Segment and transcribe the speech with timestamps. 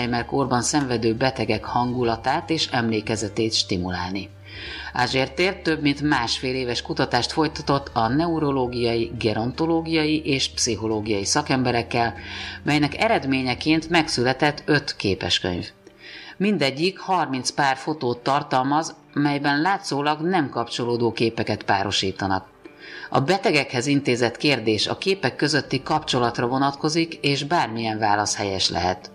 [0.00, 4.28] Alzheimer korban szenvedő betegek hangulatát és emlékezetét stimulálni.
[4.92, 12.14] Ázsértér több mint másfél éves kutatást folytatott a neurológiai, gerontológiai és pszichológiai szakemberekkel,
[12.62, 15.66] melynek eredményeként megszületett öt képeskönyv.
[16.36, 22.48] Mindegyik 30 pár fotót tartalmaz, melyben látszólag nem kapcsolódó képeket párosítanak.
[23.10, 29.10] A betegekhez intézett kérdés a képek közötti kapcsolatra vonatkozik, és bármilyen válasz helyes lehet.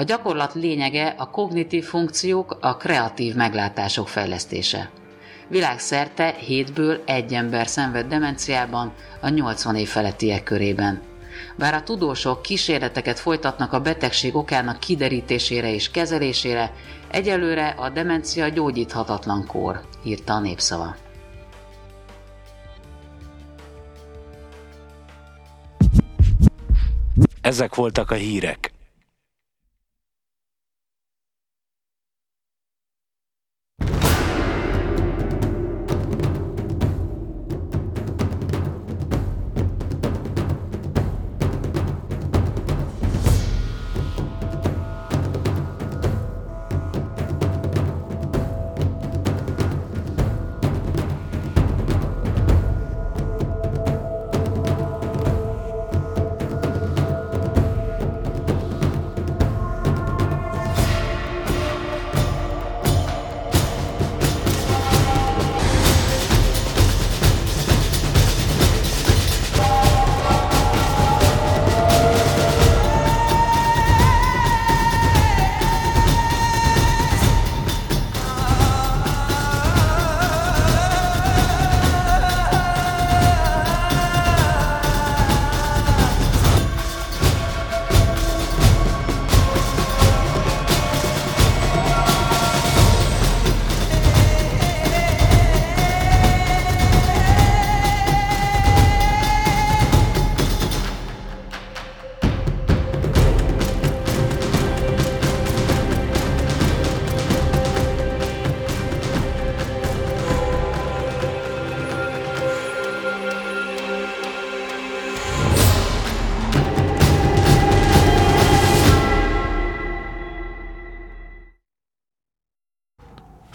[0.00, 4.90] A gyakorlat lényege a kognitív funkciók, a kreatív meglátások fejlesztése.
[5.48, 11.02] Világszerte hétből egy ember szenved demenciában a 80 év felettiek körében.
[11.56, 16.72] Bár a tudósok kísérleteket folytatnak a betegség okának kiderítésére és kezelésére,
[17.10, 20.96] egyelőre a demencia gyógyíthatatlan kór, írta a népszava.
[27.40, 28.72] Ezek voltak a hírek.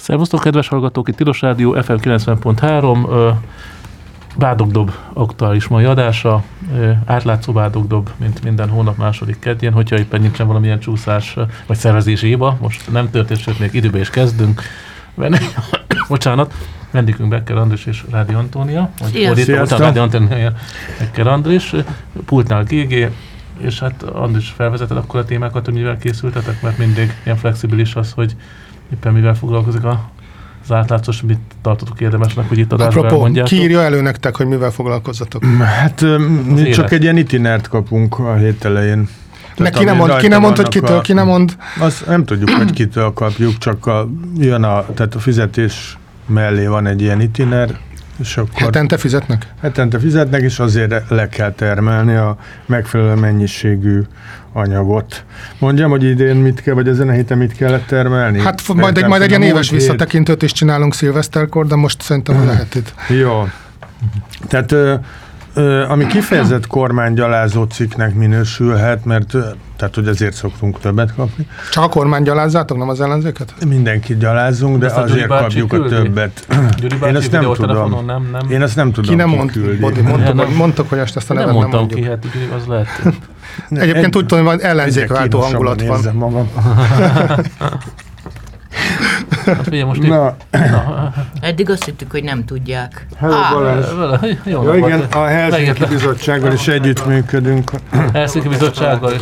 [0.06, 3.34] Szervusztok, kedves hallgatók, itt Tilos Rádió, FM 90.3,
[4.38, 6.44] Bádogdob aktuális mai adása,
[7.06, 11.36] átlátszó Bádogdob, mint minden hónap második kedjén, hogyha éppen nincsen valamilyen csúszás
[11.68, 14.62] vagy szervezési hiba, most nem történt, sőt még időbe is kezdünk.
[16.08, 16.54] Bocsánat,
[16.92, 20.54] vendégünk Becker Andris és Rádi Antónia, vagy fordítva, Rádi Antónia,
[21.00, 21.74] Becker Andris,
[22.26, 23.12] pultnál GG,
[23.58, 28.12] és hát Andris felvezeted akkor a témákat, hogy mivel készültetek, mert mindig ilyen flexibilis az,
[28.12, 28.36] hogy
[28.94, 30.14] éppen mivel foglalkozik a
[30.68, 33.50] az átlátszós, mit tartotok érdemesnek, hogy itt adásban Apropó, elmondjátok?
[33.52, 35.46] ki írja elő nektek, hogy mivel foglalkozzatok?
[35.46, 36.02] Hát
[36.46, 36.92] mi csak élet.
[36.92, 39.10] egy ilyen itinert kapunk a hét elején.
[39.58, 41.56] Ne, ki nem mond, ki nem mond, hogy kitől, a, ki nem mond.
[41.80, 46.88] Azt nem tudjuk, hogy kitől kapjuk, csak a, jön a, tehát a fizetés mellé van
[46.88, 47.80] egy ilyen itiner,
[48.20, 49.48] és akkor hetente fizetnek?
[49.62, 54.02] Hetente fizetnek, és azért le kell termelni a megfelelő mennyiségű
[54.54, 55.24] anyagot.
[55.60, 58.40] Mondjam, hogy idén mit kell, vagy ezen a héten mit kellett termelni?
[58.40, 59.80] Hát majd egy, majd egy ilyen éves hét...
[59.80, 62.94] visszatekintőt is csinálunk szilveszterkor, de most szerintem lehet itt.
[63.08, 63.48] Jó.
[64.48, 64.76] Tehát
[65.88, 69.36] ami kifejezett kormánygyalázó cikknek minősülhet, mert
[69.78, 71.48] tehát, hogy ezért szoktunk többet kapni.
[71.72, 73.54] Csak a kormány gyalázzátok, nem az ellenzéket?
[73.68, 76.48] Mindenkit gyalázunk, de azért kapjuk a többet.
[77.08, 78.06] Én ezt nem tudom.
[78.06, 78.52] Nem, nem.
[78.52, 81.46] Én ezt nem tudom, ki nem mond, Bodi, mondtok, nem, mondtok, hogy ezt a nevet
[81.48, 82.88] nem, mondtam ki, hát az lehet.
[83.70, 86.00] Egyébként úgy tudom, hogy ellenzékváltó hangulat van.
[86.14, 86.50] magam.
[89.46, 90.36] Hát ugye most na.
[90.52, 91.14] na.
[91.42, 93.08] Eddig azt hittük, hogy nem tudják.
[93.18, 93.52] Hello, ah.
[93.54, 93.86] Balázs.
[94.44, 97.72] Jó, ja, igen, a Helsinki Bizottsággal is együttműködünk.
[98.14, 99.22] Helsinki Bizottsággal is.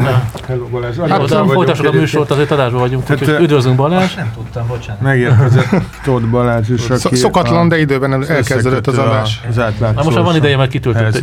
[0.00, 0.30] Na.
[0.46, 0.96] Hello Balázs.
[0.98, 4.14] Hát, folytassuk a műsort, azért adásban vagyunk, Tehát, úgyhogy üdvözlünk Balázs.
[4.14, 5.00] Nem tudtam, bocsánat.
[5.00, 9.40] Megérkezett Tóth Balázs is, aki Szokatlan, de időben elkezdődött az adás.
[9.48, 10.70] Az Na most már van ideje, mert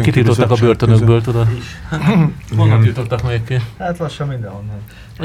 [0.02, 1.48] kitiltottak a börtönökből, tudod.
[2.58, 3.62] Honnan tiltottak még ki?
[3.80, 4.76] Hát lassan mindenhonnan.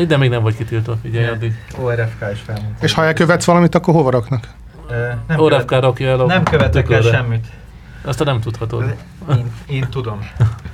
[0.07, 1.53] De még nem vagy kitiltva, figyelj addig.
[1.79, 2.85] ORFK is felmondta.
[2.85, 4.49] És ha elkövetsz valamit, akkor hova raknak?
[5.29, 7.47] nem ORFK rakja el a Nem követek el semmit.
[8.05, 8.95] Azt nem tudhatod.
[9.31, 10.19] Én, én tudom.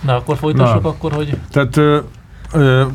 [0.00, 0.88] Na, akkor folytassuk Na.
[0.88, 1.38] akkor, hogy...
[1.50, 1.98] Tehát ö,
[2.52, 2.86] ö,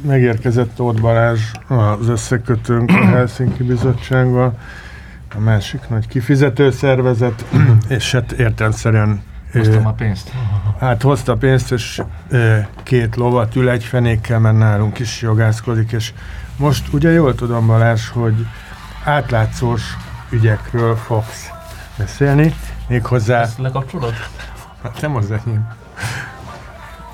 [0.00, 4.58] megérkezett Tóth Balázs az összekötőnk a Helsinki Bizottsággal,
[5.34, 7.44] a másik nagy kifizető szervezet,
[7.88, 9.22] és hát értelmszerűen
[9.52, 10.32] Hoztam a pénzt.
[10.80, 12.02] hát hozta pénzt, és
[12.82, 16.12] két lovat ül egy fenékkel, mert nálunk is jogászkodik, és
[16.56, 18.46] most ugye jól tudom Balázs, hogy
[19.04, 19.82] átlátszós
[20.30, 21.50] ügyekről fogsz
[21.98, 22.54] beszélni,
[22.86, 23.40] méghozzá...
[23.40, 24.14] Ezt lekapcsolod?
[24.82, 25.68] Hát nem az enyém.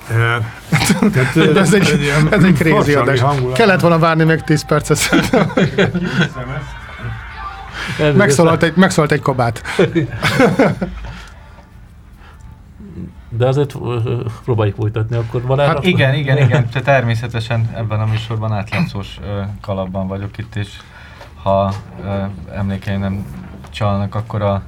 [0.07, 3.23] Tehát, ez egy, ez egy crazy adás.
[3.55, 4.99] Kellett volna várni még 10 percet
[8.17, 9.63] megszólalt, egy, megszólalt egy kabát.
[13.29, 13.75] De azért
[14.45, 15.69] próbáljuk folytatni, akkor van erre?
[15.69, 16.69] Hát igen, igen, igen.
[16.69, 19.19] Te természetesen ebben a műsorban átlátszós
[19.61, 20.69] kalapban vagyok itt, és
[21.43, 21.75] ha
[22.55, 23.27] emlékeim nem
[23.71, 24.63] csalnak, akkor a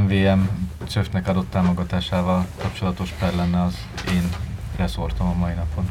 [0.00, 0.40] MVM
[0.88, 3.74] csöfnek adott támogatásával kapcsolatos per lenne az
[4.12, 4.28] én
[4.76, 5.90] reszortom a mai napon.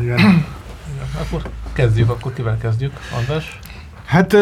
[0.00, 0.18] Igen.
[0.18, 0.44] Igen.
[1.20, 1.42] Akkor
[1.72, 3.58] kezdjük, akkor kivel kezdjük, András?
[4.04, 4.36] Hát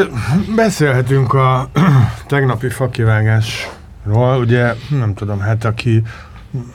[0.55, 1.71] beszélhetünk a
[2.27, 6.03] tegnapi fakivágásról, ugye nem tudom, hát aki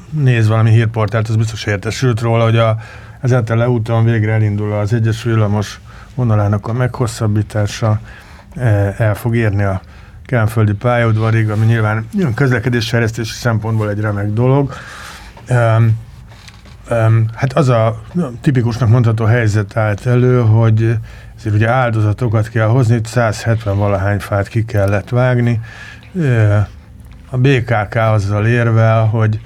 [0.09, 2.77] néz valami hírportált, az biztos értesült róla, hogy a,
[3.21, 5.79] ezáltal leúton végre elindul az egyes villamos
[6.15, 7.99] vonalának a meghosszabbítása,
[8.97, 9.81] el fog érni a
[10.25, 14.73] Kánföldi pályaudvarig, ami nyilván közlekedésfejlesztési szempontból egy remek dolog.
[17.35, 18.01] Hát az a
[18.41, 20.95] tipikusnak mondható helyzet állt elő, hogy
[21.37, 25.59] ezért ugye áldozatokat kell hozni, itt 170 valahány fát ki kellett vágni.
[27.29, 29.39] A BKK azzal érvel, hogy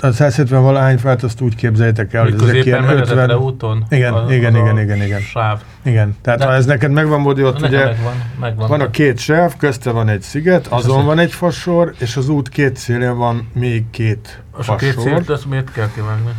[0.00, 3.30] a 170 valahány fát azt úgy képzeljétek el, hogy ezek ilyen 50...
[3.30, 3.84] úton?
[3.90, 5.20] Igen, a, igen, igen, igen, igen.
[5.20, 5.60] Sáv.
[5.82, 8.68] Igen, tehát De ha ez neked megvan, Bodi, ott ugye megvan, megvan.
[8.68, 12.48] van a két sáv, közte van egy sziget, azon van egy fasor, és az út
[12.48, 14.76] két szélén van még két fasor.
[14.82, 16.30] És a két szélt, azt miért kell kivágni?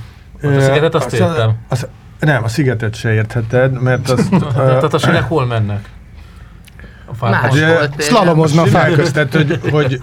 [0.41, 1.55] A szigetet azt értem.
[1.67, 1.87] Az,
[2.19, 4.29] nem, a szigetet se értheted, mert az...
[4.53, 5.89] Tehát a sinek hol mennek?
[7.05, 7.53] A fák
[7.97, 8.63] Szlalomozna
[8.95, 10.01] közt, tehát hogy, hogy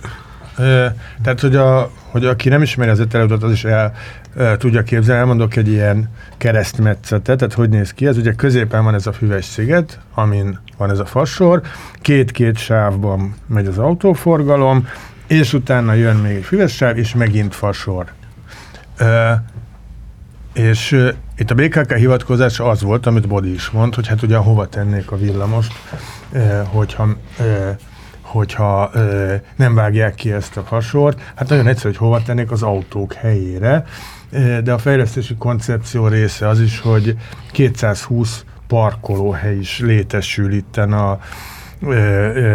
[1.23, 3.94] tehát, hogy, a, hogy aki nem ismeri az eteleutat, az is el,
[4.37, 5.21] el tudja képzelni.
[5.21, 8.06] Elmondok egy ilyen keresztmetszetet, tehát hogy néz ki.
[8.06, 11.61] Ez ugye középen van ez a füves sziget, amin van ez a fasor,
[12.00, 14.89] két-két sávban megy az autóforgalom,
[15.27, 18.06] és utána jön még egy füves sáv, és megint fasor.
[20.56, 24.37] És uh, itt a BKK hivatkozása az volt, amit Bodi is mond, hogy hát ugye
[24.37, 25.73] hova tennék a villamost,
[26.32, 27.08] uh, hogyha,
[27.38, 27.69] uh,
[28.20, 31.20] hogyha uh, nem vágják ki ezt a fasort.
[31.35, 33.85] Hát nagyon egyszerű, hogy hova tennék az autók helyére,
[34.64, 37.17] de a fejlesztési koncepció része az is, hogy
[37.53, 41.19] 220 parkolóhely is létesül itten a,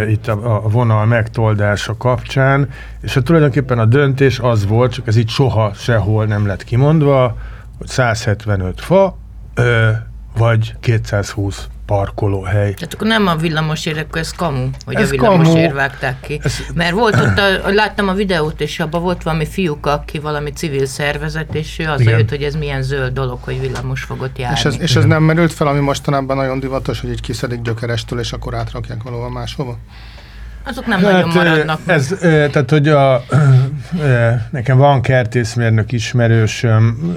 [0.08, 2.70] itt a, a vonal megtoldása kapcsán,
[3.02, 7.38] és hát tulajdonképpen a döntés az volt, csak ez itt soha sehol nem lett kimondva,
[7.82, 9.18] hogy 175 fa,
[9.54, 9.90] ö,
[10.38, 12.74] vagy 220 parkolóhely.
[12.74, 16.40] Tehát akkor nem a villamosért, akkor ez kamu, hogy ez a villamosért vágták ki.
[16.44, 16.56] Ez...
[16.74, 20.86] Mert volt ott, a, láttam a videót, és abban volt valami fiúk, aki valami civil
[20.86, 24.58] szervezet, és ő az jött, hogy ez milyen zöld dolog, hogy villamos fogott járni.
[24.58, 28.20] És ez, és ez nem merült fel, ami mostanában nagyon divatos, hogy így kiszedik gyökerestől,
[28.20, 29.78] és akkor átrakják valahol máshova?
[30.64, 31.80] Azok nem hát, nagyon maradnak.
[31.86, 33.24] Ez, tehát, hogy a,
[34.50, 37.16] nekem van kertészmérnök ismerősöm,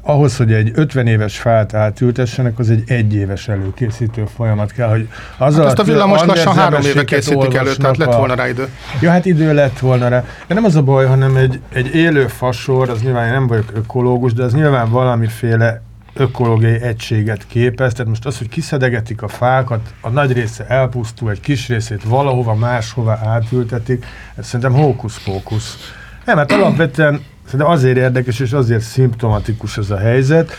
[0.00, 5.08] ahhoz, hogy egy 50 éves fát átültessenek, az egy egyéves előkészítő folyamat kell, hogy
[5.38, 8.68] az hát azt a villamos lassan három éve készítik elő, tehát lett volna rá idő.
[9.00, 10.24] Ja, hát idő lett volna rá.
[10.46, 14.32] De nem az a baj, hanem egy, egy élő fasor, az nyilván nem vagyok ökológus,
[14.32, 15.82] de az nyilván valamiféle
[16.14, 21.40] ökológiai egységet képez, tehát most az, hogy kiszedegetik a fákat, a nagy része elpusztul, egy
[21.40, 25.76] kis részét valahova máshova átültetik, ez szerintem hókusz-pókusz.
[26.24, 30.52] Nem, hát alapvetően szerintem azért érdekes és azért szimptomatikus ez a helyzet,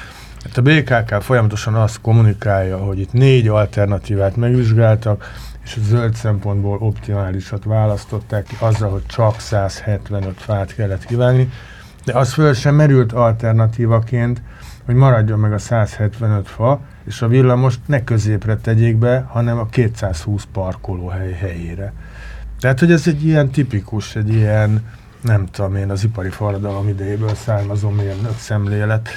[0.44, 6.77] mert a BKK folyamatosan azt kommunikálja, hogy itt négy alternatívát megvizsgáltak, és a zöld szempontból
[6.79, 11.50] optimálisat választották ki azzal, hogy csak 175 fát kellett kívánni,
[12.06, 14.41] de az föl sem merült alternatívaként,
[14.86, 19.65] hogy maradjon meg a 175 fa, és a villamost ne középre tegyék be, hanem a
[19.65, 21.94] 220 parkolóhely helyére.
[22.60, 24.86] Tehát, hogy ez egy ilyen tipikus, egy ilyen,
[25.22, 29.10] nem tudom én, az ipari forradalom idejéből származó mérnök szemlélet,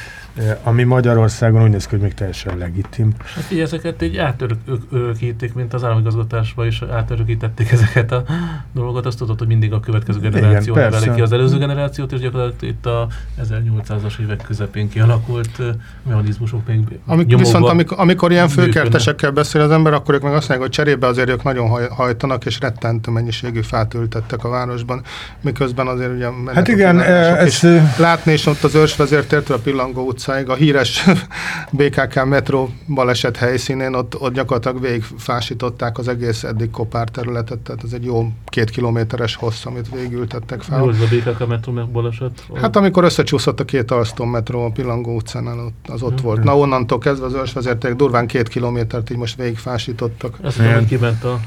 [0.62, 3.12] ami Magyarországon úgy néz ki, hogy még teljesen legitim.
[3.34, 8.24] Hát így ezeket így átörökítik, mint az államigazgatásban is átörökítették ezeket a
[8.72, 9.06] dolgokat.
[9.06, 12.86] Azt tudod, hogy mindig a következő generáció neveli ki az előző generációt, és gyakorlatilag itt
[12.86, 13.08] a
[13.42, 15.62] 1800-as évek közepén kialakult
[16.02, 20.48] mechanizmusok még Amik, Viszont amikor, amikor ilyen főkertesekkel beszél az ember, akkor ők meg azt
[20.48, 25.02] mondják, hogy cserébe azért ők nagyon haj, hajtanak, és rettentő mennyiségű fát ültettek a városban,
[25.40, 27.62] miközben azért ugye Hát igen, ez...
[27.98, 30.48] Látni is ott az ősvezértértől a Pillangó utca utcáig.
[30.48, 31.04] A híres
[31.78, 37.92] BKK metró baleset helyszínén ott, ott gyakorlatilag végigfásították az egész eddig kopár területet, tehát ez
[37.92, 40.80] egy jó két kilométeres hossz, amit végültettek fel.
[40.80, 42.46] Mi az a BKK metró baleset?
[42.54, 46.42] Hát amikor összecsúszott a két Alstom metró a Pillangó utcán, az ott volt.
[46.42, 50.38] Na onnantól kezdve az ősvezérték durván két kilométert így most végigfásítottak.
[50.42, 51.40] Ezt tudom, hogy kiment a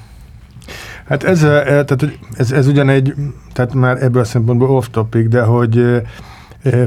[1.08, 3.14] Hát ez, tehát, ez, ez ugyan egy,
[3.54, 6.02] tehát már ebből a szempontból off-topic, de hogy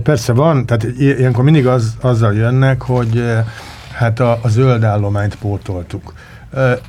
[0.02, 3.24] persze van, tehát ilyenkor mindig az, azzal jönnek, hogy
[3.92, 6.12] hát a, a zöld állományt pótoltuk.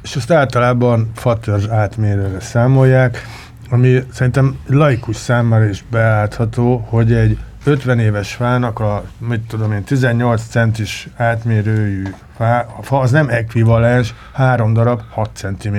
[0.04, 3.26] És azt általában fatörzs átmérőre számolják,
[3.70, 9.84] ami szerintem laikus számára is beállítható, hogy egy 50 éves fának a, mit tudom én,
[9.84, 12.04] 18 centis átmérőjű
[12.38, 15.78] fá, a fa az nem ekvivalens három darab 6 cm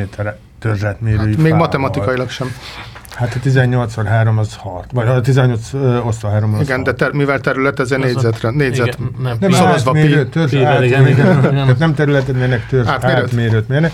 [0.59, 2.49] törzset mérőjű hát, Még matematikailag sem.
[3.17, 5.73] Hát a 18 x 3 az 6, vagy a 18
[6.05, 6.85] osztva 3 az Igen, 6.
[6.85, 8.87] de ter, mivel terület, ez a négyzetre, négyzet.
[8.87, 10.29] Igen, nem, nem szorozva pi.
[10.29, 13.93] Törzs igen, igen, igen, Tehát nem területet mérnek, törzs átmérőt, átmérőt mérnek.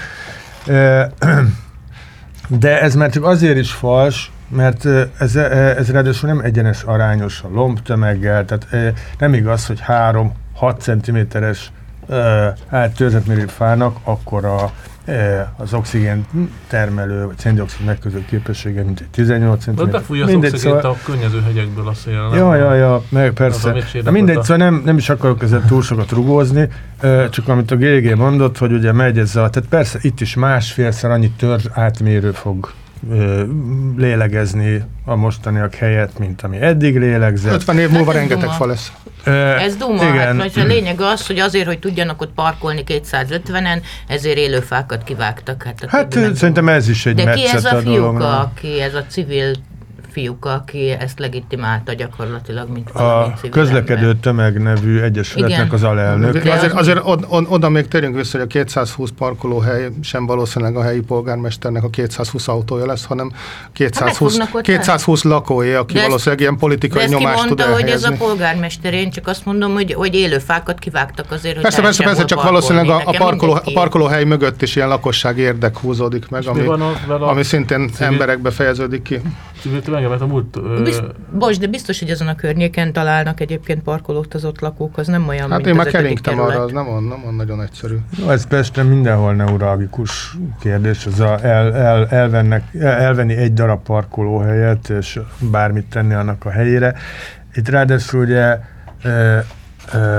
[2.47, 4.87] De ez már csak azért is fals, mert
[5.19, 10.27] ez, ez ráadásul nem egyenes arányos a lombtömeggel, tehát nem igaz, hogy 3-6
[10.79, 11.71] cm-es
[12.69, 14.73] áttörzsetmérő fának, akkor a
[15.57, 16.27] az oxigén
[16.69, 19.75] termelő, vagy széndiokszid megköző képessége, mint egy 18 cm.
[19.75, 20.81] De befújja az oxigént szóval...
[20.81, 22.31] a könnyező hegyekből a szél.
[22.35, 23.75] Ja, ja, ja, meg persze.
[24.05, 26.69] Na mindegy, szóval nem, nem is akarok ezzel túl sokat rugózni,
[27.31, 31.11] csak amit a GG mondott, hogy ugye megy ez a, tehát persze itt is másfélszer
[31.11, 32.73] annyi törzs átmérő fog
[33.97, 37.53] lélegezni a mostaniak helyett, mint ami eddig lélegzett.
[37.53, 38.93] 50 év múlva hát rengeteg fa lesz.
[39.59, 40.41] Ez duma, igen.
[40.41, 45.63] hát a lényeg az, hogy azért, hogy tudjanak ott parkolni 250-en, ezért élőfákat kivágtak.
[45.63, 49.05] Hát, hát szerintem ez is egy De ki ez a, a fiúka, aki ez a
[49.09, 49.53] civil
[50.13, 54.17] fiúk, aki ezt legitimálta gyakorlatilag, mint A közlekedő ember.
[54.21, 56.43] tömeg nevű egyesületnek az alelnök.
[56.43, 60.77] De azért, azért od, od, oda még térjünk vissza, hogy a 220 parkolóhely sem valószínűleg
[60.77, 63.33] a helyi polgármesternek a 220 autója lesz, hanem
[63.73, 68.13] 220, hát 220 lakói, aki de valószínűleg ilyen politikai nyomást tud mondta, hogy ez a
[68.19, 72.25] polgármester, én csak azt mondom, hogy, hogy élő fákat kivágtak azért, hogy Persze, persze, persze,
[72.25, 76.67] csak valószínűleg a, a, parkoló, a parkolóhely mögött is ilyen lakosság érdek húzódik meg, ami,
[77.21, 79.21] ami szintén emberekbe fejeződik ki
[80.09, 80.57] mert a múlt...
[80.57, 80.83] Ö...
[80.83, 81.05] Bizt,
[81.39, 85.29] bocs, de biztos, hogy ezen a környéken találnak egyébként parkolót az ott lakók, az nem
[85.29, 87.97] olyan, Hát mint én már keringtem arra, az nem on, nem on nagyon egyszerű.
[88.19, 94.89] No, ez Pesten mindenhol neuralgikus kérdés, az a el, el, elvennek, elvenni egy darab parkolóhelyet,
[94.89, 96.95] és bármit tenni annak a helyére.
[97.55, 98.59] Itt ráadásul ugye,
[99.03, 99.45] e, e,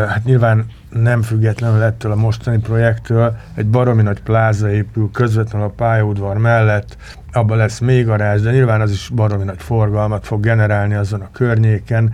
[0.08, 5.74] hát nyilván nem függetlenül ettől a mostani projektől, egy baromi nagy pláza épül közvetlenül a
[5.76, 6.98] pályaudvar mellett,
[7.32, 11.32] abban lesz még garázs, de nyilván az is baromi nagy forgalmat fog generálni azon a
[11.32, 12.14] környéken.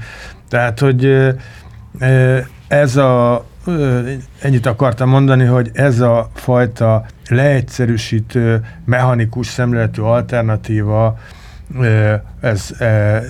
[0.49, 1.29] Tehát, hogy
[2.67, 3.45] ez a,
[4.41, 11.17] ennyit akartam mondani, hogy ez a fajta leegyszerűsítő, mechanikus szemléletű alternatíva,
[12.39, 12.71] ez,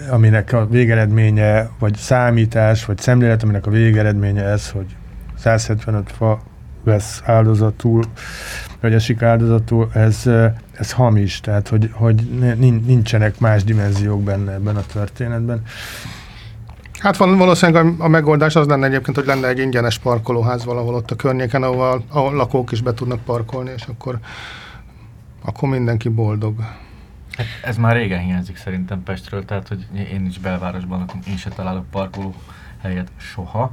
[0.10, 4.96] aminek a végeredménye, vagy számítás, vagy szemlélet, aminek a végeredménye ez, hogy
[5.40, 6.42] 175 fa
[6.84, 8.04] vesz áldozatul,
[8.80, 10.30] vagy esik áldozatul, ez,
[10.72, 12.16] ez hamis, tehát hogy, hogy
[12.86, 15.62] nincsenek más dimenziók benne ebben a történetben.
[17.00, 20.94] Hát van, valószínűleg a, a megoldás az lenne egyébként, hogy lenne egy ingyenes parkolóház valahol
[20.94, 24.20] ott a környéken, ahol a lakók is be tudnak parkolni, és akkor,
[25.46, 26.60] akkor mindenki boldog.
[27.38, 31.86] Hát ez már régen hiányzik szerintem Pestről, tehát hogy én is belvárosban én se találok
[31.90, 32.34] parkoló
[32.82, 33.72] helyet soha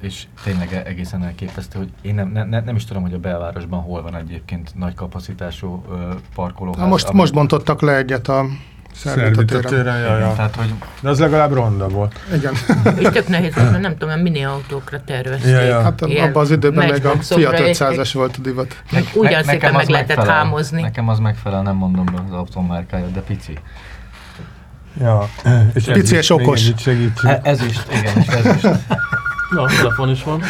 [0.00, 4.02] és tényleg egészen elképesztő, hogy én nem, ne, nem is tudom, hogy a belvárosban hol
[4.02, 5.84] van egyébként nagy kapacitású
[6.34, 6.80] parkolóház.
[6.80, 8.46] Na most, most bontottak le egyet a
[8.94, 10.32] Szervítetőre, ja, ja.
[10.36, 10.74] Tehát, hogy...
[11.00, 12.20] De az legalább ronda volt.
[12.34, 12.54] Igen.
[13.00, 15.50] És tök nehéz, mert nem tudom, mini autókra tervezték.
[15.50, 15.82] Ja, ja.
[15.82, 18.82] Hát abban az időben meg a Fiat 500-es volt a divat.
[18.90, 20.80] Ne, úgy ne, szépen meg lehetett megfelel, hámozni.
[20.80, 23.58] Nekem az megfelel, nem mondom be az autómárkáját, de pici.
[25.00, 25.28] Ja.
[25.74, 26.70] És pici és okos.
[27.22, 28.60] E- ez is, igen, és ez
[29.50, 30.42] Na, telefon is van.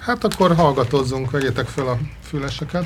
[0.00, 1.96] Hát akkor hallgatózzunk, vegyétek fel a
[2.28, 2.84] füleseket.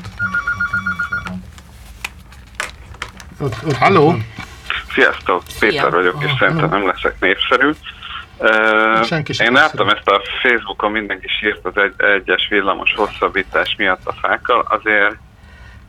[3.41, 4.15] Ott, ott Halló!
[4.95, 5.91] Sziasztok, Péter Szia.
[5.91, 7.71] vagyok, és szerintem nem leszek népszerű.
[8.39, 14.13] Uh, én láttam ezt a Facebookon, mindenki sírt az egy, egyes villamos hosszabbítás miatt a
[14.13, 15.17] fákkal, azért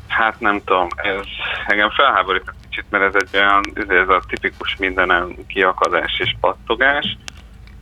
[0.07, 1.25] hát nem tudom, ez
[1.67, 7.17] engem felháborít egy kicsit, mert ez egy olyan, ez a tipikus mindenem kiakadás és pattogás,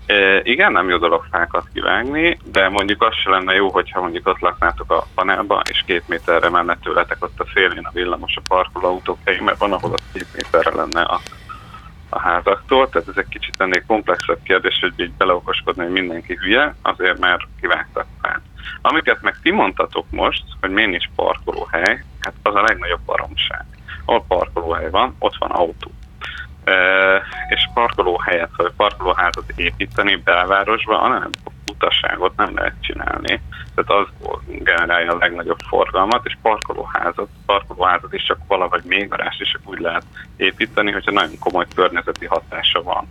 [0.05, 4.27] E, igen, nem jó dolog fákat kivágni, de mondjuk az se lenne jó, hogyha mondjuk
[4.27, 8.41] ott laknátok a panelba, és két méterre menne tőletek ott a szélén a villamos a
[8.47, 11.19] parkolóautók helyén, mert van, ahol ott két méterre lenne a
[12.09, 16.75] a házaktól, tehát ez egy kicsit ennél komplexebb kérdés, hogy így beleokoskodni, hogy mindenki hülye,
[16.81, 18.41] azért mert kivágtak fel.
[18.81, 23.65] Amiket meg ti mondtatok most, hogy miért nincs parkolóhely, hát az a legnagyobb baromság.
[24.05, 25.91] Ahol parkolóhely van, ott van autó.
[27.49, 31.29] És parkolóhelyet, vagy parkolóházat építeni belvárosba, hanem
[31.71, 33.41] utasságot nem lehet csinálni.
[33.75, 34.07] Tehát az
[34.45, 39.79] generálja a legnagyobb forgalmat, és parkolóházat, parkolóházat is csak valahogy még varázs is csak úgy
[39.79, 40.05] lehet
[40.37, 43.07] építeni, hogyha nagyon komoly környezeti hatása van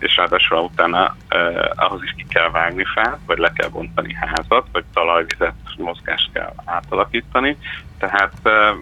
[0.00, 4.66] és ráadásul utána eh, ahhoz is ki kell vágni fel, vagy le kell bontani házat,
[4.72, 7.56] vagy talajvizet mozgást kell átalakítani.
[7.98, 8.74] Tehát eh,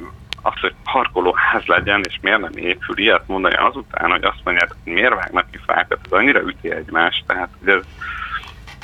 [0.43, 4.93] az, hogy parkolóház legyen, és miért nem épül ilyet mondani azután, hogy azt mondják, hogy
[4.93, 7.83] miért vágnak ki fákat, ez annyira üti egymást, tehát ez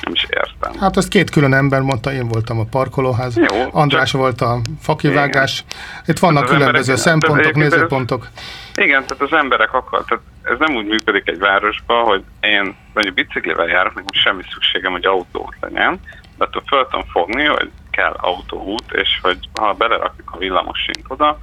[0.03, 0.79] nem is értem.
[0.79, 4.21] Hát ezt két külön ember mondta, én voltam a parkolóház, Jó, András csak...
[4.21, 5.63] volt a fakivágás.
[5.67, 6.05] Igen.
[6.05, 8.27] Itt vannak hát különböző emberek, szempontok, nézőpontok.
[8.75, 13.15] Igen, tehát az emberek akar, tehát ez nem úgy működik egy városban, hogy én mondjuk
[13.15, 15.99] biciklivel járok, nekem semmi szükségem, hogy autót legyen,
[16.37, 21.37] de attól fel tudom fogni, hogy kell autóút, és hogy ha belerakjuk a villamosint oda,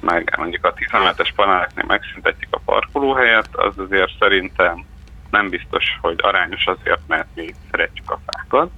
[0.00, 4.84] meg mondjuk a 17-es paneleknél megszüntetjük a parkolóhelyet, az azért szerintem
[5.30, 8.70] nem biztos, hogy arányos azért, mert mi szeretjük a fákat.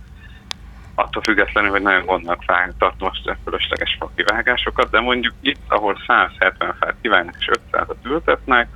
[0.95, 6.95] Attól függetlenül, hogy nagyon gondolnak fák, tartalmas fölösleges fakivágásokat, de mondjuk itt, ahol 170 fát
[7.01, 8.69] kivágnak és 500-at ültetnek,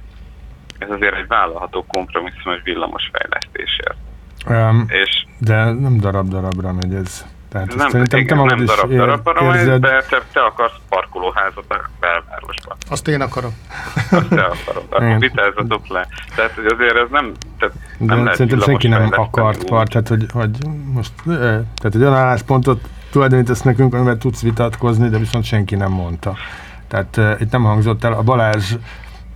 [0.79, 3.97] ez azért egy vállalható kompromisszum egy villamos fejlesztésért.
[4.49, 7.36] Um, és de nem darab-darabra megy ez.
[7.49, 9.81] Tehát nem, szerintem igen, te magad nem darab, darab, darab, érzed...
[9.81, 12.77] de te, te akarsz parkolóházat a belvárosban.
[12.91, 13.55] Azt én akarom.
[14.11, 16.07] Azt te akarod, akkor vitázzatok le.
[16.35, 17.33] Tehát hogy azért ez nem...
[17.59, 20.51] Tehát de nem szerintem senki nem akart part, tehát hogy, hogy
[20.93, 26.37] most tehát egy olyan álláspontot tulajdonítasz nekünk, amivel tudsz vitatkozni, de viszont senki nem mondta.
[26.89, 28.75] Tehát uh, itt nem hangzott el, a Balázs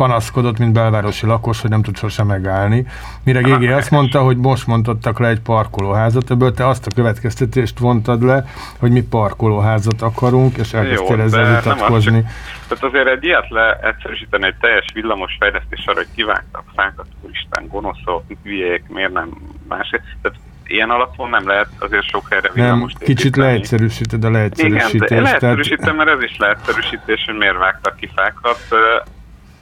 [0.00, 2.86] panaszkodott, mint belvárosi lakos, hogy nem tud sosem megállni.
[3.24, 7.78] Mire Gégi azt mondta, hogy most mondottak le egy parkolóházat, ebből te azt a következtetést
[7.78, 8.44] vontad le,
[8.78, 12.24] hogy mi parkolóházat akarunk, és elkezdtél ezzel vitatkozni.
[12.68, 18.22] Tehát azért egy ilyet leegyszerűsíteni egy teljes villamos fejlesztés arra, hogy kivágtak fákat, úristen, gonoszok,
[18.42, 19.28] hülyék, miért nem
[19.68, 20.00] másik.
[20.22, 24.94] Tehát ilyen alapon nem lehet azért sok helyre villamos Nem, kicsit leegyszerűsíted a leegyszerűsítést.
[24.94, 25.96] Igen, de leegyszerűsítem, tehát...
[25.96, 28.58] mert ez is leegyszerűsítés, hogy miért vágtak ki fákat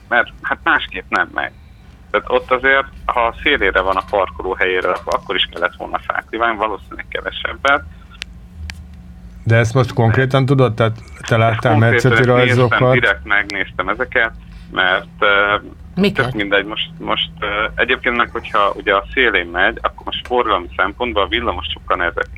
[0.09, 1.51] mert hát másképp nem megy.
[2.11, 6.55] Tehát ott azért, ha a szélére van a parkoló helyére, akkor is kellett volna fáklivány,
[6.55, 7.83] valószínűleg kevesebbet.
[9.43, 10.73] De ezt most konkrétan tudod?
[10.73, 12.93] Tehát te láttál metszeti rajzokat?
[12.93, 14.31] Direkt megnéztem ezeket,
[14.71, 15.25] mert
[15.99, 16.25] Miket?
[16.25, 20.69] Tök mindegy, most, most uh, egyébként meg, hogyha ugye a szélén megy, akkor most forgalmi
[20.75, 22.29] szempontból a villamos sokkal nehezebb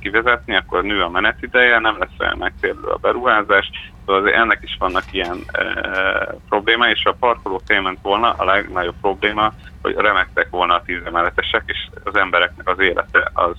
[0.00, 3.70] kivezetni, akkor nő a menetideje, nem lesz olyan megtérülő a beruházás,
[4.06, 8.96] szóval azért ennek is vannak ilyen uh, problémái, és a parkoló ment volna a legnagyobb
[9.00, 13.56] probléma, hogy remektek volna a tízemeletesek, és az embereknek az élete az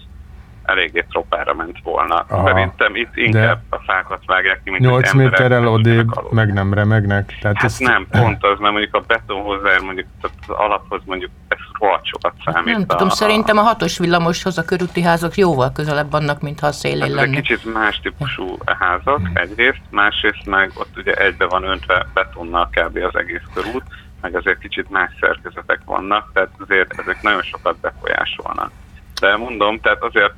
[0.71, 2.25] eléggé tropára ment volna.
[2.27, 2.47] Aha.
[2.47, 7.37] Szerintem itt inkább De a fákat vágják ki, mint 8 méterrel odébb meg nem remegnek.
[7.41, 7.79] Tehát hát ezt...
[7.79, 12.33] nem, pont az, mert mondjuk a beton hozzá, mondjuk az alaphoz mondjuk ez rohadt sokat
[12.45, 12.73] számít.
[12.73, 16.59] Nem a, tudom, a, szerintem a hatos villamoshoz a körúti házak jóval közelebb vannak, mint
[16.59, 17.35] ha a szélén hát lenne.
[17.35, 22.97] kicsit más típusú házak egyrészt, másrészt meg ott ugye egybe van öntve betonnal kb.
[22.97, 23.83] az egész körút,
[24.21, 28.71] meg azért kicsit más szerkezetek vannak, tehát azért ezek nagyon sokat befolyásolnak.
[29.19, 30.33] De mondom, tehát azért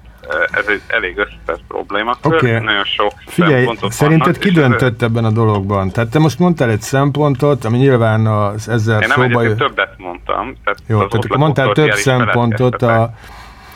[0.52, 2.18] ez egy elég összetett probléma.
[2.24, 2.52] Okay.
[2.52, 5.08] Nagyon sok Figyelj, szerinted ki döntött ez...
[5.08, 5.92] ebben a dologban?
[5.92, 9.56] Tehát te most mondtál egy szempontot, ami nyilván az ezzel Én nem szóba...
[9.56, 10.56] többet mondtam.
[10.64, 13.14] Tehát Jó, tehát mondtál több szempontot a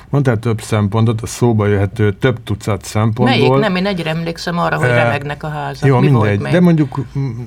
[0.09, 3.25] Mondtál több szempontot, a szóba jöhető több tucat szempontból.
[3.25, 3.53] Melyik?
[3.53, 5.89] Nem, én egyre emlékszem arra, hogy remegnek a házak.
[5.89, 6.99] Jó, Mi mindegy, de mondjuk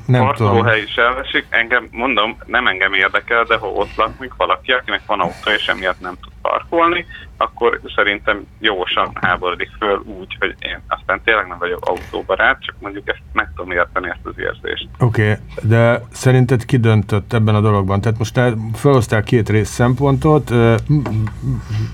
[0.07, 0.65] nem Parkoló tudom.
[0.65, 5.21] hely is elvesik, engem, mondom, nem engem érdekel, de ha ott lakik valaki, akinek van
[5.21, 11.21] autó, és emiatt nem tud parkolni, akkor szerintem jósan háborodik föl úgy, hogy én aztán
[11.25, 14.89] tényleg nem vagyok autóbarát, csak mondjuk ezt meg tudom érteni ezt az érzést.
[14.99, 18.01] Oké, okay, de szerinted ki döntött ebben a dologban?
[18.01, 18.41] Tehát most
[18.75, 20.51] felhoztál két rész szempontot,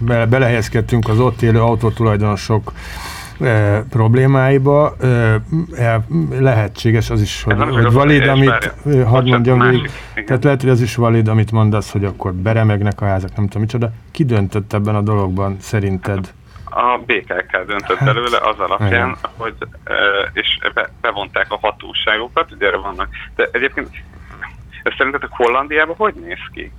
[0.00, 2.72] bele, belehelyezkedtünk az ott élő autótulajdonosok
[3.40, 4.96] e, problémáiba.
[5.76, 6.00] E,
[6.38, 8.74] lehetséges az is, hogy, hogy valid, amit,
[9.06, 9.90] hadd mondjam még,
[10.26, 13.62] tehát lehet, hogy az is valid, amit mondasz, hogy akkor beremegnek a házak, nem tudom
[13.62, 13.90] micsoda.
[14.10, 16.32] Ki döntött ebben a dologban szerinted?
[16.64, 19.16] A BKK döntött hát, belőle az alapján, igen.
[19.36, 19.54] hogy
[20.32, 23.08] és be, bevonták a hatóságokat, ugye erre vannak.
[23.34, 23.88] De egyébként
[24.82, 26.72] ez szerintetek Hollandiában hogy néz ki?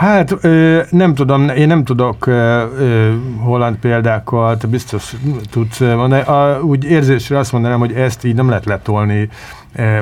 [0.00, 5.16] Hát ö, nem tudom, én nem tudok ö, ö, holland példákkal, te biztos
[5.50, 6.22] tudsz mondani.
[6.22, 9.28] A, úgy érzésre azt mondanám, hogy ezt így nem lehet letolni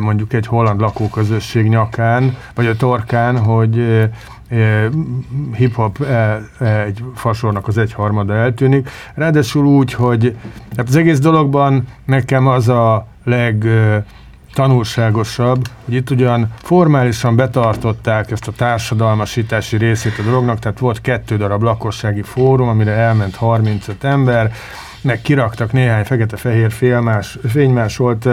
[0.01, 4.07] mondjuk egy holland lakóközösség nyakán, vagy a torkán, hogy
[5.53, 6.07] hip-hop
[6.87, 8.91] egy fasornak az egyharmada eltűnik.
[9.15, 10.37] Ráadásul úgy, hogy
[10.77, 13.67] az egész dologban nekem az a leg
[14.59, 21.37] tanulságosabb, hogy itt ugyan formálisan betartották ezt a társadalmasítási részét a dolognak, tehát volt kettő
[21.37, 24.53] darab lakossági fórum, amire elment 35 ember,
[25.01, 28.29] meg kiraktak néhány fekete-fehér félmás, fénymásolt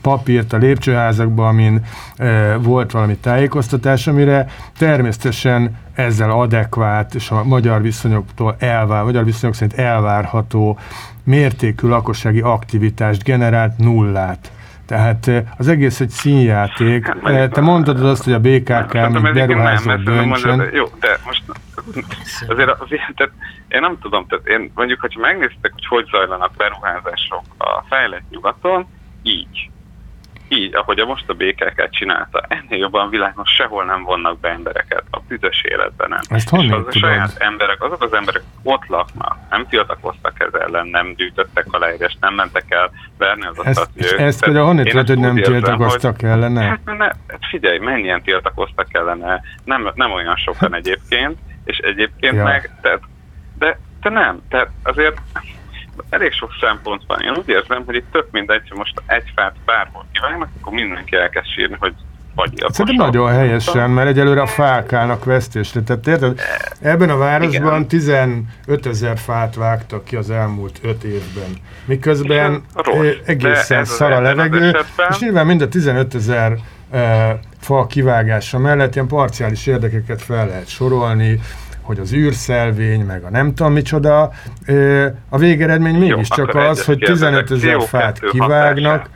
[0.00, 1.84] papírt a lépcsőházakba, amin
[2.16, 4.46] e, volt valami tájékoztatás, amire
[4.78, 10.78] természetesen ezzel adekvát és a magyar viszonyoktól elvár, magyar viszonyok szerint elvárható
[11.22, 14.50] mértékű lakossági aktivitást generált nullát.
[14.86, 17.06] Tehát az egész egy színjáték.
[17.22, 20.70] Hát, Te mondtad azt, hogy a BKK, mint beruházó döntsön.
[20.72, 21.42] Jó, de most
[22.48, 23.32] azért, azért tehát
[23.68, 28.86] én nem tudom, tehát én mondjuk, hogyha megnéztek, hogy hogy zajlanak beruházások a fejlett nyugaton,
[29.22, 29.70] így
[30.54, 35.02] így, ahogy a most a BKK csinálta, ennél jobban világon sehol nem vonnak be embereket,
[35.10, 36.20] a büdös életben nem.
[36.28, 40.86] Ezt és az a saját emberek, azok az emberek ott laknak, nem tiltakoztak ez ellen,
[40.86, 45.18] nem gyűjtöttek aláírást, nem mentek el verni az ezt, és ezt például honnét tudod, hogy
[45.18, 46.62] nem tiltakoztak hogy, ellene?
[46.62, 52.42] Hát, ne, hát figyelj, mennyien tiltakoztak ellene, nem, nem olyan sokan egyébként, és egyébként ja.
[52.44, 53.00] meg, tehát,
[53.58, 55.20] de, de nem, tehát azért
[56.08, 57.20] elég sok szempont van.
[57.20, 61.16] Én úgy érzem, hogy itt több mindegy, hogy most egy fát bárhol kívánnak, akkor mindenki
[61.16, 61.94] elkezd sírni, hogy
[62.34, 65.82] vagy Szerintem nagyon helyesen, mert egyelőre a fák állnak vesztésre.
[65.82, 66.40] Tehát érted?
[66.80, 67.86] Ebben a városban Igen.
[67.86, 71.56] 15 ezer fát vágtak ki az elmúlt 5 évben.
[71.84, 72.62] Miközben
[73.24, 74.76] egészen szar a levegő,
[75.10, 76.56] és nyilván mind a 15 ezer
[76.90, 81.40] e, fa kivágása mellett ilyen parciális érdekeket fel lehet sorolni,
[81.84, 84.22] hogy az űrszelvény, meg a nem tudom micsoda,
[85.28, 89.08] a végeredmény mégiscsak az, hogy 15 ezer fát kivágnak,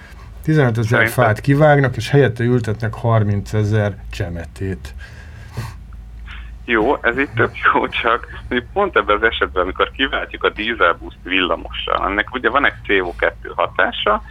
[0.42, 4.94] 15 ezer fát kivágnak, és helyette ültetnek 30 ezer csemetét.
[6.64, 8.26] Jó, ez itt tök jó, csak
[8.72, 14.22] pont ebben az esetben, amikor kiváltjuk a dízelbuszt villamossal, ennek ugye van egy CO2 hatása,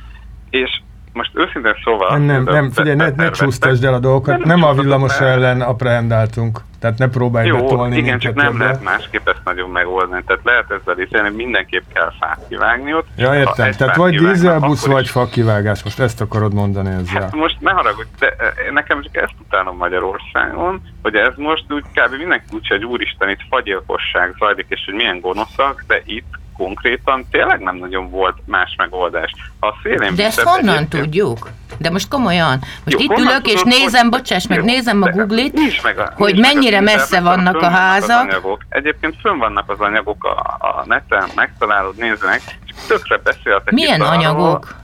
[0.50, 0.82] és
[1.18, 2.18] most őszintén szóval...
[2.18, 5.62] Nem, nem, nem figyelj, ne, ne csúsztasd el a dolgokat, nem, nem a villamos ellen
[5.62, 6.60] apprehendáltunk.
[6.80, 10.24] Tehát ne próbálj Jó, betolni igen, csak nem lehet másképp ezt nagyon megoldani.
[10.26, 13.08] Tehát lehet ezzel is, hogy mindenképp kell fát kivágni ott.
[13.16, 13.72] Ja, értem.
[13.72, 15.84] Tehát vagy dízelbusz, vagy fa kivágás.
[15.84, 17.22] Most ezt akarod mondani ezzel.
[17.22, 21.84] Hát most ne haragudj, de eh, nekem csak ezt utálom Magyarországon, hogy ez most úgy
[21.94, 22.18] kb.
[22.18, 27.60] mindenki úgy, hogy úristen, itt fagyilkosság zajlik, és hogy milyen gonoszak, de itt konkrétan tényleg
[27.60, 29.32] nem nagyon volt más megoldás.
[29.60, 31.04] A szélén De ezt honnan egyébként...
[31.04, 31.50] tudjuk?
[31.78, 34.12] De most komolyan, most Jó, itt ülök és nézem, hogy...
[34.12, 35.82] bocsáss meg, nézem a Google-it,
[36.16, 38.58] hogy mennyire messze vannak a házak.
[38.70, 44.76] Egyébként fönn vannak az anyagok a, a neten, megtalálod, nézzenek, és tökre beszéltek Milyen anyagok?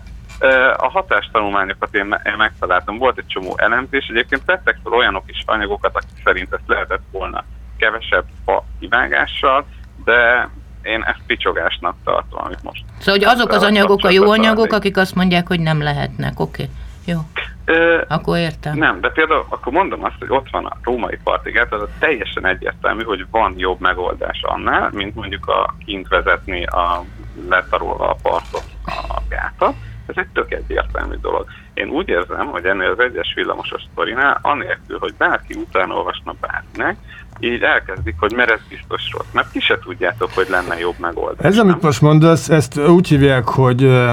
[0.77, 5.95] A hatástanulmányokat én, én megtaláltam, volt egy csomó elemzés, egyébként tettek fel olyanok is anyagokat,
[5.95, 7.43] akik szerint ezt lehetett volna
[7.77, 9.65] kevesebb fa kivágással,
[10.03, 10.49] de
[10.83, 12.83] én ezt picsogásnak tartom, amit most.
[12.99, 16.63] Szóval, hogy azok az anyagok a jó anyagok, akik azt mondják, hogy nem lehetnek, oké.
[16.63, 16.75] Okay.
[17.05, 17.19] Jó.
[17.65, 18.77] Ö, akkor értem.
[18.77, 23.03] Nem, de például akkor mondom azt, hogy ott van a római partigát, az teljesen egyértelmű,
[23.03, 27.03] hogy van jobb megoldás annál, mint mondjuk a kint vezetni a
[27.49, 29.73] letarolva a partot a gátat.
[30.07, 31.45] Ez egy tök egyértelmű dolog.
[31.73, 36.97] Én úgy érzem, hogy ennél az egyes villamosos sztorinál, anélkül, hogy bárki utána olvasna bárkinek,
[37.39, 39.27] így elkezdik, hogy mert ez biztos rossz.
[39.31, 41.45] Mert ti se tudjátok, hogy lenne jobb megoldás.
[41.45, 44.11] Ez, amit most mondasz, ezt úgy hívják, hogy uh,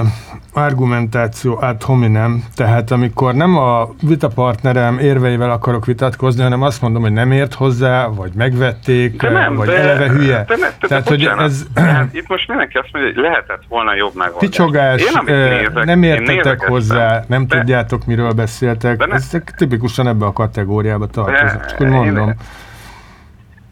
[0.53, 7.11] argumentáció ad hominem, tehát amikor nem a vitapartnerem érveivel akarok vitatkozni, hanem azt mondom, hogy
[7.11, 10.43] nem ért hozzá, vagy megvették, nem, vagy de, eleve hülye.
[10.47, 11.65] De, de, de, tehát, hogy ez...
[12.11, 14.49] itt most mindenki azt mondja, hogy lehetett volna jobb megoldás.
[14.49, 18.97] Picsogás, én, nézek, nem értetek hozzá, nem de, tudjátok, miről beszéltek.
[18.97, 21.65] De ne, Ezek tipikusan ebbe a kategóriába tartoznak.
[21.65, 22.27] Csak úgy mondom.
[22.27, 22.35] Én,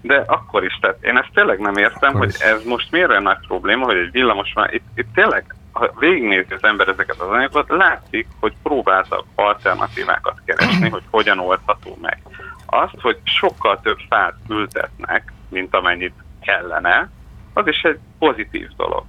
[0.02, 2.40] de akkor is, tehát én ezt tényleg nem értem, akkor hogy is.
[2.40, 6.54] ez most miért olyan nagy probléma, hogy egy villamos már, itt, itt tényleg, ha végignézi
[6.54, 12.18] az ember ezeket az anyagokat, látszik, hogy próbáltak alternatívákat keresni, hogy hogyan oldható meg.
[12.66, 17.10] Azt, hogy sokkal több fát ültetnek, mint amennyit kellene,
[17.54, 19.04] az is egy pozitív dolog.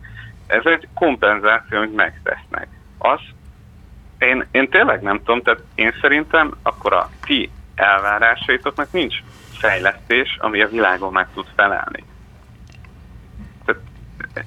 [0.47, 2.69] Ez egy kompenzáció, amit megtesznek.
[2.99, 3.21] Az,
[4.19, 9.17] én, én tényleg nem tudom, tehát én szerintem akkor a ti elvárásaitoknak nincs
[9.61, 12.05] fejlesztés, ami a világon meg tud felelni.
[13.65, 13.83] Tehát,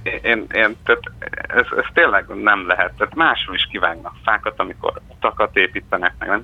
[0.03, 1.11] én, én, tehát
[1.47, 2.93] ez, ez tényleg nem lehet.
[2.97, 6.43] Tehát máshol is kivágnak fákat, amikor utakat építenek, meg nem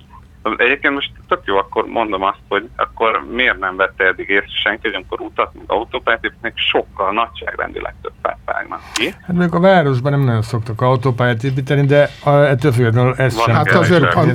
[0.58, 4.80] Egyébként most tök jó, akkor mondom azt, hogy akkor miért nem vette eddig észre senki,
[4.82, 9.14] hogy amikor utat, mint autópályát építenek, sokkal nagyságrendileg több fát vágnak ki.
[9.22, 13.46] Hát még a városban nem nagyon szoktak autópályát építeni, de a, ettől függetlenül ez Van
[13.46, 13.56] sem.
[13.56, 14.32] Hát az európai,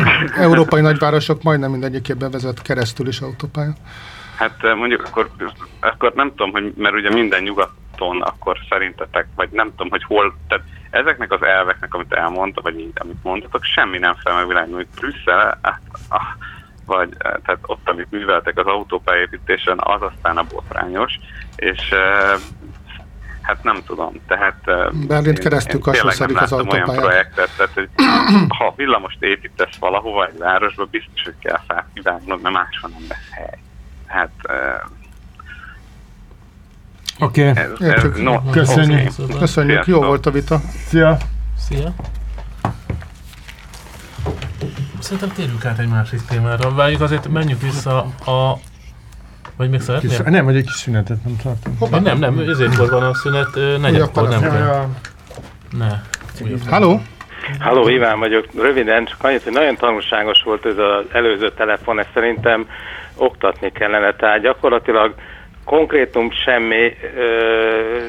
[0.46, 3.72] európai nagyvárosok majdnem mindegyikében vezet keresztül is autópálya.
[4.36, 5.30] Hát mondjuk akkor,
[5.80, 10.34] akkor nem tudom, hogy, mert ugye minden nyugaton akkor szerintetek, vagy nem tudom, hogy hol,
[10.48, 14.86] tehát ezeknek az elveknek, amit elmondta, vagy így, amit mondtatok, semmi nem fel meg hogy
[14.94, 16.22] Brüsszel, hát, ah,
[16.86, 21.18] vagy tehát ott, amit műveltek az autópályépítésen, az aztán a botrányos,
[21.56, 21.94] és
[23.46, 24.60] Hát nem tudom, tehát...
[25.06, 26.88] Berlint keresztül kassaszodik az autópályát.
[26.88, 27.88] olyan projektet, tehát hogy
[28.58, 33.30] ha villamost építesz valahova egy városba, biztos, hogy kell fát kivágnod, mert máshol nem lesz
[33.30, 33.58] hely.
[34.06, 34.30] Hát...
[37.18, 38.22] Oké, okay.
[38.22, 39.10] no, köszönjük.
[39.18, 39.38] Okay.
[39.38, 40.60] Köszönjük, jó volt a vita.
[40.86, 41.16] Szia!
[41.58, 41.94] Szia!
[44.98, 46.74] Szerintem térjünk át egy másik témára.
[46.74, 48.58] Várjuk azért menjünk vissza a
[49.56, 50.10] vagy még szeretnél?
[50.10, 51.76] Kis, nem, vagy egy kis szünetet nem tartom.
[51.78, 51.98] Hoppá.
[51.98, 54.86] Nem, nem, ezért van a szünet, negyedkor nem kell.
[55.78, 56.00] Ne.
[56.70, 57.00] Halló?
[57.58, 58.46] Halló, Iván vagyok.
[58.58, 62.68] Röviden, csak annyit, hogy nagyon tanulságos volt ez az előző telefon, ezt szerintem
[63.14, 64.14] oktatni kellene.
[64.14, 65.14] Tehát gyakorlatilag
[65.66, 67.30] konkrétum semmi ö,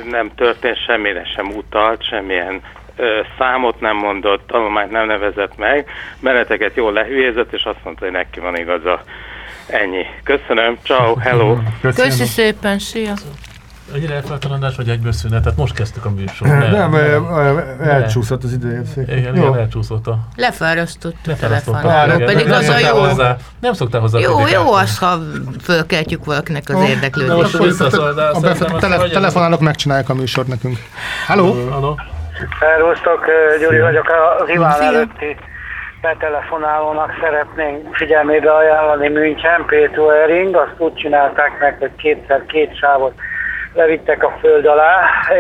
[0.10, 2.62] nem történt, semmire sem utalt, semmilyen
[2.96, 5.86] ö, számot nem mondott, tanulmányt nem nevezett meg,
[6.20, 9.02] meneteket jól lehülyézett, és azt mondta, hogy neki van igaza.
[9.68, 10.06] Ennyi.
[10.24, 10.78] Köszönöm.
[10.84, 11.16] Ciao.
[11.16, 11.58] Hello.
[11.82, 12.10] Köszönöm.
[12.10, 12.80] Köszi szépen.
[12.80, 13.14] Szia.
[13.94, 15.44] Egy elfeltarandás, vagy egyből szünet?
[15.44, 16.48] Tehát most kezdtük a műsor.
[16.48, 18.82] Nem, nem, nem elcsúszott az idő.
[18.96, 20.18] Igen, igen, elcsúszott a...
[20.36, 22.98] Lefárasztott a telefonáló, pedig az a jó.
[22.98, 24.20] Hozzá, nem szoktál hozzá.
[24.20, 25.18] Jó, jó az, ha
[25.64, 27.82] fölkeltjük valakinek az érdeklődést.
[27.82, 30.78] A telefonálók megcsinálják a műsort nekünk.
[31.28, 31.70] Halló?
[31.70, 32.00] Halló?
[32.60, 33.26] Szervusztok,
[33.60, 34.08] Gyuri vagyok,
[34.40, 35.36] az Iván előtti
[36.02, 43.14] betelefonálónak szeretnénk figyelmébe ajánlani München, Pétuering, azt úgy csinálták meg, hogy kétszer két sávot
[43.74, 45.36] levittek a föld alá, e,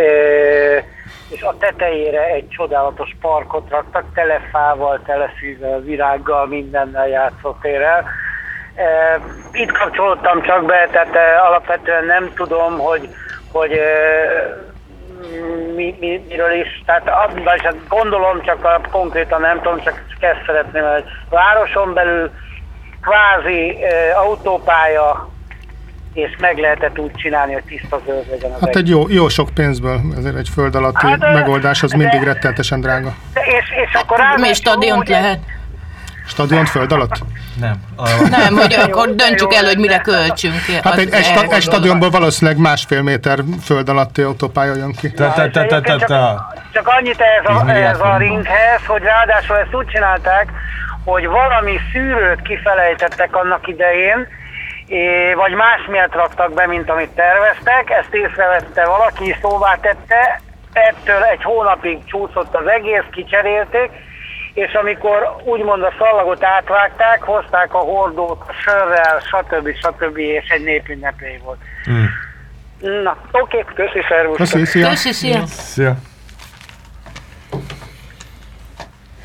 [1.30, 8.06] és a tetejére egy csodálatos parkot raktak, tele fával, tele szűzzel, virággal, mindennel játszótérrel.
[8.76, 9.20] E,
[9.52, 13.10] itt kapcsolódtam csak be, tehát e, alapvetően nem tudom, hogy,
[13.52, 13.82] hogy
[15.76, 20.46] mi, mi, miről is, tehát vagy hát gondolom, csak a, konkrétan nem tudom, csak ezt
[20.46, 22.32] szeretném, hogy városon belül
[23.02, 23.78] kvázi
[24.16, 25.30] autópálya,
[26.17, 29.49] és meg lehetett úgy csinálni, hogy tiszta zöld legyen az Hát egy jó, jó sok
[29.53, 33.13] pénzből, ezért egy föld alatti hát, megoldás, az de, mindig rettenetesen drága.
[33.34, 35.39] De és, és akkor hát, Mi stadiont lehet?
[36.27, 37.15] Stadion föld alatt?
[37.60, 37.75] Nem.
[37.95, 38.10] A...
[38.30, 40.53] Nem, hogy akkor döntsük el, hogy mire költsünk.
[40.84, 45.12] Hát egy, egy, egy stadionból valószínűleg másfél méter föld alatti autópálya jön ki.
[45.12, 46.36] Te, te, te, te, te.
[46.71, 50.51] Csak annyit ez a, ez a ringhez, hogy ráadásul ezt úgy csinálták,
[51.03, 54.27] hogy valami szűrőt kifelejtettek annak idején,
[55.36, 60.41] vagy más miatt raktak be, mint amit terveztek, ezt észrevette valaki, szóvá tette,
[60.73, 63.91] ettől egy hónapig csúszott az egész, kicserélték,
[64.54, 69.76] és amikor úgymond a szallagot átvágták, hozták a hordót a sörrel, stb.
[69.76, 70.17] stb.
[70.17, 71.60] és egy népünnepé volt.
[71.89, 72.06] Mm.
[73.04, 74.38] Na, oké, okay, köszi, szervusz.
[74.38, 74.89] Köszi, szia.
[74.89, 75.45] Köszi, szia.
[75.45, 75.95] Szia.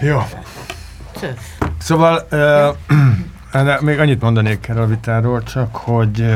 [0.01, 0.18] Jó.
[1.79, 2.77] Szóval uh,
[3.81, 6.27] még annyit mondanék erről a vitáról, csak hogy,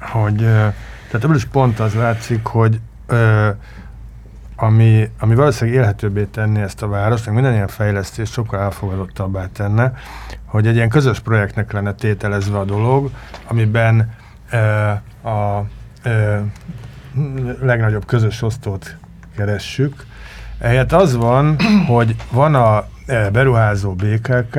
[0.00, 2.80] hogy tehát ebből is pont az látszik, hogy
[4.60, 9.92] ami, ami valószínűleg élhetőbbé tenni ezt a várost, meg minden ilyen fejlesztés sokkal elfogadottabbá tenne,
[10.44, 13.10] hogy egy ilyen közös projektnek lenne tételezve a dolog,
[13.46, 14.14] amiben
[14.50, 14.58] e,
[15.22, 15.64] a
[16.02, 16.42] e,
[17.60, 18.96] legnagyobb közös osztót
[19.36, 20.04] keressük.
[20.58, 22.86] Ehelyett az van, hogy van a
[23.32, 24.58] beruházó BKK,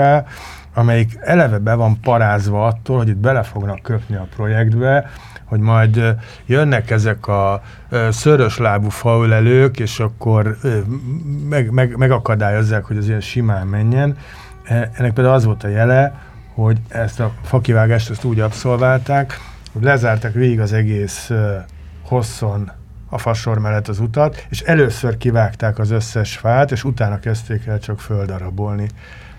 [0.80, 5.10] amelyik eleve be van parázva attól, hogy itt bele fognak köpni a projektbe,
[5.44, 6.16] hogy majd
[6.46, 7.62] jönnek ezek a
[8.10, 10.58] szörös lábú faülelők, és akkor
[11.50, 14.18] meg, meg, megakadályozzák, hogy az ilyen simán menjen.
[14.64, 16.14] E, ennek például az volt a jele,
[16.54, 19.40] hogy ezt a fakivágást ezt úgy abszolválták,
[19.74, 21.32] hogy lezártak végig az egész
[22.04, 22.72] hosszon
[23.10, 27.80] a fasor mellett az utat, és először kivágták az összes fát, és utána kezdték el
[27.80, 28.88] csak földarabolni.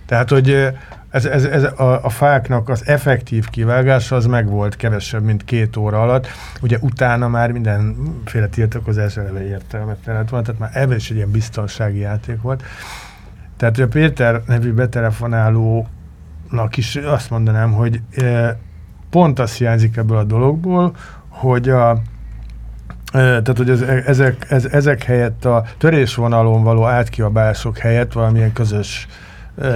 [0.06, 0.68] Tehát, hogy
[1.10, 5.76] ez, ez, ez a, a fáknak az effektív kivágása az meg volt kevesebb, mint két
[5.76, 6.26] óra alatt.
[6.60, 11.98] Ugye utána már mindenféle tiltakozás eleve értelmetlen van, tehát már ebben is egy ilyen biztonsági
[11.98, 12.62] játék volt.
[13.56, 18.58] Tehát a Péter nevű betelefonálónak is azt mondanám, hogy e,
[19.10, 20.96] pont azt hiányzik ebből a dologból,
[21.28, 21.98] hogy a, e,
[23.12, 29.08] tehát, hogy ez, ezek, ez, ezek helyett a törésvonalon való átkiabálások helyett valamilyen közös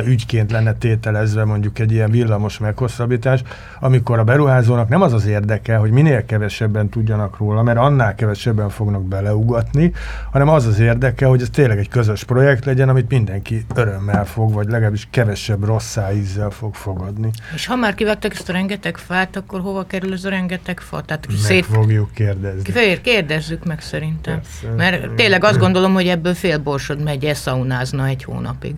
[0.06, 3.42] ügyként lenne tételezve mondjuk egy ilyen villamos meghosszabbítás,
[3.80, 8.68] amikor a beruházónak nem az az érdeke, hogy minél kevesebben tudjanak róla, mert annál kevesebben
[8.68, 9.92] fognak beleugatni,
[10.30, 14.52] hanem az az érdeke, hogy ez tényleg egy közös projekt legyen, amit mindenki örömmel fog,
[14.52, 17.30] vagy legalábbis kevesebb rossz ízzel fog fogadni.
[17.54, 21.00] És ha már kivettek ezt a rengeteg fát, akkor hova kerül ez a rengeteg fa?
[21.00, 21.64] Tehát meg szét...
[21.64, 22.72] fogjuk kérdezni.
[22.72, 24.34] Fél, kérdezzük meg szerintem.
[24.34, 24.76] Persze.
[24.76, 28.74] Mert tényleg azt gondolom, hogy ebből fél borsod megy, eszaunázna egy hónapig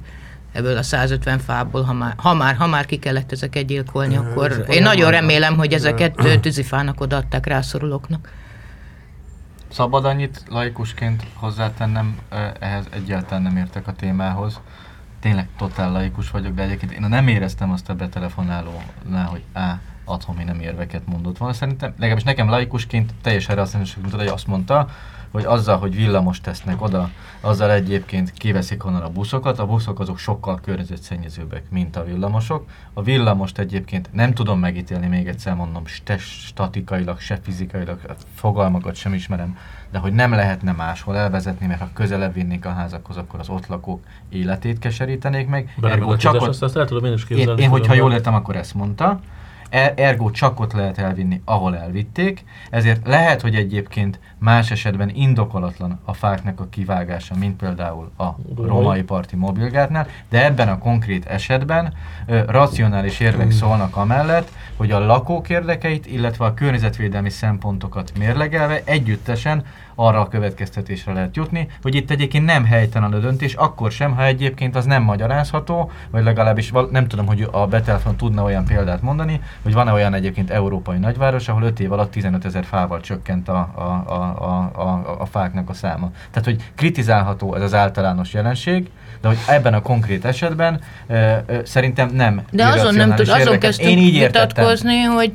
[0.57, 4.65] ebből a 150 fából, ha már, ha már, ha már ki kellett ezeket gyilkolni, akkor
[4.69, 8.33] én nagyon remélem, hogy ezeket tűzifának odaadták rászorulóknak.
[9.69, 12.19] Szabad annyit laikusként hozzátennem,
[12.59, 14.61] ehhez egyáltalán nem értek a témához.
[15.21, 19.81] Tényleg totál laikus vagyok, de egyébként én nem éreztem azt a betelefonálónál, hogy á,
[20.37, 21.55] mi nem érveket mondott volna.
[21.55, 23.77] Szerintem, legalábbis nekem laikusként teljesen azt
[24.13, 24.89] hogy azt mondta,
[25.31, 27.11] hogy azzal, hogy villamos tesznek oda,
[27.41, 32.65] azzal egyébként kiveszik onnan a buszokat, a buszok azok sokkal környezetszennyezőbbek, mint a villamosok.
[32.93, 37.99] A villamost egyébként nem tudom megítélni, még egyszer mondom, se statikailag, se fizikailag,
[38.35, 39.57] fogalmakat sem ismerem,
[39.91, 43.67] de hogy nem lehetne máshol elvezetni, mert ha közelebb vinnék a házakhoz, akkor az ott
[43.67, 45.75] lakók életét keserítenék meg.
[45.83, 47.61] Ergo csak ott, azt, azt el tudom én is képzelni.
[47.61, 49.21] Én, én hogyha jól értem, akkor ezt mondta.
[49.71, 56.01] Er, ergo csak ott lehet elvinni, ahol elvitték, ezért lehet, hogy egyébként más esetben indokolatlan
[56.05, 58.27] a fáknak a kivágása, mint például a
[58.57, 61.93] romai parti mobilgártnál, de ebben a konkrét esetben
[62.27, 69.65] ö, racionális érvek szólnak amellett, hogy a lakók érdekeit, illetve a környezetvédelmi szempontokat mérlegelve együttesen
[69.95, 74.25] arra a következtetésre lehet jutni, hogy itt egyébként nem helytelen a döntés, akkor sem, ha
[74.25, 79.41] egyébként az nem magyarázható, vagy legalábbis nem tudom, hogy a betelefon tudna olyan példát mondani,
[79.63, 83.71] hogy van-e olyan egyébként európai nagyváros, ahol 5 év alatt 15 ezer fával csökkent a,
[83.75, 86.11] a, a, a, a, a fáknak a száma.
[86.31, 88.91] Tehát, hogy kritizálható ez az általános jelenség,
[89.27, 92.43] de hogy ebben a konkrét esetben ö, ö, szerintem nem.
[92.51, 95.33] De azon nem tud, azon kezdtünk én így vitatkozni, hogy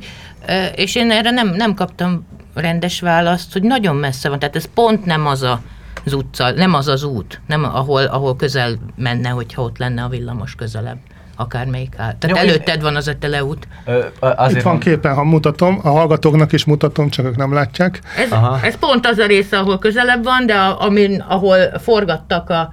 [0.74, 4.38] és én erre nem, nem kaptam rendes választ, hogy nagyon messze van.
[4.38, 5.60] Tehát ez pont nem az a,
[6.04, 10.08] az utca, nem az az út, nem ahol, ahol közel menne, hogyha ott lenne a
[10.08, 10.98] villamos közelebb
[11.36, 12.14] akármelyik áll.
[12.18, 12.82] Tehát Jó, előtted én...
[12.82, 13.68] van az a teleút.
[13.84, 14.04] Ö,
[14.48, 18.00] Itt van képen, ha mutatom, a hallgatóknak is mutatom, csak ők nem látják.
[18.16, 18.30] Ez,
[18.62, 22.72] ez pont az a része, ahol közelebb van, de a, amin, ahol forgattak a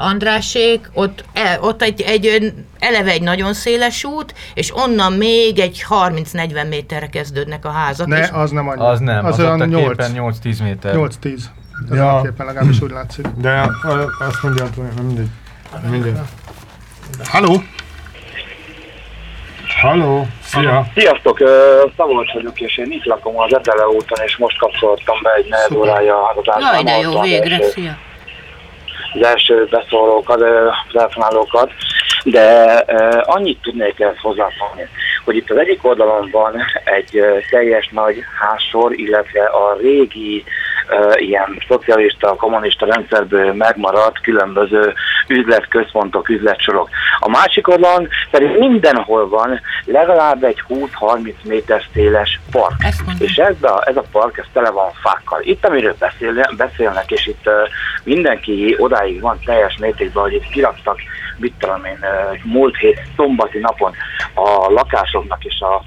[0.00, 5.84] Andrásék, ott, e, ott egy, egy eleve egy nagyon széles út, és onnan még egy
[5.88, 8.06] 30-40 méterre kezdődnek a házak.
[8.06, 8.80] Ne, az nem annyi.
[8.80, 10.10] Az nem, az, az olyan 8,
[10.42, 10.94] 8-10 méter.
[10.96, 11.40] 8-10.
[11.90, 12.16] Ez ja.
[12.16, 13.26] a képen legalábbis úgy látszik.
[13.26, 13.70] De
[14.18, 15.28] azt mondja, hogy mindegy.
[15.90, 16.18] mindegy.
[17.24, 17.62] Halló!
[19.80, 20.86] Halló, szia!
[20.94, 21.38] Sziasztok,
[21.96, 25.72] Szabolcs vagyok, és én itt lakom az Etele úton, és most kapcsoltam be egy negyed
[25.72, 27.98] órája az Jaj, de jó, végre, szia!
[29.20, 30.44] Az első beszólókat,
[30.92, 31.70] telefonálókat,
[32.24, 32.44] de
[33.22, 34.88] annyit tudnék ezt hozzáfogni,
[35.24, 40.44] hogy itt az egyik oldalon van egy teljes nagy házsor, illetve a régi
[41.16, 44.94] ilyen szocialista, kommunista rendszerből megmaradt különböző
[45.28, 46.88] üzletközpontok, üzletsorok.
[47.18, 52.74] A másik oldalon pedig mindenhol van legalább egy 20-30 méter széles park.
[53.18, 55.40] És ez a, ez a park, ez tele van fákkal.
[55.42, 57.50] Itt, amiről beszél, beszélnek, és itt
[58.04, 60.98] mindenki odáig van teljes mértékben, hogy itt kiraktak,
[61.36, 61.98] mit tudom én,
[62.42, 63.92] múlt hét szombati napon
[64.34, 65.82] a lakásoknak és a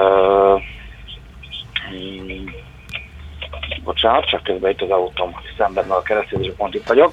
[0.00, 0.62] uh,
[3.84, 7.12] bocsánat, csak közben itt az autóm szemben a keresztezés pont itt vagyok,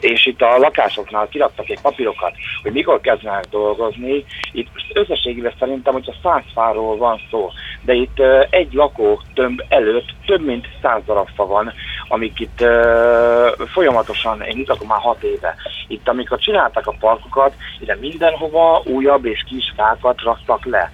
[0.00, 4.24] és itt a lakásoknál kiraktak egy papírokat, hogy mikor kezdenek dolgozni.
[4.52, 7.50] Itt összességében szerintem, hogyha száz fáról van szó,
[7.82, 11.72] de itt egy lakó tömb előtt több mint száz darab fa van,
[12.08, 12.64] amik itt
[13.72, 15.54] folyamatosan, én itt már hat éve,
[15.88, 20.90] itt amikor csináltak a parkokat, ide mindenhova újabb és kis fákat raktak le.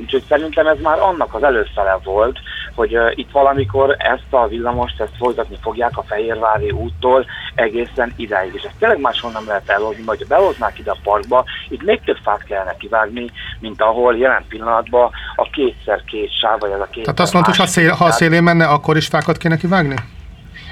[0.00, 2.38] Úgyhogy szerintem ez már annak az előszele volt,
[2.76, 8.54] hogy itt valamikor ezt a villamost ezt folytatni fogják a Fehérvári úttól egészen idáig.
[8.54, 12.00] És ezt tényleg máshol nem lehet elhozni, vagy ha behoznák ide a parkba, itt még
[12.04, 13.26] több fát kellene kivágni,
[13.60, 17.04] mint ahol jelen pillanatban a kétszer két sáv, vagy ez a két.
[17.04, 19.94] Tehát azt mondta, hogy ha, szél, ha a szélén menne, akkor is fákat kéne kivágni?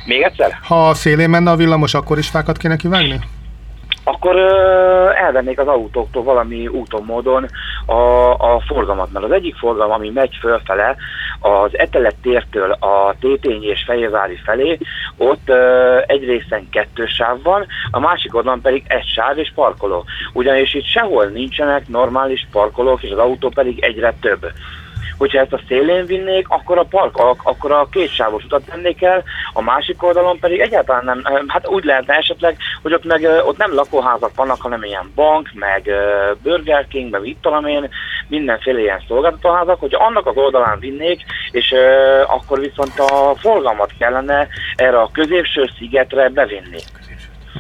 [0.07, 0.59] Még egyszer?
[0.63, 3.21] Ha a szélén menne a villamos, akkor is fákat kéne kivágni?
[4.05, 7.47] akkor ö, elvennék az autóktól valami úton módon
[7.87, 9.13] a, a forgalmat.
[9.13, 10.97] Mert az egyik forgalom, ami megy fölfele,
[11.45, 14.79] az Etelet tértől a Tétény és Fehérvári felé,
[15.17, 20.05] ott ö, egy részen kettő sáv van, a másik oldalon pedig egy sáv és parkoló.
[20.33, 24.47] Ugyanis itt sehol nincsenek normális parkolók, és az autó pedig egyre több.
[25.19, 29.63] Hogyha ezt a szélén vinnék, akkor a park, akkor a kétsávos utat tennék el, a
[29.63, 34.35] másik oldalon pedig egyáltalán nem, hát úgy lehetne esetleg, hogy ott, meg, ott nem lakóházak
[34.35, 35.91] vannak, hanem ilyen bank, meg
[36.43, 37.89] Burger King, meg itt tudom én,
[38.29, 41.75] mindenféle ilyen szolgáltatóházak, hogy annak az oldalán vinnék, és
[42.27, 46.79] akkor viszont a forgalmat kellene erre a középső szigetre bevinni.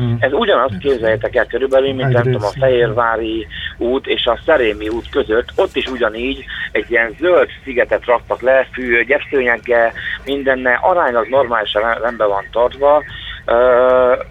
[0.02, 0.14] Mm.
[0.18, 3.46] Ez ugyanazt képzeljétek el körülbelül, mint nem tudom, a Fehérvári
[3.78, 8.68] út és a Szerémi út között, ott is ugyanígy egy ilyen zöld szigetet raktak le,
[8.72, 9.92] fű, gyepszőnyekkel,
[10.24, 13.02] mindenne, aránylag normálisan rendben van tartva.
[13.46, 14.24] Uh,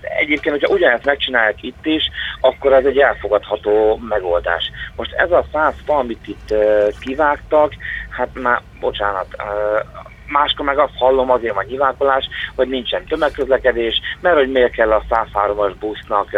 [0.00, 2.10] egyébként, hogyha ugyanezt megcsinálják itt is,
[2.40, 4.70] akkor ez egy elfogadható megoldás.
[4.96, 7.72] Most ez a száz fa, amit itt uh, kivágtak,
[8.08, 14.36] hát már, bocsánat, uh, máskor meg azt hallom, azért van nyilvánkolás, hogy nincsen tömegközlekedés, mert
[14.36, 16.28] hogy miért kell a 103-as busznak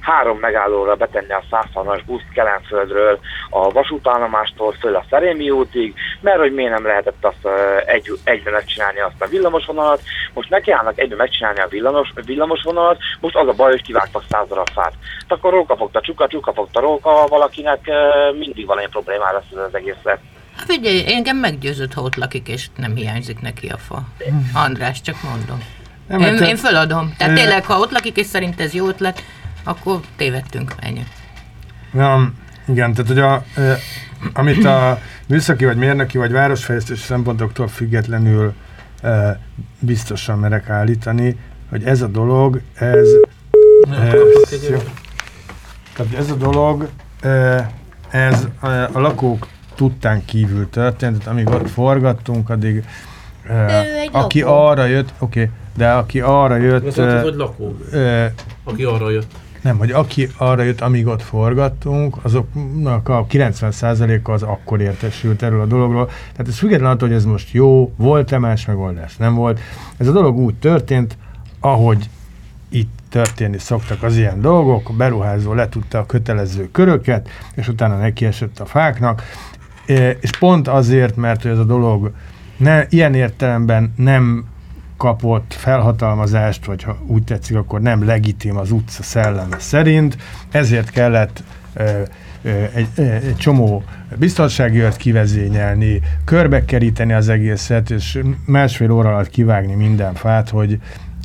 [0.00, 3.18] három megállóra betenni a 103-as buszt Kelenföldről
[3.50, 7.48] a vasútállomástól föl a Szerémi útig, mert hogy miért nem lehetett azt
[7.86, 10.00] egy, egyben megcsinálni azt a villamosvonalat,
[10.34, 14.48] most neki állnak egyben megcsinálni a villamos, villamosvonalat, most az a baj, hogy kivágtak száz
[14.48, 14.92] darab fát.
[15.28, 17.90] Akkor róka fogta csuka, csuka fogta róka, valakinek
[18.38, 19.74] mindig valami problémára lesz az
[20.62, 20.66] egészet.
[20.66, 24.08] Figyelj, engem meggyőzött, ha ott lakik, és nem hiányzik neki a fa.
[24.52, 25.58] András, csak mondom.
[26.08, 26.48] Nem, én, te...
[26.48, 27.14] én föladom.
[27.16, 27.40] Tehát é...
[27.40, 29.22] tényleg, ha ott lakik, és szerint ez jó ötlet,
[29.64, 31.04] akkor tévedtünk, ennyi.
[31.94, 32.32] Ja,
[32.68, 33.44] igen, tehát hogy a,
[34.32, 38.54] amit a műszaki, vagy mérnöki, vagy városfejlesztési szempontoktól függetlenül
[39.78, 41.38] biztosan merek állítani,
[41.70, 43.08] hogy ez a dolog, ez,
[43.90, 44.48] ez,
[45.94, 46.88] tehát ez a dolog,
[48.10, 48.46] ez
[48.92, 49.46] a lakók
[49.76, 52.84] tudtán kívül történt, amíg ott forgattunk, addig
[53.48, 53.72] uh,
[54.10, 54.52] aki lakó.
[54.52, 56.86] arra jött, oké, okay, de aki arra jött...
[56.86, 58.24] Ez uh, hogy lakó, uh,
[58.64, 59.30] aki arra jött.
[59.60, 65.60] Nem, hogy aki arra jött, amíg ott forgattunk, azoknak a 90%-a az akkor értesült erről
[65.60, 66.06] a dologról.
[66.06, 69.60] Tehát ez független attól, hogy ez most jó, volt-e más megoldás, nem volt.
[69.96, 71.16] Ez a dolog úgy történt,
[71.60, 72.08] ahogy
[72.68, 78.60] itt történni szoktak az ilyen dolgok, a beruházó letudta a kötelező köröket, és utána nekiesett
[78.60, 79.22] a fáknak,
[80.20, 82.12] és pont azért, mert ez a dolog
[82.56, 84.44] ne, ilyen értelemben nem
[84.96, 90.16] kapott felhatalmazást, vagy ha úgy tetszik, akkor nem legitim az utca szelleme szerint,
[90.50, 91.42] ezért kellett
[92.74, 93.82] egy, egy csomó
[94.18, 100.78] biztonsági őrt kivezényelni, körbekeríteni az egészet, és másfél óra alatt kivágni minden fát, hogy,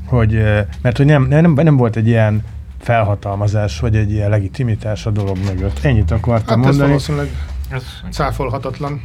[0.06, 0.44] hogy
[0.82, 2.44] mert hogy nem, nem, nem volt egy ilyen
[2.80, 5.80] felhatalmazás, vagy egy ilyen legitimitás a dolog mögött.
[5.82, 6.88] Ennyit akartam hát mondani.
[6.88, 7.30] valószínűleg
[7.72, 9.02] ez cáfolhatatlan.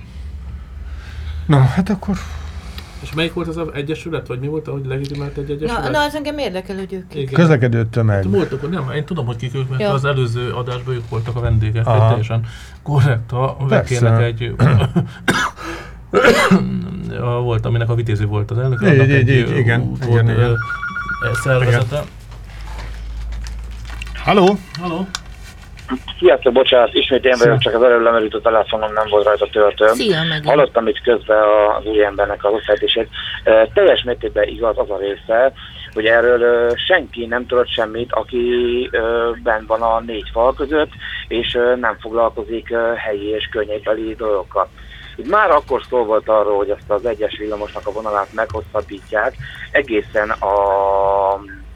[1.46, 2.16] Na, hát akkor...
[3.02, 5.82] És melyik volt az egyesület, vagy mi volt, ahogy legitimált egy egyesület?
[5.82, 7.32] Na, na az engem érdekel, hogy ők kik.
[7.32, 8.16] Közlekedő tömeg.
[8.16, 9.92] Hát voltak, nem, én tudom, hogy kik ők, mert ja.
[9.92, 12.46] az előző adásban ők voltak a vendégek, egy teljesen
[12.82, 14.54] korrekt, a vekének egy...
[17.18, 18.82] volt, aminek a vitézi volt az elnök.
[18.82, 20.56] Így, így, igen, igen, igen.
[21.42, 22.04] szervezete.
[24.14, 24.58] Halló?
[24.80, 25.06] Halló?
[26.18, 29.86] Sziasztok, bocsánat, ismét én vagyok, csak az előbb lemerült a telefonom, nem volt rajta töltő.
[29.86, 31.42] Szia, Hallottam itt közben
[31.78, 32.52] az új embernek az.
[33.44, 35.52] E, teljes mértékben igaz az a része,
[35.92, 38.44] hogy erről senki nem tudott semmit, aki
[39.42, 40.90] ben van a négy fal között,
[41.28, 44.68] és nem foglalkozik helyi és környékbeli dolgokkal.
[45.16, 49.34] Itt már akkor szó volt arról, hogy ezt az egyes villamosnak a vonalát meghosszabbítják
[49.70, 50.54] egészen a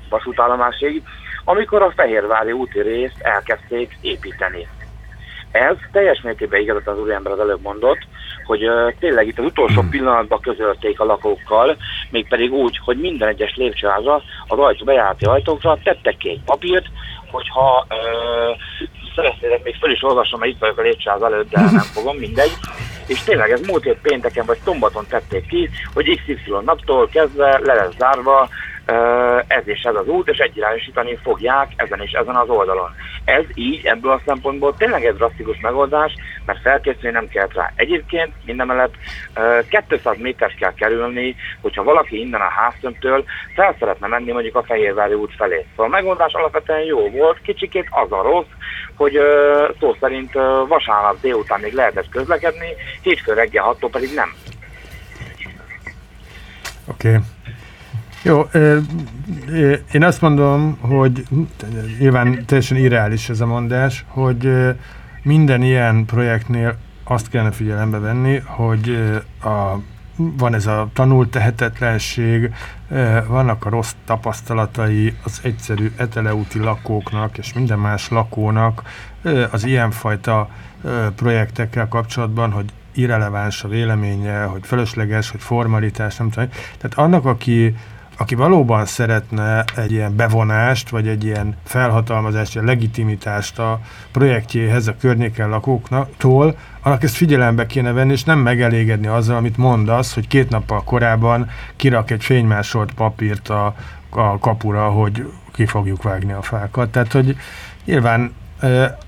[0.08, 1.02] vasútállomásig,
[1.44, 4.68] amikor a Fehérvári úti részt elkezdték építeni.
[5.50, 7.98] Ez teljes mértékben igazat az úriember az előbb mondott,
[8.44, 9.90] hogy uh, tényleg itt az utolsó hmm.
[9.90, 11.76] pillanatban közölték a lakókkal,
[12.10, 16.86] mégpedig úgy, hogy minden egyes lépcsőházra, az ajtó, bejárati ajtókra tettek ki egy papírt,
[17.30, 18.56] hogyha uh,
[19.14, 22.52] szeretnétek, még föl is olvasom, mert itt vagyok a lépcsőház előtt, de nem fogom, mindegy.
[23.06, 27.74] És tényleg ez múlt hét pénteken vagy szombaton tették ki, hogy XY naptól kezdve le
[27.74, 28.48] lesz zárva
[29.46, 32.90] ez és ez az út, és egyirányosítani fogják ezen és ezen az oldalon.
[33.24, 36.14] Ez így ebből a szempontból tényleg egy drasztikus megoldás,
[36.46, 37.72] mert felkészülni nem kell rá.
[37.74, 38.94] Egyébként mindemellett
[39.88, 43.24] 200 métert kell kerülni, hogyha valaki innen a háztömtől
[43.54, 45.66] fel szeretne menni mondjuk a Fehérvári út felé.
[45.70, 48.50] Szóval a megoldás alapvetően jó volt, kicsikét az a rossz,
[48.96, 49.18] hogy
[49.80, 50.32] szó szerint
[50.68, 52.68] vasárnap délután még lehetett közlekedni,
[53.02, 54.34] hétfő reggel 6 pedig nem.
[56.88, 57.08] Oké.
[57.08, 57.20] Okay.
[58.22, 58.48] Jó,
[59.92, 61.26] én azt mondom, hogy
[61.98, 64.50] nyilván teljesen irreális ez a mondás, hogy
[65.22, 69.10] minden ilyen projektnél azt kellene figyelembe venni, hogy
[69.42, 69.78] a,
[70.16, 72.54] van ez a tanult tehetetlenség,
[73.26, 78.82] vannak a rossz tapasztalatai az egyszerű eteleúti lakóknak és minden más lakónak
[79.50, 80.48] az ilyenfajta
[81.16, 86.48] projektekkel kapcsolatban, hogy irreleváns a véleménye, hogy fölösleges, hogy formalitás, nem tudom.
[86.78, 87.74] Tehát annak, aki
[88.20, 93.80] aki valóban szeretne egy ilyen bevonást, vagy egy ilyen felhatalmazást, egy legitimitást a
[94.12, 100.14] projektjéhez a környéken lakóktól, annak ezt figyelembe kéne venni, és nem megelégedni azzal, amit mondasz,
[100.14, 103.74] hogy két nappal korábban kirak egy fénymásolt papírt a,
[104.10, 106.90] a kapura, hogy ki fogjuk vágni a fákat.
[106.90, 107.36] Tehát, hogy
[107.84, 108.32] nyilván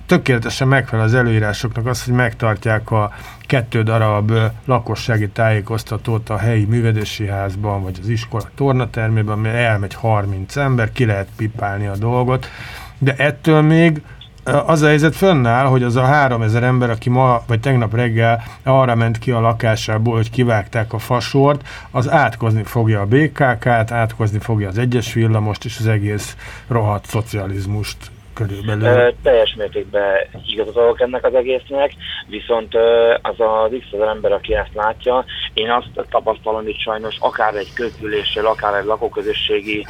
[0.06, 4.32] tökéletesen megfelel az előírásoknak az, hogy megtartják a kettő darab
[4.64, 11.04] lakossági tájékoztatót a helyi művedési házban, vagy az iskola tornatermében, mert elmegy 30 ember, ki
[11.04, 12.46] lehet pipálni a dolgot,
[12.98, 14.02] de ettől még
[14.44, 18.42] az a helyzet fönnáll, hogy az a három ezer ember, aki ma vagy tegnap reggel
[18.62, 24.38] arra ment ki a lakásából, hogy kivágták a fasort, az átkozni fogja a BKK-t, átkozni
[24.38, 26.36] fogja az egyes villamost és az egész
[26.68, 29.14] rohadt szocializmust körülbelül.
[29.22, 30.16] teljes mértékben
[30.46, 31.92] igazolok ennek az egésznek,
[32.26, 32.74] viszont
[33.22, 35.24] az az X ember, aki ezt látja,
[35.54, 39.86] én azt tapasztalom itt sajnos akár egy közgyűléssel, akár egy lakóközösségi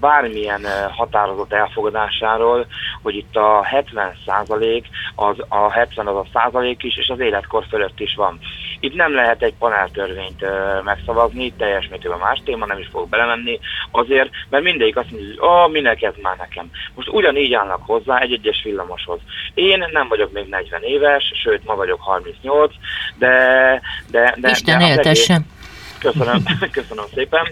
[0.00, 2.66] bármilyen határozott elfogadásáról,
[3.02, 7.64] hogy itt a 70 százalék, az a 70 az a százalék is, és az életkor
[7.70, 8.38] fölött is van.
[8.80, 10.44] Itt nem lehet egy paneltörvényt
[10.84, 13.58] megszavazni, teljes mértékben más téma, nem is fog belemenni,
[13.90, 16.70] azért, mert mindegyik azt mondja, hogy minek ez már nekem.
[16.94, 19.18] Most ugyanígy állnak hozzá egy egyes villamoshoz.
[19.54, 22.74] Én nem vagyok még 40 éves, sőt, ma vagyok 38,
[23.18, 23.28] de...
[24.10, 25.46] de, de Isten de éltessen!
[25.98, 26.42] Köszönöm,
[26.78, 27.46] köszönöm szépen.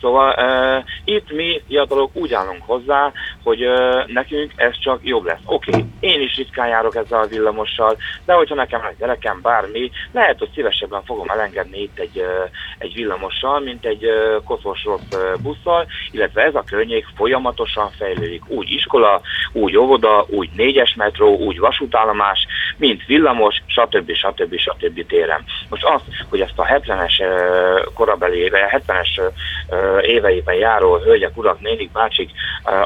[0.00, 5.40] Szóval uh, itt mi fiatalok úgy állunk hozzá, hogy uh, nekünk ez csak jobb lesz.
[5.44, 9.90] Oké, okay, én is ritkán járok ezzel a villamossal, de hogyha nekem egy gyerekem bármi,
[10.12, 15.36] lehet, hogy szívesebben fogom elengedni itt egy, uh, egy villamossal, mint egy uh, koszos rossz
[15.42, 18.42] busszal, illetve ez a környék folyamatosan fejlődik.
[18.48, 19.20] Úgy iskola,
[19.52, 22.46] úgy óvoda, úgy négyes metró, úgy vasútállomás,
[22.76, 24.12] mint villamos, stb.
[24.12, 24.56] stb.
[24.56, 25.06] stb.
[25.06, 25.44] téren.
[25.68, 31.92] Most az, hogy ezt a 70-es uh, korabeli, 70-es uh, éveiben járó hölgyek, urak, nénik,
[31.92, 32.30] bácsik,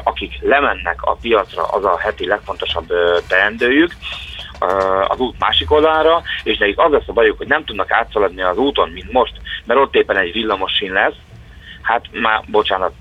[0.03, 2.87] akik lemennek a piacra, az a heti legfontosabb
[3.27, 3.91] teendőjük,
[5.07, 8.57] az út másik oldalára, és nekik az lesz a bajuk, hogy nem tudnak átszaladni az
[8.57, 9.33] úton, mint most,
[9.65, 11.15] mert ott éppen egy villamos sín lesz,
[11.81, 12.93] hát már, bocsánat,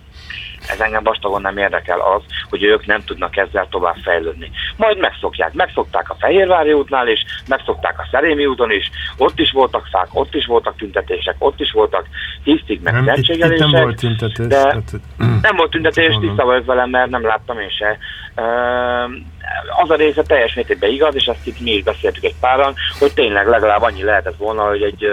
[0.68, 4.50] ez engem vastagon nem érdekel az, hogy ők nem tudnak ezzel tovább fejlődni.
[4.76, 5.52] Majd megszokják.
[5.52, 10.34] Megszokták a Fehérvári útnál is, megszokták a Szerémi úton is, ott is voltak fák, ott
[10.34, 12.06] is voltak tüntetések, ott is voltak
[12.44, 14.46] tisztig, meg nem, itt, itt nem volt tüntetés.
[14.46, 15.00] De tehát,
[15.42, 17.98] nem volt tüntetés, tiszta vagy velem, mert nem láttam én se.
[19.82, 23.14] Az a része teljes mértékben igaz, és azt itt mi is beszéltük egy páran, hogy
[23.14, 25.06] tényleg legalább annyi lehetett volna, hogy egy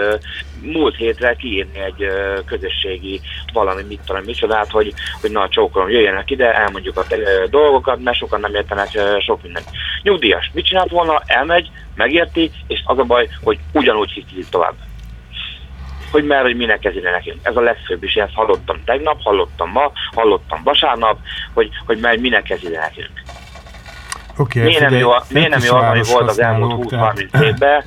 [0.62, 2.06] múlt hétre kiírni egy
[2.46, 3.20] közösségi
[3.52, 7.04] valami, mit tudom, micsodát, hogy, hogy na csókolom, jöjjenek ide, elmondjuk a
[7.50, 8.88] dolgokat, mert sokan nem értenek
[9.20, 9.66] sok mindent.
[10.02, 11.22] Nyugdíjas mit csinált volna?
[11.26, 14.74] Elmegy, megérti, és az a baj, hogy ugyanúgy hisztik tovább
[16.10, 17.38] hogy mert, hogy minek ez ide nekünk.
[17.42, 21.18] Ez a legfőbb is, ezt hallottam tegnap, hallottam ma, hallottam vasárnap,
[21.54, 23.22] hogy, hogy mert minek ez ide nekünk.
[24.40, 27.84] Okay, miért, nem jó, miért nem jó az, ami volt az elmúlt 20-30 évben,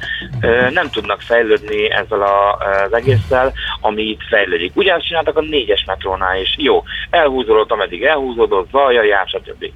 [0.71, 4.75] nem tudnak fejlődni ezzel a, az egésszel, ami itt fejlődik.
[4.75, 6.55] Ugyanezt csináltak a négyes metrónál is.
[6.57, 9.71] Jó, elhúzódott, ameddig elhúzódott, zajja, jár, stb.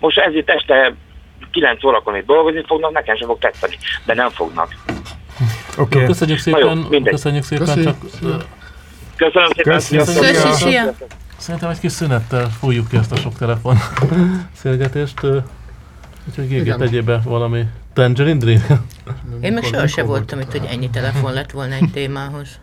[0.00, 0.94] Most ez itt este
[1.50, 4.68] 9 órakon itt dolgozni fognak, nekem sem fog tetszeni, de nem fognak.
[5.78, 5.96] Oké.
[5.96, 6.06] Okay.
[6.06, 7.96] Köszönjük szépen, jó, köszönjük szépen, Köszönjük.
[8.20, 8.46] csak...
[9.16, 10.44] Köszönöm szépen.
[10.44, 10.94] Köszönjük.
[11.36, 13.76] Szerintem egy kis szünettel fújjuk ki ezt a sok telefon
[14.62, 15.20] szélgetést.
[16.28, 18.60] Úgyhogy Gége tegyél be valami Tangerine Dream.
[19.40, 22.58] Én meg sohasem voltam itt, hogy ennyi telefon lett volna egy témához.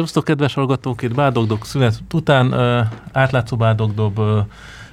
[0.00, 1.02] Szervusztok, kedves hallgatók!
[1.02, 4.38] Itt Bádogdok szünet után uh, átlátszó Bádogdob uh,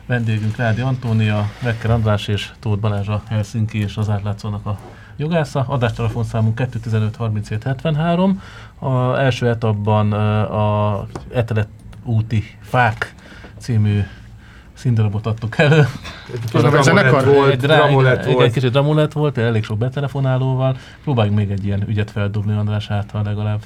[0.05, 4.78] vendégünk Rádi Antónia, Vekker András és Tóth Balázs a Helsinki és az átlátszónak a
[5.18, 5.66] jogásza.
[5.68, 8.41] Adástelefonszámunk 215 37 73.
[8.80, 11.68] A első etapban uh, a Etelet
[12.03, 13.16] úti fák
[13.58, 14.03] című
[14.74, 15.88] színdarabot adtuk elő.
[16.34, 18.45] Egy, zenekar volt, egy, volt.
[18.45, 20.78] egy kicsit dramulet volt, elég sok betelefonálóval.
[21.03, 23.60] Próbáljuk még egy ilyen ügyet feldobni András által legalább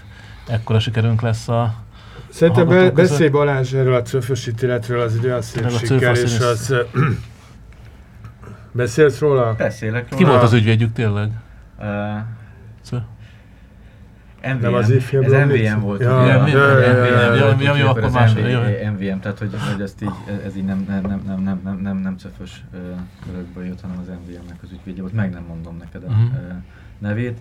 [0.51, 1.73] ekkora sikerünk lesz a
[2.29, 6.75] Szerintem be, beszélj Balázs erről a cöfös ítéletről, az egy olyan szép siker, és az...
[8.71, 9.55] Beszélsz róla?
[9.57, 10.23] Beszélek róla.
[10.23, 11.29] Ki volt az ügyvédjük tényleg?
[11.79, 11.87] Uh,
[14.43, 16.01] MVM, nem az ifjabb ez MVM volt.
[16.01, 18.33] Ja, ja, MVM, ja, jó, akkor más.
[18.33, 20.11] MVM, tehát hogy, hogy ezt így,
[20.45, 22.63] ez így nem, nem, nem, nem, nem, nem, nem, nem cöfös
[23.25, 25.13] körökből jött, hanem az MVM-nek az ügyvédje volt.
[25.13, 26.31] Meg nem mondom neked a uh-huh.
[26.97, 27.37] nevét.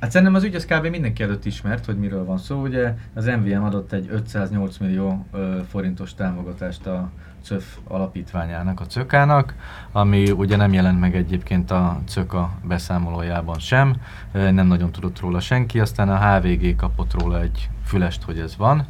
[0.00, 0.86] Hát szerintem az ügy az kb.
[0.86, 2.62] mindenki előtt ismert, hogy miről van szó.
[2.62, 7.10] Ugye az MVM adott egy 508 millió ö, forintos támogatást a
[7.42, 9.54] CÖF alapítványának, a CÖKának,
[9.92, 13.96] ami ugye nem jelent meg egyébként a CÖKA beszámolójában sem,
[14.32, 18.86] nem nagyon tudott róla senki, aztán a HVG kapott róla egy fülest, hogy ez van.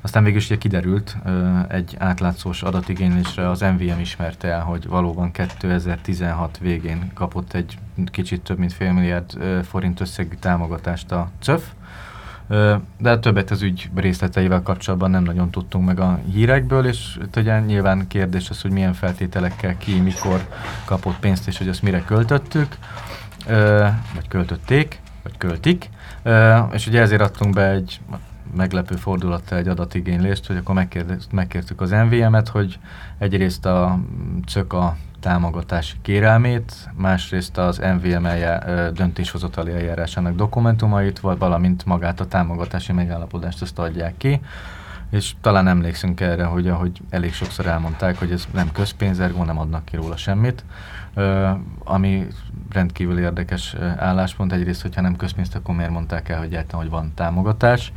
[0.00, 1.16] Aztán végül is ugye kiderült
[1.68, 8.58] egy átlátszós adatigénylésre, az MVM ismerte el, hogy valóban 2016 végén kapott egy kicsit több
[8.58, 11.62] mint fél milliárd forint összegű támogatást a CÖF,
[12.98, 18.06] de többet az ügy részleteivel kapcsolatban nem nagyon tudtunk meg a hírekből, és ugye nyilván
[18.06, 20.48] kérdés az, hogy milyen feltételekkel ki, mikor
[20.84, 22.76] kapott pénzt, és hogy azt mire költöttük,
[24.14, 25.88] vagy költötték, vagy költik,
[26.72, 28.00] és ugye ezért adtunk be egy
[28.56, 30.86] meglepő fordulattal egy adatigénylést, hogy akkor
[31.30, 32.78] megkértük az MVM-et, hogy
[33.18, 33.98] egyrészt a
[34.46, 43.62] CÖKA támogatási kérelmét, másrészt az MVM eljá, döntéshozatali eljárásának dokumentumait, valamint magát a támogatási megállapodást
[43.62, 44.40] azt adják ki.
[45.10, 49.84] És talán emlékszünk erre, hogy ahogy elég sokszor elmondták, hogy ez nem közpénzergó, nem adnak
[49.84, 50.64] ki róla semmit,
[51.84, 52.26] ami
[52.72, 54.52] rendkívül érdekes álláspont.
[54.52, 57.92] Egyrészt, hogyha nem közpénzt, akkor miért mondták el, hogy egyáltalán, hogy van támogatás.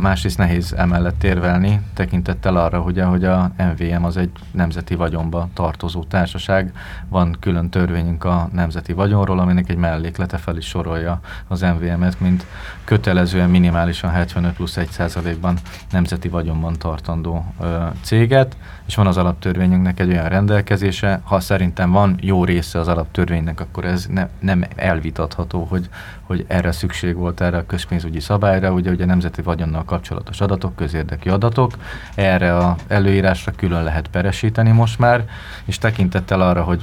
[0.00, 6.04] Másrészt nehéz emellett érvelni, tekintettel arra, hogy ahogy a MVM az egy nemzeti vagyonba tartozó
[6.04, 6.72] társaság,
[7.08, 12.46] van külön törvényünk a nemzeti vagyonról, aminek egy melléklete fel is sorolja az MVM-et, mint
[12.84, 15.56] kötelezően minimálisan 75 plusz 1 százalékban
[15.90, 17.54] nemzeti vagyonban tartandó
[18.02, 23.60] céget, és van az alaptörvényünknek egy olyan rendelkezése, ha szerintem van jó része az alaptörvénynek,
[23.60, 25.88] akkor ez ne, nem elvitatható, hogy,
[26.22, 31.30] hogy erre szükség volt erre a közpénzügyi szabályra, ugye, ugye nemzeti vagyonnal kapcsolatos adatok, közérdekű
[31.30, 31.72] adatok,
[32.14, 35.28] erre a előírásra külön lehet peresíteni most már,
[35.64, 36.82] és tekintettel arra, hogy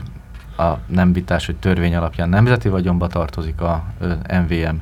[0.57, 3.83] a nem vitás, hogy törvény alapján nemzeti vagyonba tartozik a
[4.29, 4.75] MVM,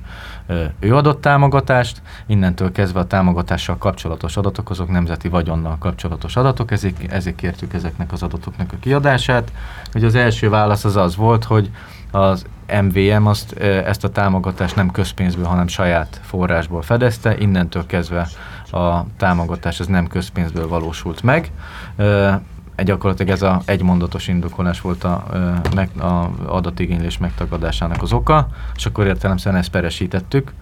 [0.79, 7.11] ő adott támogatást, innentől kezdve a támogatással kapcsolatos adatok, azok nemzeti vagyonnal kapcsolatos adatok, ezért,
[7.11, 9.51] ezért kértük ezeknek az adatoknak a kiadását.
[9.95, 11.69] Ugye az első válasz az az volt, hogy
[12.11, 12.45] az
[12.81, 18.27] MVM azt, ezt a támogatást nem közpénzből, hanem saját forrásból fedezte, innentől kezdve
[18.71, 21.51] a támogatás ez nem közpénzből valósult meg.
[22.83, 25.23] Gyakorlatilag ez a egymondatos indokolás volt a,
[25.75, 30.53] a, a adatigénylés megtagadásának az oka, és akkor értelemszerűen ezt peresítettük,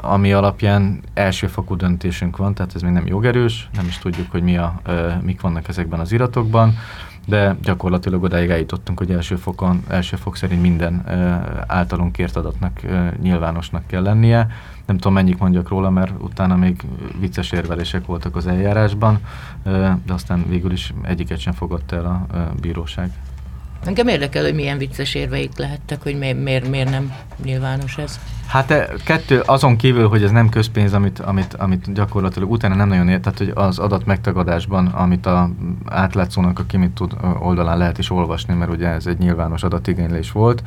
[0.00, 4.56] ami alapján elsőfokú döntésünk van, tehát ez még nem jogerős, nem is tudjuk, hogy mi
[4.56, 4.80] a,
[5.20, 6.74] mik vannak ezekben az iratokban,
[7.26, 11.04] de gyakorlatilag odáig eljutottunk, hogy első, fokon, első fok szerint minden
[11.66, 12.80] általunk kért adatnak
[13.22, 14.48] nyilvánosnak kell lennie,
[14.86, 16.82] nem tudom mennyik mondjak róla, mert utána még
[17.20, 19.18] vicces érvelések voltak az eljárásban,
[20.04, 22.26] de aztán végül is egyiket sem fogadta el a
[22.60, 23.10] bíróság.
[23.84, 27.12] Engem érdekel, hogy milyen vicces érveik lehettek, hogy miért, miért, miért nem
[27.44, 28.20] nyilvános ez.
[28.46, 32.88] Hát e, kettő, azon kívül, hogy ez nem közpénz, amit, amit, amit gyakorlatilag utána nem
[32.88, 35.50] nagyon ért, tehát hogy az adat megtagadásban, amit a
[35.86, 40.62] átlátszónak a kimit tud oldalán lehet is olvasni, mert ugye ez egy nyilvános adatigénylés volt,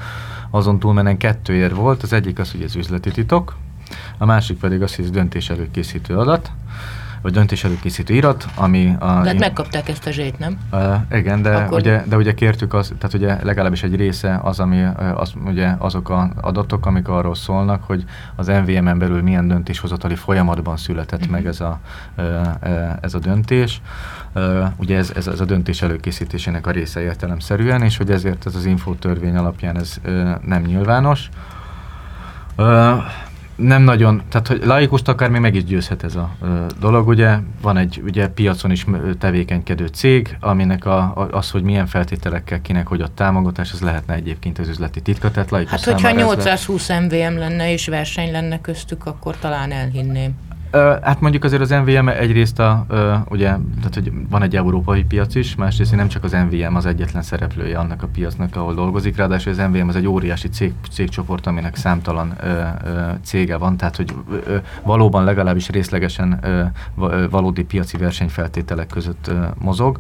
[0.50, 3.56] azon túlmenen kettő ér volt, az egyik az, hogy ez üzleti titok,
[4.18, 6.52] a másik pedig az, hogy ez döntés előkészítő adat,
[7.26, 8.96] vagy döntés előkészítő irat, ami...
[9.00, 10.58] A, de hát megkapták ezt a zsét, nem?
[10.72, 11.80] Uh, igen, de Akkor...
[11.80, 14.84] ugye, de ugye kértük, az, tehát ugye legalábbis egy része az, ami
[15.16, 18.04] az, ugye azok az adatok, amik arról szólnak, hogy
[18.36, 21.34] az MVM-en belül milyen döntéshozatali folyamatban született uh-huh.
[21.34, 21.80] meg ez a,
[23.02, 23.82] ez a döntés.
[24.76, 28.66] Ugye ez, ez, ez a döntés előkészítésének a része értelemszerűen, és hogy ezért ez az
[28.66, 29.98] infótörvény alapján ez
[30.42, 31.30] nem nyilvános.
[33.56, 37.38] Nem nagyon, tehát hogy laikust akár még meg is győzhet ez a ö, dolog, ugye
[37.62, 38.86] van egy ugye piacon is
[39.20, 44.14] tevékenykedő cég, aminek a, a, az, hogy milyen feltételekkel kinek hogy a támogatás, az lehetne
[44.14, 49.06] egyébként az üzleti titka, tehát laikus Hát hogyha 820 MVM lenne és verseny lenne köztük,
[49.06, 50.36] akkor talán elhinném.
[51.02, 52.86] Hát mondjuk azért az NVM egyrészt a,
[53.30, 57.22] ugye, tehát hogy van egy európai piac is, másrészt nem csak az NVM az egyetlen
[57.22, 61.76] szereplője annak a piacnak, ahol dolgozik, ráadásul az NVM az egy óriási cég, cégcsoport, aminek
[61.76, 64.14] számtalan ö, ö, cége van, tehát hogy
[64.48, 66.64] ö, valóban legalábbis részlegesen ö,
[67.30, 69.98] valódi piaci versenyfeltételek között ö, mozog,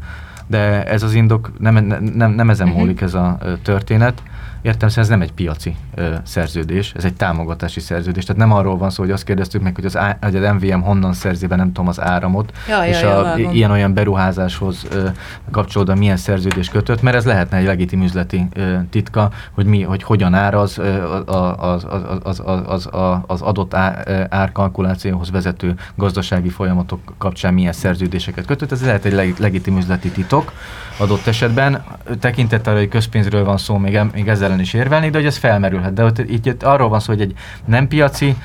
[0.47, 1.73] de ez az indok, nem,
[2.15, 2.82] nem, nem ezen uh-huh.
[2.82, 4.23] múlik ez a történet,
[4.66, 8.24] értem ez nem egy piaci ö, szerződés, ez egy támogatási szerződés.
[8.24, 11.13] Tehát nem arról van szó, hogy azt kérdeztük meg, hogy az, hogy az MVM honnan
[11.13, 16.70] szerzi be, nem tudom, az áramot, ja, és ja, a, ilyen-olyan beruházáshoz ö, milyen szerződés
[16.70, 21.03] kötött, mert ez lehetne egy legitim üzleti ö, titka, hogy, mi, hogy hogyan áraz ö,
[21.26, 21.86] az,
[22.24, 22.89] az, az,
[23.28, 23.74] az, adott
[24.30, 28.72] árkalkulációhoz vezető gazdasági folyamatok kapcsán milyen szerződéseket kötött.
[28.72, 30.51] Ez lehet egy legitim üzleti titok
[30.97, 31.84] adott esetben.
[32.20, 35.93] Tekintettel, hogy közpénzről van szó, még, még ezzel ellen is érvelni, de hogy ez felmerülhet.
[35.93, 37.34] De ott itt, itt arról van szó, hogy egy
[37.66, 38.36] nem piaci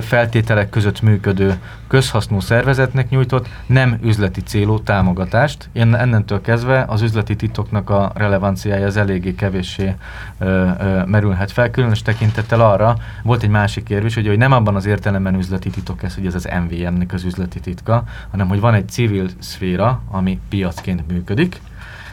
[0.00, 5.68] feltételek között működő közhasznú szervezetnek nyújtott nem üzleti célú támogatást.
[5.72, 9.94] Én ennentől kezdve az üzleti titoknak a relevanciája az eléggé kevéssé
[10.38, 14.52] ö, ö, merülhet fel, különös tekintettel arra, volt egy másik érv is, hogy, hogy nem
[14.52, 18.60] abban az értelemben üzleti titok ez, hogy ez az MVM-nek az üzleti titka, hanem hogy
[18.60, 21.60] van egy civil szféra, ami piacként működik,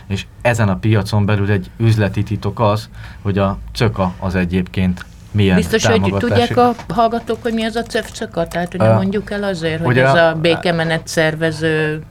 [0.07, 2.89] és ezen a piacon belül egy üzleti titok az,
[3.21, 7.83] hogy a cöka az egyébként milyen Biztos, hogy tudják a hallgatók, hogy mi az a
[7.83, 8.47] cöka?
[8.47, 12.03] Tehát, hogy uh, mondjuk el azért, hogy ez a, a békemenet szervező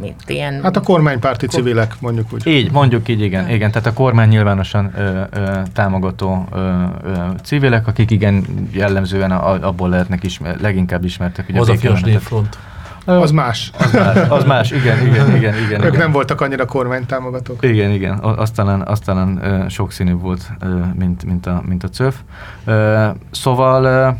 [0.00, 0.62] mint ilyen...
[0.62, 2.46] Hát a kormánypárti civilek, mondjuk úgy.
[2.46, 3.48] Így, mondjuk így, igen.
[3.48, 6.56] igen tehát a kormány nyilvánosan ö, ö, támogató ö,
[7.04, 7.12] ö,
[7.42, 11.48] civilek, akik igen jellemzően a, abból lehetnek ismer, leginkább ismertek.
[11.48, 12.58] Ugye az a, a Fiasnéfront.
[13.06, 13.70] Az más.
[13.78, 15.54] Az más, az más igen, igen, igen.
[15.54, 16.00] igen Ők igen.
[16.00, 17.64] nem voltak annyira kormánytámogatók.
[17.64, 18.18] Igen, igen.
[18.18, 22.16] Aztán, aztán uh, sokszínű volt, uh, mint, mint, a, mint a CÖF.
[23.30, 24.16] Szóval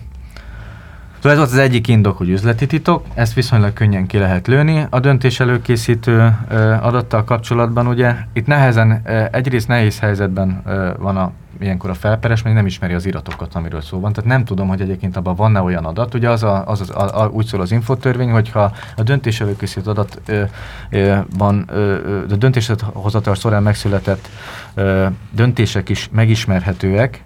[1.17, 4.87] Szóval ez volt az egyik indok, hogy üzleti titok, ezt viszonylag könnyen ki lehet lőni.
[4.91, 6.37] A döntés előkészítő
[6.81, 10.63] adattal kapcsolatban ugye itt nehezen, egyrészt nehéz helyzetben
[10.99, 14.13] van a ilyenkor a felperes még nem ismeri az iratokat, amiről szó van.
[14.13, 16.15] Tehát nem tudom, hogy egyébként abban van-e olyan adat.
[16.15, 19.91] Ugye az, a, az, az a, a, úgy szól az infotörvény, hogyha a döntés előkészítő
[19.91, 20.43] adat ö,
[20.91, 24.29] ö, van, ö, a döntéshozatal során megszületett
[24.75, 27.25] ö, döntések is megismerhetőek,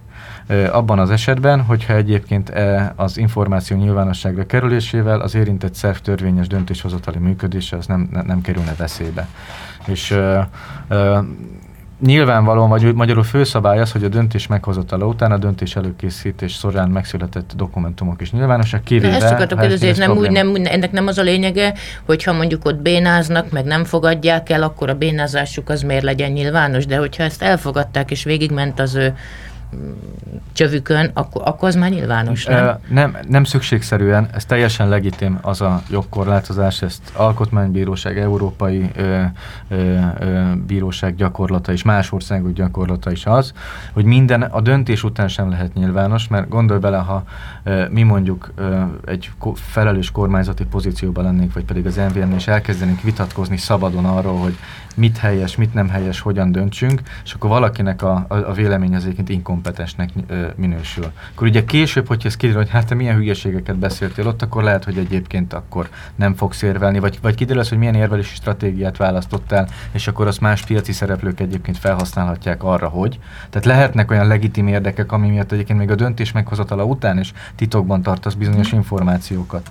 [0.73, 2.53] abban az esetben, hogyha egyébként
[2.97, 9.29] az információ nyilvánosságra kerülésével az érintett szerv törvényes döntéshozatali működése az nem, nem, kerülne veszélybe.
[9.87, 10.19] És
[12.01, 17.53] nyilvánvalóan, vagy magyarul főszabály az, hogy a döntés meghozatala után a döntés előkészítés során megszületett
[17.57, 19.15] dokumentumok is nyilvánosak, kivéve...
[19.15, 21.75] Ezt akartok kérdezni, nem úgy, nem, ennek nem az a lényege,
[22.07, 26.87] hogyha mondjuk ott bénáznak, meg nem fogadják el, akkor a bénázásuk az miért legyen nyilvános,
[26.87, 29.15] de hogyha ezt elfogadták és végigment az ő
[30.53, 32.79] csövükön, akkor, akkor az már nyilvános, nem?
[32.89, 33.17] nem?
[33.29, 39.23] Nem szükségszerűen, ez teljesen legitim az a jogkorlátozás, ezt alkotmánybíróság, európai ö,
[39.69, 43.53] ö, ö, bíróság gyakorlata és más országok gyakorlata is az,
[43.93, 47.25] hogy minden a döntés után sem lehet nyilvános, mert gondolj bele, ha
[47.91, 48.53] mi mondjuk
[49.05, 54.57] egy felelős kormányzati pozícióban lennénk, vagy pedig az MVN, és elkezdenénk vitatkozni szabadon arról, hogy
[54.97, 59.03] mit helyes, mit nem helyes, hogyan döntsünk, és akkor valakinek a, a, a vélemény az
[59.03, 60.11] egyébként inkompetensnek
[60.57, 61.13] minősül.
[61.35, 64.85] Akkor ugye később, hogyha ez kiderül, hogy hát te milyen hülyeségeket beszéltél ott, akkor lehet,
[64.85, 69.69] hogy egyébként akkor nem fogsz érvelni, vagy, vagy kiderül az, hogy milyen érvelési stratégiát választottál,
[69.93, 73.19] és akkor azt más piaci szereplők egyébként felhasználhatják arra, hogy.
[73.51, 78.03] Tehát lehetnek olyan legitim érdekek, ami miatt egyébként még a döntés meghozatala után is titokban
[78.03, 79.71] tartasz bizonyos információkat.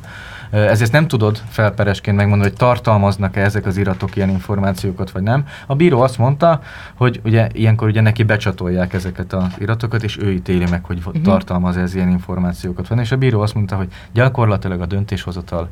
[0.50, 5.46] Ezért nem tudod felperesként megmondani, hogy tartalmaznak-e ezek az iratok ilyen információkat, vagy nem.
[5.66, 6.62] A bíró azt mondta,
[6.96, 11.22] hogy ugye ilyenkor ugye neki becsatolják ezeket az iratokat, és ő ítéli meg, hogy uh-huh.
[11.22, 13.00] tartalmaz ez ilyen információkat van.
[13.00, 15.68] És a bíró azt mondta, hogy gyakorlatilag a döntéshozatali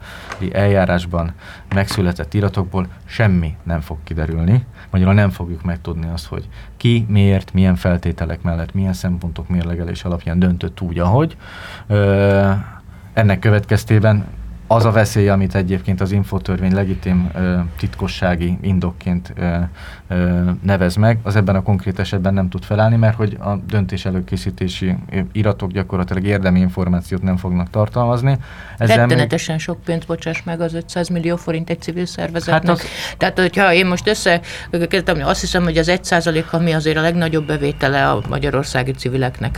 [0.52, 1.32] eljárásban
[1.74, 4.66] megszületett iratokból semmi nem fog kiderülni.
[4.90, 6.48] Magyarul nem fogjuk megtudni azt, hogy
[6.78, 11.38] ki, miért, milyen feltételek mellett, milyen szempontok mérlegelés alapján döntött úgy, ahogy.
[11.88, 12.52] Ö,
[13.14, 14.26] ennek következtében
[14.68, 19.58] az a veszély, amit egyébként az infotörvény legitim ö, titkossági indokként ö,
[20.62, 24.96] nevez meg, az ebben a konkrét esetben nem tud felállni, mert hogy a döntés előkészítési
[25.32, 28.38] iratok gyakorlatilag érdemi információt nem fognak tartalmazni.
[28.78, 29.64] Ezzel Rettenetesen még...
[29.64, 32.68] sok pénzt bocsáss meg az 500 millió forint egy civil szervezetnek.
[32.68, 32.86] Hát az...
[33.18, 34.42] Tehát, hogyha én most össze,
[35.22, 39.58] azt hiszem, hogy az 1% ami azért a legnagyobb bevétele a magyarországi civileknek,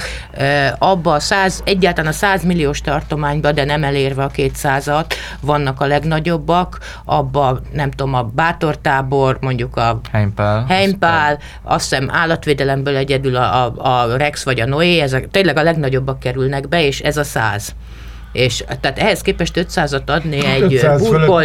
[0.77, 5.81] abba a 100, egyáltalán a 100 milliós tartományba, de nem elérve a 200 alatt vannak
[5.81, 9.99] a legnagyobbak, abba nem tudom, a Bátortábor, mondjuk a
[10.39, 11.39] Heimpál, Heimpál.
[11.63, 16.19] Azt hiszem állatvédelemből egyedül a, a, a Rex vagy a Noé, ezek tényleg a legnagyobbak
[16.19, 17.75] kerülnek be, és ez a száz.
[18.31, 21.43] És tehát ehhez képest 500-at adni egy burkol...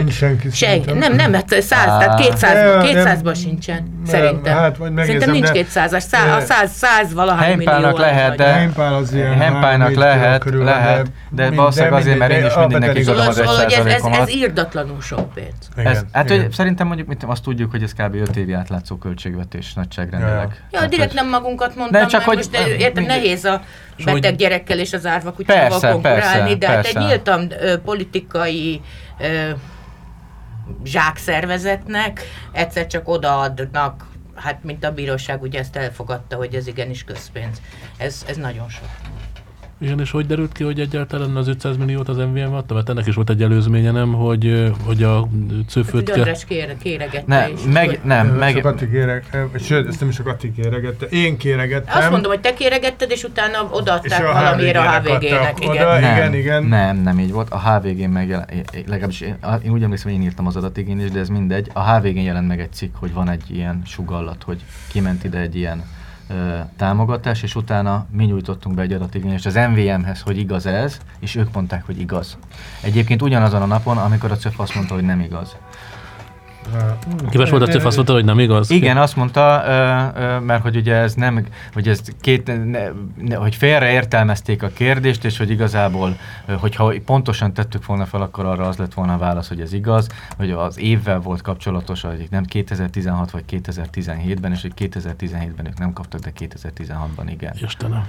[0.53, 4.57] Se, nem, nem, hát 100, tehát 200-ban 200 sincsen, nem, szerintem.
[4.57, 7.97] Hát, majd szerintem nincs 200-as, 100, 100, 100 valahány millió.
[7.97, 12.79] lehet, de Hempál az ilyen Hempálnak lehet, lehet, de valószínűleg azért, mert én is mindig
[12.79, 15.97] neki adom az 1 ez, ez, ez írdatlanul sok pénz.
[16.13, 18.15] Hát hogy szerintem mondjuk mit, azt tudjuk, hogy ez kb.
[18.15, 20.65] 5 évi átlátszó költségvetés nagyságrendileg.
[20.71, 22.49] Ja, direkt nem magunkat mondtam, csak hogy
[22.79, 23.61] érted, nehéz a
[24.05, 27.53] beteg gyerekkel és az árva kutyával konkurálni, de hát egy nyíltan
[27.85, 28.81] politikai
[30.85, 32.21] zsákszervezetnek
[32.53, 37.61] egyszer csak odaadnak, hát mint a bíróság ugye ezt elfogadta, hogy ez igenis közpénz.
[37.97, 38.89] Ez, ez nagyon sok.
[39.85, 42.75] Igen, és hogy derült ki, hogy egyáltalán az 500 milliót az MVM adta?
[42.75, 45.29] Mert ennek is volt egy előzménye, nem, hogy, hogy a
[45.69, 46.09] cőfőt...
[46.11, 47.61] Hát, kér, kéregette ne, is.
[47.73, 48.61] Meg, nem, nem, meg...
[48.61, 51.97] Kati kéreg, sőt, ezt nem is a Kati kéregette, én kéregettem.
[51.97, 55.61] Azt mondom, hogy te kéregetted, és utána odaadták és valamiért a HVG-nek.
[55.61, 55.71] Igen.
[55.71, 56.65] Oda, nem, igen, igen.
[56.65, 57.51] Nem, nem így volt.
[57.51, 58.29] A HVG meg
[58.87, 61.71] legalábbis én, én úgy emlékszem, hogy én írtam az adatigényt is, de ez mindegy.
[61.73, 65.57] A HVG jelent meg egy cikk, hogy van egy ilyen sugallat, hogy kiment ide egy
[65.57, 65.85] ilyen
[66.77, 71.55] támogatás, és utána mi nyújtottunk be egy adatigényest az MVM-hez, hogy igaz ez, és ők
[71.55, 72.39] mondták, hogy igaz.
[72.81, 75.57] Egyébként ugyanazon a napon, amikor a CÖF azt mondta, hogy nem igaz.
[77.31, 78.71] Képes volt a CÖF azt mondta, hogy nem igaz?
[78.71, 79.63] Igen, azt mondta,
[80.41, 82.51] mert hogy ugye ez nem, hogy ez két,
[83.23, 86.17] ne, hogy félre értelmezték a kérdést, és hogy igazából,
[86.59, 90.09] hogyha pontosan tettük volna fel, akkor arra az lett volna a válasz, hogy ez igaz,
[90.37, 95.93] hogy az évvel volt kapcsolatos, hogy nem 2016 vagy 2017-ben, és hogy 2017-ben ők nem
[95.93, 97.55] kaptak, de 2016-ban igen.
[97.61, 98.07] Istenem.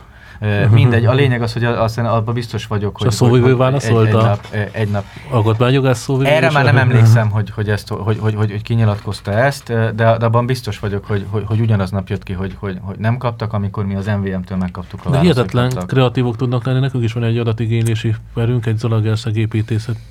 [0.71, 3.07] Mindegy, a lényeg az, hogy aztán abban biztos vagyok, hogy...
[3.07, 4.07] És a szóvivő válaszolt?
[4.07, 5.03] Egy, egy, nap, egy nap.
[5.29, 6.29] Alkotmányjogász szóvivő?
[6.29, 10.25] Erre már nem emlékszem, hogy, hogy, ezt, hogy, hogy, hogy, hogy kinyilatkozta ezt, de, de
[10.25, 13.53] abban biztos vagyok, hogy, hogy, hogy ugyanaz nap jött ki, hogy, hogy, hogy nem kaptak,
[13.53, 17.37] amikor mi az MVM-től megkaptuk a De hihetetlen kreatívok tudnak lenni, nekünk is van egy
[17.37, 19.35] adatigénylési perünk, egy Zalagerszeg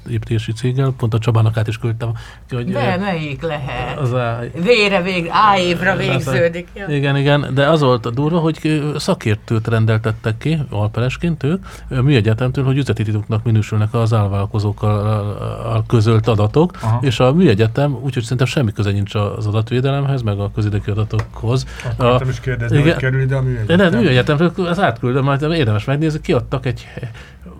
[0.09, 2.13] építési céggel, pont a Csabának át is küldtem.
[2.51, 3.99] Hogy de melyik lehet?
[3.99, 6.69] Az a, Vére vég, A évre végződik.
[6.75, 6.87] Ja.
[6.89, 12.65] Igen, igen, de az volt a durva, hogy szakértőt rendeltet vettek ki, alperesként ők, műegyetemtől,
[12.65, 16.99] hogy üzleti titoknak minősülnek az állvállalkozókkal közölt adatok, Aha.
[17.03, 21.67] és a műegyetem úgyhogy szerintem semmi köze nincs az adatvédelemhez, meg a közideki adatokhoz.
[21.97, 23.91] Akartam is kérdezni, igen, hogy kerül ide a műegyetem.
[23.91, 26.87] Nem, műegyetem, ezt átküldöm, majd érdemes megnézni, kiadtak egy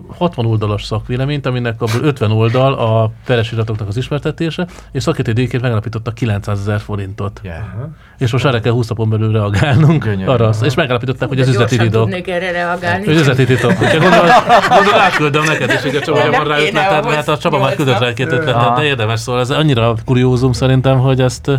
[0.07, 5.61] 60 oldalas szakvéleményt, aminek abból 50 oldal a peres iratoknak az ismertetése, és szakértői díjként
[5.61, 7.39] megállapította 900 ezer forintot.
[7.43, 7.63] Yeah.
[8.17, 10.31] És most erre kell 20 napon belül reagálnunk Gyönyörű.
[10.31, 12.27] arra, és megállapították, hogy ez üzleti titok.
[12.27, 13.05] erre reagálni.
[13.05, 13.73] Hogy üzleti titok.
[13.79, 14.25] Gondolom,
[14.69, 17.99] gondol, átküldöm neked is, hogy a Csaba van rá ötleted, mert a Csaba már küldött
[17.99, 19.39] rá két ötletet, de érdemes szól.
[19.39, 21.51] Ez annyira kuriózum szerintem, hogy ezt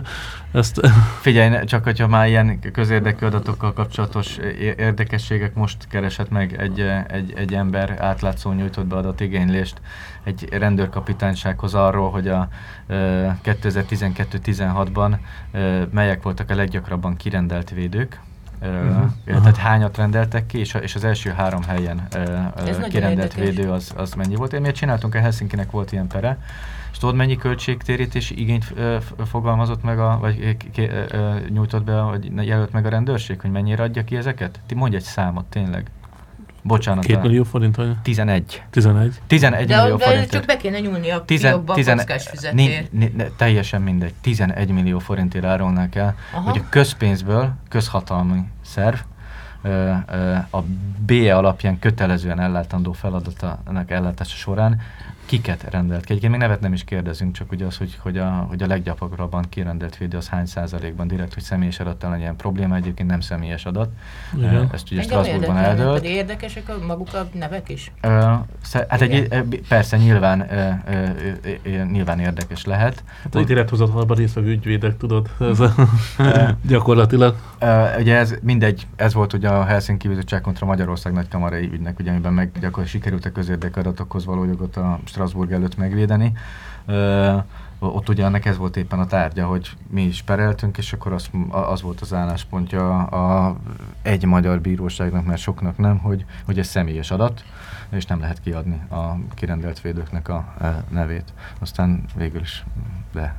[0.56, 0.80] ezt...
[1.20, 4.36] Figyelj, csak hogyha már ilyen közérdekű adatokkal kapcsolatos
[4.76, 9.80] érdekességek, most keresett meg egy, egy, egy ember átlátszó nyújtott be adatigénylést
[10.24, 12.48] egy rendőrkapitánysághoz arról, hogy a
[13.44, 15.16] 2012-16-ban
[15.90, 18.20] melyek voltak a leggyakrabban kirendelt védők,
[18.60, 19.10] Uh-huh.
[19.24, 24.12] Tehát hányat rendeltek ki, és, és az első három helyen uh, kirendelt védő az, az
[24.12, 24.52] mennyi volt.
[24.52, 26.38] Én miért csináltunk, a Helsinkinek volt ilyen pere,
[26.96, 28.74] és tudod, mennyi költségtérítési igényt
[29.26, 30.56] fogalmazott meg, a, vagy
[31.48, 34.60] nyújtott be, vagy jelölt meg a rendőrség, hogy mennyire adja ki ezeket?
[34.66, 35.90] Ti mondj egy számot, tényleg.
[36.62, 37.04] Bocsánat.
[37.04, 37.96] Két millió forint vagy?
[38.02, 38.62] 11.
[38.70, 39.20] 11?
[39.26, 40.30] 11 de, millió de forint.
[40.30, 41.76] csak be kéne nyúlni a fiókba a
[43.36, 44.14] Teljesen mindegy.
[44.20, 46.50] 11 millió forintért árulnák el, Aha.
[46.50, 48.96] hogy a közpénzből, közhatalmi szerv,
[50.50, 50.62] a
[51.06, 54.80] BE alapján kötelezően ellátandó feladatának ellátása során
[55.26, 56.10] kiket rendelt ki.
[56.10, 59.44] Egyébként még nevet nem is kérdezünk, csak ugye az, hogy, hogy, a, hogy a leggyakrabban
[59.48, 63.90] kirendelt védő az hány százalékban direkt, hogy személyes adattal ilyen probléma, egyébként nem személyes adat.
[64.36, 64.68] Igen.
[64.72, 66.00] Ezt ugye Strasbourgban eldölt.
[66.00, 67.92] Pedig érdekesek a maguk a nevek is?
[68.02, 68.12] Uh,
[68.88, 69.28] hát egy,
[69.68, 70.72] persze nyilván, uh,
[71.66, 73.04] uh, nyilván érdekes lehet.
[73.22, 75.74] Hát a ítélethozatalban résztvevő ügyvédek, tudod, ez a,
[76.68, 77.36] gyakorlatilag.
[77.60, 82.10] Uh, ugye ez mindegy, ez volt ugye a Helsinki Bizottság kontra Magyarország nagykamarai ügynek, ugye,
[82.10, 86.32] amiben meg gyakorlatilag sikerült a közérdek adatokhoz való jogot a Strasbourg előtt megvédeni.
[87.78, 91.30] Ott ugye ennek ez volt éppen a tárgya, hogy mi is pereltünk, és akkor az,
[91.50, 93.56] az volt az álláspontja a,
[94.02, 97.44] egy magyar bíróságnak, mert soknak nem, hogy, hogy ez személyes adat,
[97.88, 100.54] és nem lehet kiadni a kirendelt védőknek a
[100.88, 101.32] nevét.
[101.58, 102.64] Aztán végül is,
[103.12, 103.34] de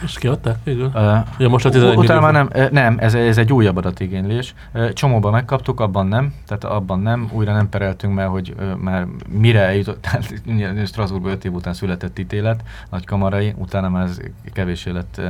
[0.00, 0.90] most kiadták végül?
[0.94, 4.54] Uh, ja, most a utána már nem, nem ez, ez egy újabb adatigénylés.
[4.92, 10.00] Csomóban megkaptuk, abban nem, tehát abban nem, újra nem pereltünk, mert hogy már mire eljutott,
[10.02, 14.20] tehát Strasbourgban 5 év után született ítélet, nagy kamarai, utána már ez
[14.52, 15.20] kevésé lett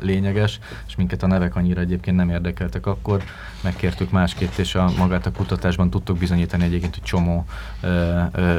[0.00, 3.22] lényeges, és minket a nevek annyira egyébként nem érdekeltek akkor,
[3.62, 7.44] megkértük másképp, és a magát a kutatásban tudtuk bizonyítani egyébként, hogy csomó
[7.82, 7.90] uh,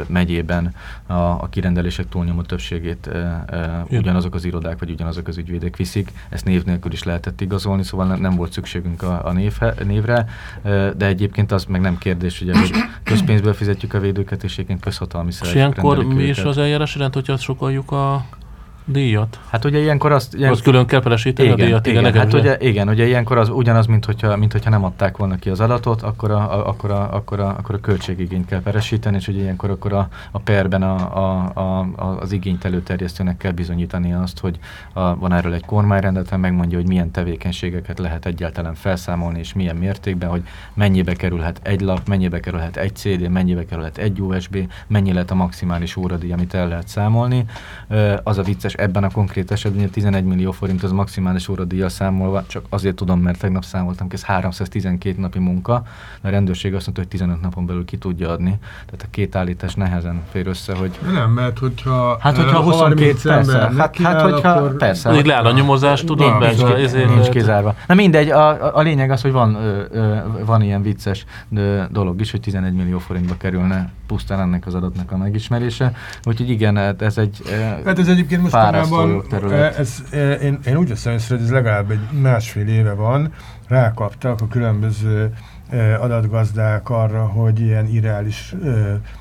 [0.07, 0.73] megyében
[1.05, 3.09] a, a kirendelések túlnyomó többségét
[3.89, 8.07] ugyanazok az irodák, vagy ugyanazok az ügyvédek viszik, ezt név nélkül is lehetett igazolni, szóval
[8.07, 10.25] nem, nem volt szükségünk a, a névhe, névre,
[10.97, 12.71] de egyébként az meg nem kérdés, ugye, hogy
[13.03, 17.37] közpénzből fizetjük a védőket, és egyébként közhatalmi És ilyenkor mi is az eljárás rend, hogyha
[17.37, 18.25] sokaljuk a
[18.87, 19.39] díjat?
[19.49, 20.33] Hát ugye ilyenkor azt...
[20.33, 20.51] Ilyen...
[20.51, 21.87] Az külön kell peresíteni igen, a díjat?
[21.87, 25.17] Igen, igen, hát ugye, igen, ugye ilyenkor az ugyanaz, mint hogyha, mint hogyha nem adták
[25.17, 28.61] volna ki az adatot, akkor a, a, akkor a, akkor a, akkor a költségigényt kell
[28.61, 31.87] peresíteni, és ugye ilyenkor akkor a, a perben a, a, a,
[32.19, 34.59] az igényt előterjesztőnek kell bizonyítani azt, hogy
[34.93, 40.29] a, van erről egy kormányrendelet, megmondja, hogy milyen tevékenységeket lehet egyáltalán felszámolni, és milyen mértékben,
[40.29, 40.41] hogy
[40.73, 44.57] mennyibe kerülhet egy lap, mennyibe kerülhet egy CD, mennyibe kerülhet egy USB,
[44.87, 47.45] mennyi lehet a maximális óradíj, amit el lehet számolni.
[48.23, 52.65] Az a vicces ebben a konkrét esetben 11 millió forint az maximális óradíjjal számolva, csak
[52.69, 55.83] azért tudom, mert tegnap számoltam, ez 312 napi munka,
[56.21, 59.73] a rendőrség azt mondta, hogy 15 napon belül ki tudja adni, tehát a két állítás
[59.75, 60.99] nehezen fér össze, hogy...
[61.13, 62.17] Nem, mert hogyha...
[62.19, 64.75] Hát, hogyha 22 persze, hát, hát hogyha, akkor...
[64.75, 65.11] persze.
[65.11, 67.75] Még leáll a nyomozás, tudod, nincs, nincs, nincs kizárva.
[67.87, 71.25] Na mindegy, a, a lényeg az, hogy van, ö, ö, van ilyen vicces
[71.55, 75.91] ö, dolog is, hogy 11 millió forintba kerülne pusztán ennek az adatnak a megismerése.
[76.23, 77.41] Úgyhogy igen, hát ez egy
[77.85, 78.41] Hát ez egyébként
[78.71, 79.23] mostanában,
[79.77, 80.03] ez,
[80.41, 83.33] én, én úgy veszem észre, hogy ez legalább egy másfél éve van,
[83.67, 85.33] rákaptak a különböző
[85.99, 88.55] adatgazdák arra, hogy ilyen irreális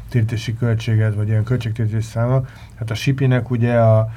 [0.08, 2.42] tiltési költséget, vagy ilyen költségtiltés száma.
[2.78, 4.08] Hát a Sipinek ugye a,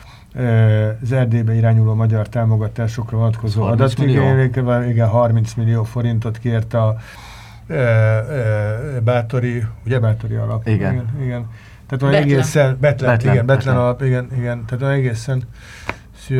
[1.01, 6.97] az Erdélybe irányuló magyar támogatásokra vonatkozó adatigényléke, igen, 30 millió forintot kért a
[7.67, 10.67] e, e, Bátori, ugye Bátori alap?
[10.67, 10.93] Igen.
[10.93, 11.47] igen, igen.
[11.89, 13.77] Tehát van egészen, Betlen, Betlen, igen, Betlen, Betlen.
[13.77, 14.65] alap, igen, igen.
[14.65, 15.43] Tehát van egészen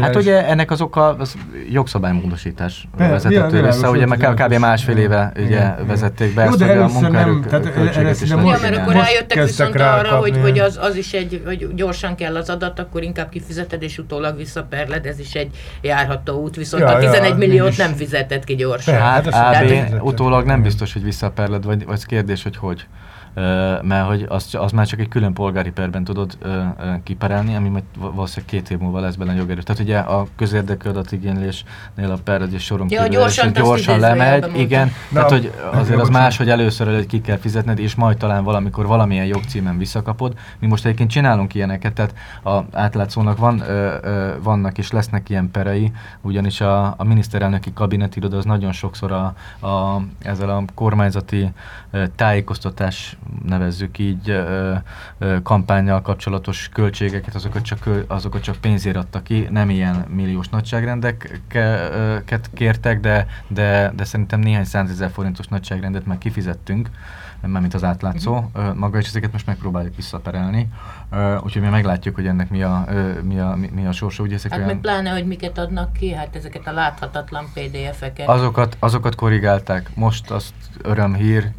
[0.01, 1.35] Hát ugye ennek az oka az
[1.71, 4.53] jogszabálymódosítás vezetett ja, össze, ugye meg kb.
[4.53, 8.77] másfél éve ugye igen, vezették be Jó, ezt, hogy a munkaerők költséget is Ja, mert
[8.77, 12.80] akkor rájöttek viszont arra, hogy, hogy az, az is egy, hogy gyorsan kell az adat,
[12.80, 17.30] akkor inkább kifizeted és utólag visszaperled, ez is egy járható út, viszont ja, a 11
[17.30, 18.95] ja, milliót nem fizetett ki gyorsan.
[18.95, 22.85] Hát, hát utólag nem biztos, hogy visszaperled, vagy, vagy kérdés, hogy hogy
[23.81, 26.38] mert hogy az, az már csak egy külön polgári perben tudod
[27.03, 29.61] kiperelni, ami majd valószínűleg két év múlva lesz benne jogerő.
[29.61, 34.91] Tehát ugye a közérdekű adatigénylésnél a per egy soron ja, kívül gyorsan, gyorsan lemegy, igen,
[35.10, 38.43] Na, tehát hogy azért az más, hogy először előtt ki kell fizetned, és majd talán
[38.43, 40.34] valamikor valamilyen jogcímen visszakapod.
[40.60, 45.51] Mi most egyébként csinálunk ilyeneket, tehát a átlátszónak van, ö, ö, vannak és lesznek ilyen
[45.51, 45.91] perei,
[46.22, 49.34] ugyanis a, a miniszterelnöki kabinetiroda az nagyon sokszor a,
[49.68, 51.49] a, ezzel a kormányzati
[52.15, 54.43] tájékoztatás nevezzük így,
[55.43, 62.99] kampányjal kapcsolatos költségeket, azokat csak, azokat csak pénzért adta ki, nem ilyen milliós nagyságrendeket kértek,
[62.99, 66.89] de, de, de szerintem néhány százezer forintos nagyságrendet már kifizettünk,
[67.41, 68.76] mint az átlátszó uh-huh.
[68.76, 70.70] maga, és ezeket most megpróbáljuk visszaperelni.
[71.44, 72.86] Úgyhogy mi meglátjuk, hogy ennek mi a,
[73.24, 74.24] mi a, mi a sorsa.
[74.24, 74.72] Ugye ezek hát olyan...
[74.72, 78.28] meg pláne, hogy miket adnak ki, hát ezeket a láthatatlan PDF-eket.
[78.28, 79.90] Azokat, azokat korrigálták.
[79.95, 81.52] Most azt örömhír,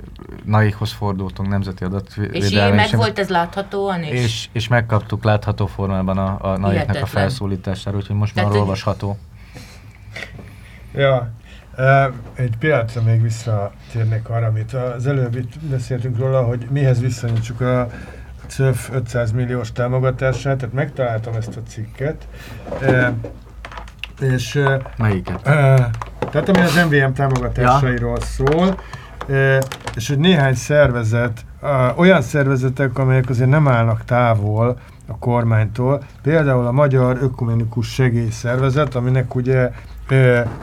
[0.44, 2.36] naikhoz fordultunk nemzeti adatvédelmi.
[2.36, 4.08] És így meg volt ez láthatóan is?
[4.10, 9.18] És, és megkaptuk látható formában a, a naiknek a felszólítására, úgyhogy most Tehát már olvasható.
[10.94, 11.30] Ja,
[12.34, 17.88] egy pillanatra még visszatérnék arra, amit az előbb itt beszéltünk róla, hogy mihez viszonyítsuk a
[18.46, 22.26] CÖF 500 milliós támogatását, tehát megtaláltam ezt a cikket,
[24.20, 24.62] és...
[24.96, 25.42] Melyiket?
[26.30, 28.24] Tehát ami az MVM támogatásairól ja.
[28.24, 28.80] szól,
[29.94, 31.44] és hogy néhány szervezet,
[31.96, 39.34] olyan szervezetek, amelyek azért nem állnak távol a kormánytól, például a Magyar Ökumenikus Segélyszervezet, aminek
[39.34, 39.70] ugye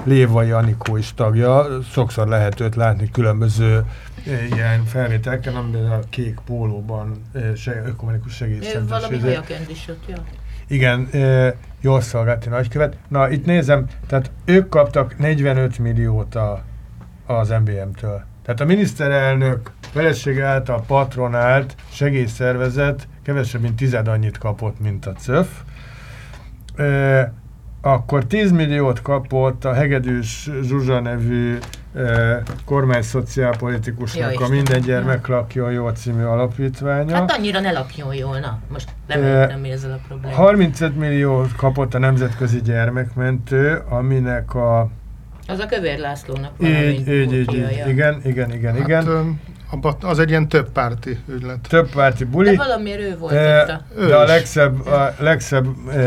[0.03, 3.85] Lévai Anikó is tagja, sokszor lehet őt látni különböző
[4.53, 7.21] ilyen felvételken, amiben a kék pólóban
[7.55, 8.89] se, ökumenikus segélyszervezet.
[8.89, 10.23] Valami helyaként is ott, ja.
[10.67, 11.09] Igen,
[11.81, 12.97] jól szolgálti nagykövet.
[13.07, 16.63] Na, itt nézem, tehát ők kaptak 45 milliót a,
[17.25, 18.23] az MBM-től.
[18.43, 25.47] Tehát a miniszterelnök felesége által patronált segélyszervezet kevesebb, mint tized annyit kapott, mint a CÖF.
[27.81, 31.57] Akkor 10 milliót kapott a Hegedűs Zsuzsa nevű
[31.95, 35.35] e, kormány szociálpolitikusnak ja, a Minden gyermek ja.
[35.35, 37.15] lakjon jól című alapítványa.
[37.15, 38.59] Hát annyira ne lakjon jól, na.
[38.71, 40.35] Most nem e, értem, mi ezzel a probléma.
[40.35, 44.89] 35 milliót kapott a Nemzetközi Gyermekmentő, aminek a
[45.49, 47.53] az a Kövér Lászlónak valami így, így, így,
[47.87, 49.39] igen, igen, igen, hát, igen
[50.01, 51.59] az egy ilyen több párti ügylet.
[51.69, 52.49] Több párti buli.
[52.49, 54.05] De valamiért ő volt e, ott a...
[54.05, 55.65] De a legszebb, a legszebb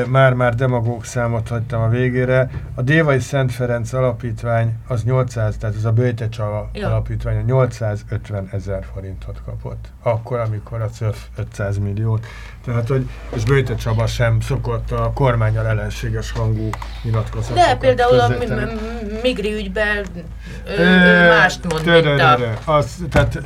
[0.08, 2.50] már-már demagóg számot hagytam a végére.
[2.74, 6.88] A Dévai Szent Ferenc alapítvány az 800, tehát ez a Böjte Csava ja.
[6.88, 9.88] alapítvány 850 ezer forintot kapott.
[10.02, 12.26] Akkor, amikor a CÖF 500 milliót.
[12.64, 16.68] Tehát, hogy és Böjte Csaba sem szokott a kormányal ellenséges hangú
[17.02, 18.32] nyilatkozatokat De például a
[19.22, 20.06] Migri ügyben
[21.28, 22.84] mást mond, mint a...
[23.10, 23.38] Tehát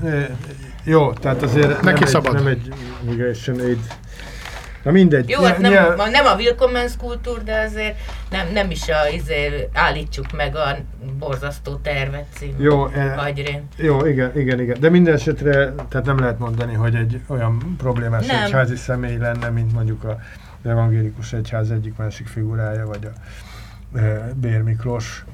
[0.84, 2.34] jó, tehát azért Neki nem szabad.
[2.34, 2.72] Egy, nem egy
[3.04, 3.78] migration aid.
[4.84, 5.28] Na mindegy.
[5.28, 5.94] Jó, hát nem, ja.
[6.10, 7.96] nem a Willkommens kultúr, de azért
[8.30, 10.76] nem, nem is a, azért állítsuk meg a
[11.18, 13.32] borzasztó tervet című jó, e,
[13.76, 14.76] Jó, igen, igen, igen.
[14.80, 18.44] De minden esetre, tehát nem lehet mondani, hogy egy olyan problémás nem.
[18.44, 20.18] egyházi személy lenne, mint mondjuk a
[20.64, 25.24] evangélikus egyház egyik másik figurája, vagy a e, Bér Miklós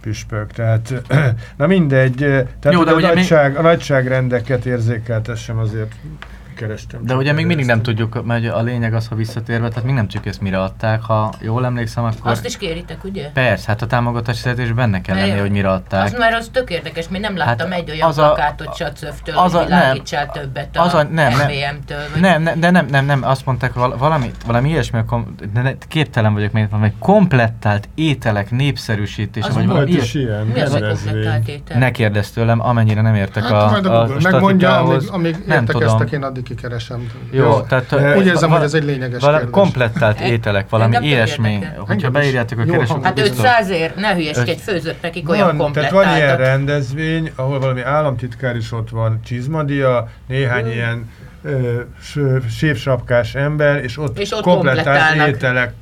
[0.00, 0.52] püspök.
[0.52, 1.02] Tehát,
[1.56, 3.58] na mindegy, tehát Jó, de a, nagyság, még...
[3.58, 5.92] a nagyságrendeket érzékeltessem azért
[6.54, 7.04] kerestem.
[7.04, 10.04] De ugye még mindig nem tudjuk, mert a lényeg az, ha visszatérve, tehát még nem
[10.04, 12.30] tudjuk ezt mire adták, ha jól emlékszem, akkor...
[12.30, 13.30] Azt is kéritek, ugye?
[13.30, 16.04] Persze, hát a támogatási szerződés benne kell lenni, hogy mire adták.
[16.04, 19.34] Az már az tök érdekes, még nem láttam hát egy olyan az a, plakátot Sacöftől,
[19.34, 22.02] hogy világítsál többet a, az a nem, MVM-től.
[22.12, 22.20] Vagy...
[22.20, 25.00] Nem, nem, de nem, nem, nem, azt mondták, valami, valami ilyesmi,
[25.88, 30.14] képtelen vagyok, mert valami komplettált ételek népszerűsítése, vagy valami ilyes.
[30.14, 30.94] Ilyen, Mi az a
[31.46, 31.78] étel?
[31.78, 36.22] Ne kérdezz tőlem, amennyire nem értek hát, a, a, a Megmondja, amíg, amíg értekeztek, én
[36.22, 37.10] addig kikeresem.
[37.30, 38.16] Jó, tehát...
[38.16, 39.54] Úgy érzem, hogy ez egy lényeges vala, kérdés.
[39.54, 41.58] Komplettált ételek, valami ilyesmi.
[41.76, 43.04] Hogyha beírjátok a keresőt...
[43.04, 46.00] Hát 500 ér, ne hülyeskedj, főzött nekik olyan komplettáltat.
[46.00, 51.10] Tehát van ilyen rendezvény, ahol valami államtitkár is ott van, csizmadia, néhány ilyen
[52.50, 55.72] sévsapkás ember, és ott, és ott komplettált ételek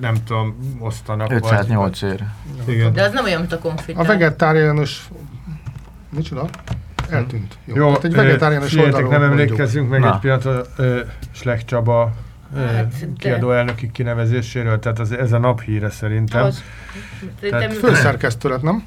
[0.00, 1.32] nem tudom, osztanak.
[1.32, 2.22] 508 ér.
[2.68, 2.92] Igen.
[2.92, 3.98] De az nem olyan, mint a konfit.
[3.98, 5.08] A vegetáriánus...
[6.10, 6.48] Micsoda?
[7.10, 7.58] Eltűnt.
[7.64, 10.14] Jó, Jó hát egy vegetáriánus oldalról nem emlékezzünk meg Na.
[10.14, 10.64] egy pillanat a
[11.32, 12.12] Slek Csaba
[12.56, 16.44] hát, kiadó elnöki kinevezéséről, tehát az, ez a naphíre szerintem.
[16.44, 16.62] Az,
[17.40, 18.84] tehát, főszerkesztő lett, nem?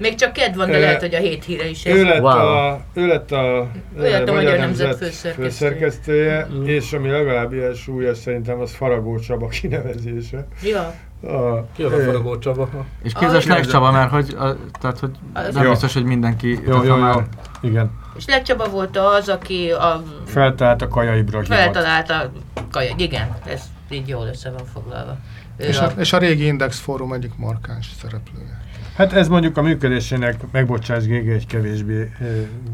[0.00, 1.96] Még csak kedv van, de e, lehet, hogy a hét híre is ez.
[1.96, 2.30] Ő lett, wow.
[2.30, 6.64] a, ő lett a, ő lett a Magyar Nemzet, Nemzet főszerkesztője, főszerkesztője mm.
[6.64, 10.46] és ami legalább ilyen súlyos szerintem az Faragó Csaba kinevezése.
[10.62, 10.94] Ja.
[11.22, 12.68] A, ki az a Faragó Csaba?
[13.02, 15.10] És ki az a Csaba, mert hogy, a, tehát, hogy
[15.52, 15.70] nem jó.
[15.70, 16.58] biztos, hogy mindenki...
[16.66, 17.22] Jó, jó, jó.
[17.60, 17.90] Igen.
[18.16, 20.02] És Slek Csaba volt az, aki a...
[20.26, 21.56] Feltalált a Kaja Ibrahimot.
[21.56, 22.30] Feltalált a
[22.70, 25.16] Kaja, igen, ez így jól össze van foglalva.
[25.56, 28.60] és a, a, és a régi Index Fórum egyik markáns szereplője.
[28.96, 32.10] Hát ez mondjuk a működésének, megbocsáss GG egy kevésbé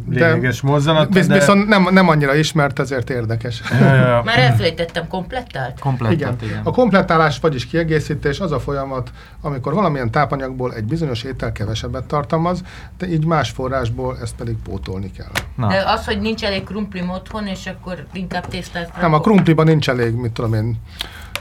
[0.08, 1.10] lényeges mozzanat.
[1.10, 1.34] Biz, de...
[1.34, 3.62] Viszont nem, nem annyira ismert, ezért érdekes.
[3.80, 4.22] Ja, ja, ja.
[4.24, 5.78] Már elfelejtettem, komplettált?
[5.78, 6.50] Komplettált, igen.
[6.50, 6.60] igen.
[6.64, 9.10] A komplettálás, vagyis kiegészítés az a folyamat,
[9.40, 12.62] amikor valamilyen tápanyagból egy bizonyos étel kevesebbet tartalmaz,
[12.98, 15.32] de így más forrásból ezt pedig pótolni kell.
[15.56, 15.68] Na.
[15.68, 19.00] De az, hogy nincs elég krumplim otthon, és akkor inkább tésztát...
[19.00, 20.76] Nem, a krumpliban nincs elég, mit tudom én,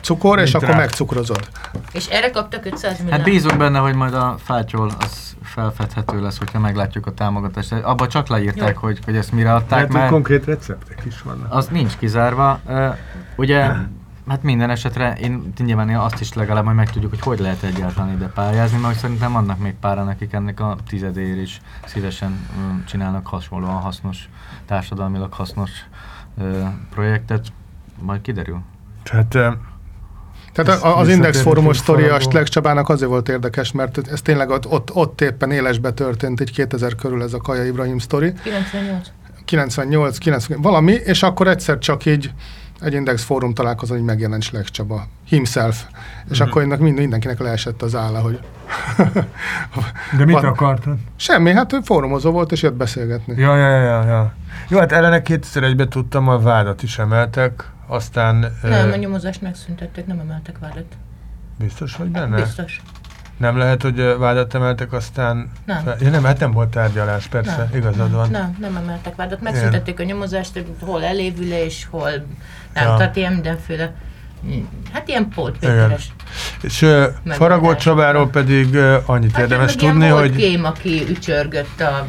[0.05, 1.49] cukor, és akkor megcukrozod.
[1.91, 3.11] És erre kaptak 500 millió?
[3.11, 7.71] Hát bízunk benne, hogy majd a fátyol az felfedhető lesz, hogyha meglátjuk a támogatást.
[7.71, 10.09] Abba csak leírták, hogy, hogy ezt mire adták, Lehet, mert...
[10.09, 11.53] konkrét receptek is vannak.
[11.53, 12.59] Az nincs kizárva.
[12.65, 12.95] Uh,
[13.35, 13.71] ugye,
[14.27, 18.27] hát minden esetre én nyilván azt is legalább majd megtudjuk, hogy hogy lehet egyáltalán ide
[18.27, 22.47] pályázni, mert szerintem vannak még páran, akik ennek a tizedér is szívesen
[22.87, 24.29] csinálnak hasonlóan hasznos,
[24.65, 25.71] társadalmilag hasznos
[26.37, 27.47] uh, projektet.
[28.01, 28.61] Majd kiderül.
[29.03, 29.57] Tehát
[30.55, 34.49] tehát ez az Index fórumos sztoria a Stlek Csabának azért volt érdekes, mert ez tényleg
[34.49, 38.33] ott, ott, ott éppen élesbe történt, egy 2000 körül ez a Kaja Ibrahim sztori.
[38.43, 39.07] 98.
[39.45, 42.31] 98, 90, valami, és akkor egyszer csak így
[42.81, 45.83] egy Index fórum találkozó, hogy megjelent Slek Csaba, himself,
[46.29, 46.49] és mm-hmm.
[46.49, 48.39] akkor ennek mind, mindenkinek leesett az álla, hogy...
[50.17, 50.97] De mit akartad?
[51.15, 53.33] Semmi, hát ő fórumozó volt, és jött beszélgetni.
[53.37, 54.33] Ja, ja, ja, ja.
[54.67, 58.57] Jó, hát ellene kétszer egybe tudtam, a vádat is emeltek, aztán...
[58.61, 60.85] Nem, a nyomozást megszüntették, nem emeltek vádat.
[61.59, 62.35] Biztos vagy benne?
[62.35, 62.81] Biztos.
[63.37, 65.51] Nem lehet, hogy vádat emeltek, aztán...
[65.65, 65.83] Nem.
[65.83, 65.97] Fel...
[65.99, 67.69] Ja, nem, hát nem volt tárgyalás, persze, nem.
[67.75, 68.29] igazad van.
[68.29, 69.41] Nem, nem emeltek vádat.
[69.41, 70.09] Megszüntették Ilyen.
[70.09, 72.09] a nyomozást, hol elévülés, hol...
[72.73, 72.95] Nem, ja.
[72.95, 73.93] tehát ilyen mindenféle
[74.91, 76.13] Hát ilyen Pót Péteres.
[76.61, 80.35] És uh, Faragó Csabáról pedig uh, annyit hát érdemes tudni, hogy...
[80.35, 82.07] Kém, aki ücsörgött a...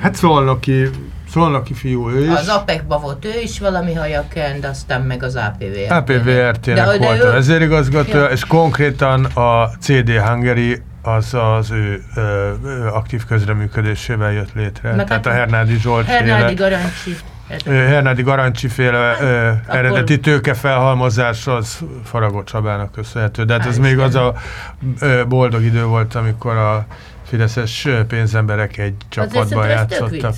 [0.00, 0.88] Hát Szolnoki
[1.32, 2.38] Szolnoki fiú ő is.
[2.38, 5.90] Az APEC-ba volt ő is valami hajakend, aztán meg az APVRT.
[5.90, 7.28] APVRT-nek volt ő...
[7.28, 12.20] a vezérigazgatója, és konkrétan a CD Hungary az az ő ö,
[12.64, 14.94] ö, aktív közreműködésével jött létre.
[14.94, 17.16] Meg Tehát hát a Hernádi Zsolt Hernádi Garancsi.
[17.64, 23.44] Hernádi Garancsi féle ö, eredeti tőkefelhalmozás az Faragó Csabának köszönhető.
[23.44, 24.34] De hát ez még az a
[25.00, 26.86] ö, boldog idő volt, amikor a
[27.26, 30.34] fideszes pénzemberek egy csapatban játszottak.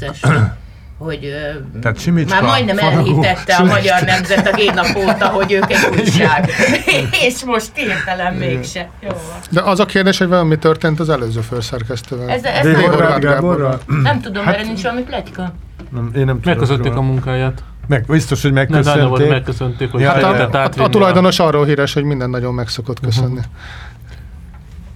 [0.99, 1.35] Hogy
[1.81, 5.71] Tehát Simicska, már majdnem faragó, elhitette a magyar nemzet a két nap óta, hogy ők
[5.71, 6.51] egy újság.
[7.27, 8.91] és most hirtelen mégse.
[9.01, 9.11] Jó
[9.51, 12.29] De az a kérdés, hogy valami történt az előző főszerkesztővel.
[12.29, 15.53] Ez, ez nem, nem tudom, hát, erre nincs valami pletyka.
[15.91, 17.63] Nem, én nem Megköszönték a munkáját.
[17.87, 19.27] Meg, biztos, hogy megköszönték.
[19.27, 22.69] Ne, megköszönték, hogy hát a, a, a, a tulajdonos arról híres, hogy minden nagyon meg
[22.69, 23.39] szokott köszönni.
[23.39, 23.53] Uh-huh.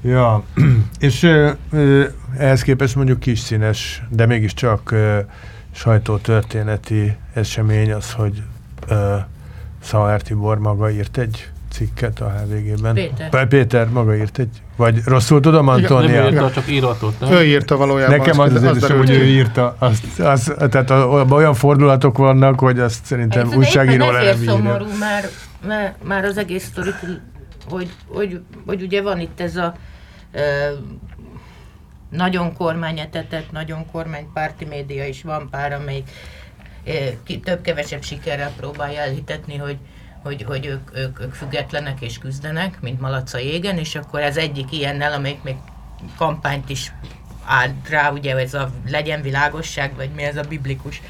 [0.03, 0.43] Ja,
[0.99, 2.05] és ö, ö,
[2.39, 5.19] ehhez képest mondjuk kis színes, de mégiscsak ö,
[5.79, 8.43] sajtótörténeti esemény az, hogy
[8.89, 9.17] ö,
[9.83, 12.95] Szauer Tibor maga írt egy cikket a HVG-ben.
[12.95, 13.49] Péter.
[13.49, 16.23] Péter maga írt egy, vagy rosszul tudom, Antónia?
[16.23, 17.33] Nem írta, csak íratot, nem?
[17.33, 18.19] Ő írta valójában.
[18.19, 19.77] Nekem az, az, az, az hogy ő írta.
[19.79, 24.87] Azt, az, tehát a, olyan fordulatok vannak, hogy azt szerintem Egyszerűen újságíró le nem szomorú
[24.99, 25.25] már,
[25.67, 26.95] már, már az egész sztorit,
[27.69, 29.75] hogy, hogy, hogy ugye van itt ez a
[32.11, 36.11] nagyon kormányetetett, nagyon kormánypárti média is van pár, amelyik
[37.45, 39.77] több-kevesebb sikerrel próbálja elhitetni, hogy,
[40.23, 44.73] hogy, hogy ők, ők, ők függetlenek és küzdenek, mint Malaca égen, és akkor ez egyik
[44.73, 45.57] ilyennel, amelyik még
[46.17, 46.93] kampányt is
[47.45, 51.03] állt rá, ugye ez a legyen világosság, vagy mi ez a biblikus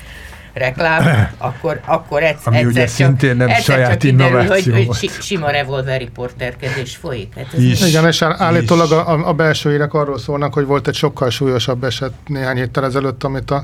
[0.59, 4.87] reklám, akkor, akkor egyszer, Ami egyszer ugye csak, szintén nem egyszer saját csak kiderül, hogy,
[4.87, 7.35] hogy sima revolver riporterkedés folyik.
[7.35, 10.95] Hát ez is, Igen, és állítólag a, a belső írek arról szólnak, hogy volt egy
[10.95, 13.63] sokkal súlyosabb eset néhány héttel ezelőtt, amit a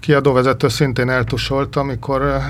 [0.00, 2.42] kiadóvezető szintén eltusolt, amikor eh,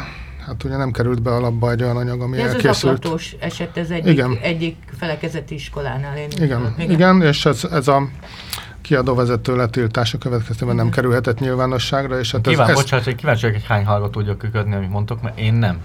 [0.47, 3.05] hát ugye nem került be alapba egy olyan anyag, ami ez elkészült.
[3.05, 4.39] Ez az eset, ez egyik, igen.
[4.43, 6.16] egyik felekezeti iskolánál.
[6.16, 8.09] Én igen, igen, igen, és ez, ez a
[8.87, 12.19] kiadóvezető letiltása következtében nem kerülhetett nyilvánosságra.
[12.19, 15.39] És hát Kíván, ez, bocsánat, hogy kíváncsi hogy hány hallgató tudja köködni, amit mondtok, mert
[15.39, 15.79] én nem.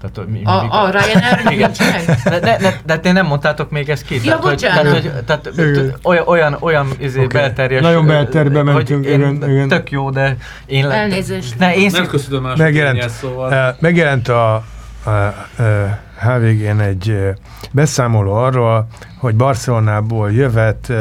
[0.00, 0.78] Tehát, mi, a, mikor...
[0.78, 1.70] a Ryanair?
[2.24, 4.14] De, de, de, de te nem mondtátok még ezt ki?
[4.14, 7.40] Ja, tehát, hogy, tehát, hogy, tehát olyan, olyan, olyan izé okay.
[7.40, 7.82] belterjes...
[7.82, 9.04] Nagyon belterbe mentünk.
[9.04, 9.68] Én, igen, igen.
[9.68, 10.36] Tök jó, de
[10.66, 10.86] én...
[10.86, 11.58] Le, Elnézést.
[11.58, 13.76] Ne, én nem köszönöm mások megjelent, szóval.
[13.80, 14.54] megjelent a,
[15.04, 15.34] a, a
[16.20, 17.34] HVG-n egy
[17.70, 18.86] beszámoló arról,
[19.18, 20.92] hogy Barcelonából jövet,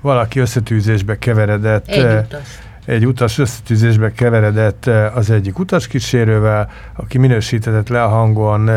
[0.00, 1.86] valaki összetűzésbe keveredett.
[1.86, 2.58] Egy utas.
[2.84, 8.70] Egy utas összetűzésbe keveredett az egyik utaskísérővel, aki minősítetett le a hangon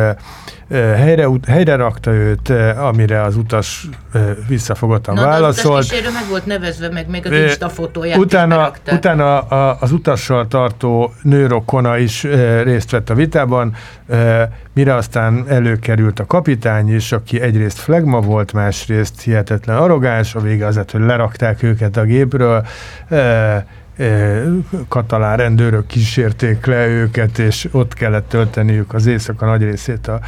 [0.71, 3.87] helyre, helyre rakta őt, amire az utas
[4.47, 5.89] visszafogottan Na, válaszolt.
[5.89, 9.39] De az meg volt nevezve, meg még az Insta fotóját Utána, utána
[9.71, 12.23] az utassal tartó nőrokona is
[12.63, 13.75] részt vett a vitában,
[14.73, 20.65] mire aztán előkerült a kapitány is, aki egyrészt flagma volt, másrészt hihetetlen arrogáns, a vége
[20.65, 22.65] az hogy lerakták őket a gépről,
[24.87, 30.19] katalán rendőrök kísérték le őket, és ott kellett tölteniük az éjszaka nagy részét a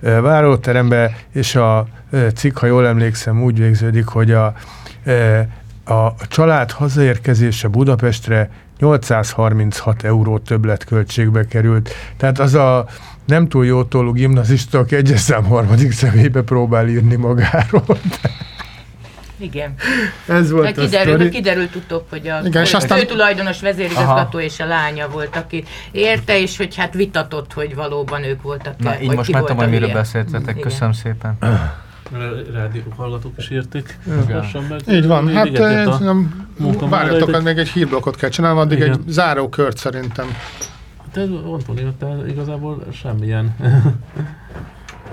[0.00, 1.86] váróterembe, és a
[2.34, 4.54] cikk, ha jól emlékszem, úgy végződik, hogy a,
[5.84, 11.90] a család hazaérkezése Budapestre 836 euró többletköltségbe került.
[12.16, 12.86] Tehát az a
[13.26, 17.98] nem túl jó tólú gimnazista, aki egyes szám harmadik személybe próbál írni magáról.
[19.42, 19.74] Igen.
[20.26, 22.98] Ez volt De kiderül, a kiderült utóbb, hogy a Igen, és aztán...
[22.98, 28.42] főtulajdonos vezérigazgató és a lánya volt, aki érte, és hogy hát vitatott, hogy valóban ők
[28.42, 28.78] voltak.
[28.78, 30.58] Na, így most már tudom, hogy miről beszéltetek.
[30.58, 31.38] Köszönöm szépen.
[32.52, 33.98] rádió hallgatók is érték.
[34.90, 35.58] Így van, hát
[36.80, 38.90] várjatok, még egy hírblokkot kell csinálni, addig Igen.
[38.90, 40.36] egy záró kört szerintem.
[41.12, 43.56] Te, Antoni, te igazából semmilyen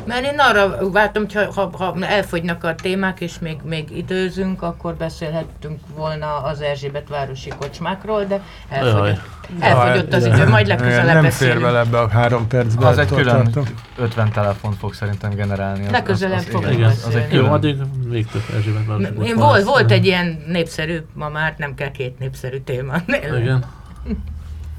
[0.06, 4.96] mert én arra vártam, hogy ha, ha elfogynak a témák, és még, még időzünk, akkor
[4.96, 9.20] beszélhettünk volna az Erzsébet városi kocsmákról, de elfogyott,
[9.60, 12.88] elfogyott az idő, majd legközelebb Nem fér bele ebbe a három percbe.
[12.88, 13.64] Az egy külön tartom.
[13.98, 15.86] 50 telefont fog szerintem generálni.
[15.86, 17.34] Az, legközelebb az, az, az egy.
[17.34, 17.78] Jó, addig
[18.10, 22.58] végtök Erzsébet városi Én volt, volt egy ilyen népszerű, ma már nem kell két népszerű
[22.58, 22.96] téma.
[23.40, 23.66] Igen.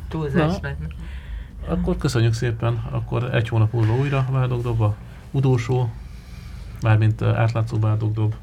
[0.09, 0.86] Túlzás lenne.
[1.68, 4.94] Akkor köszönjük szépen, akkor egy hónap múlva újra Vádogdobba
[5.31, 5.90] utolsó,
[6.81, 8.35] mármint átlátszó bádogdob.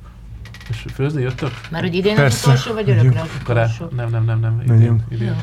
[0.69, 1.51] És főzni jöttök?
[1.71, 2.37] Már hogy idén Persze.
[2.37, 3.87] az utolsó, vagy örökre az utolsó?
[3.95, 4.61] Nem, nem, nem, nem.
[4.63, 5.03] Idén.
[5.09, 5.35] idén.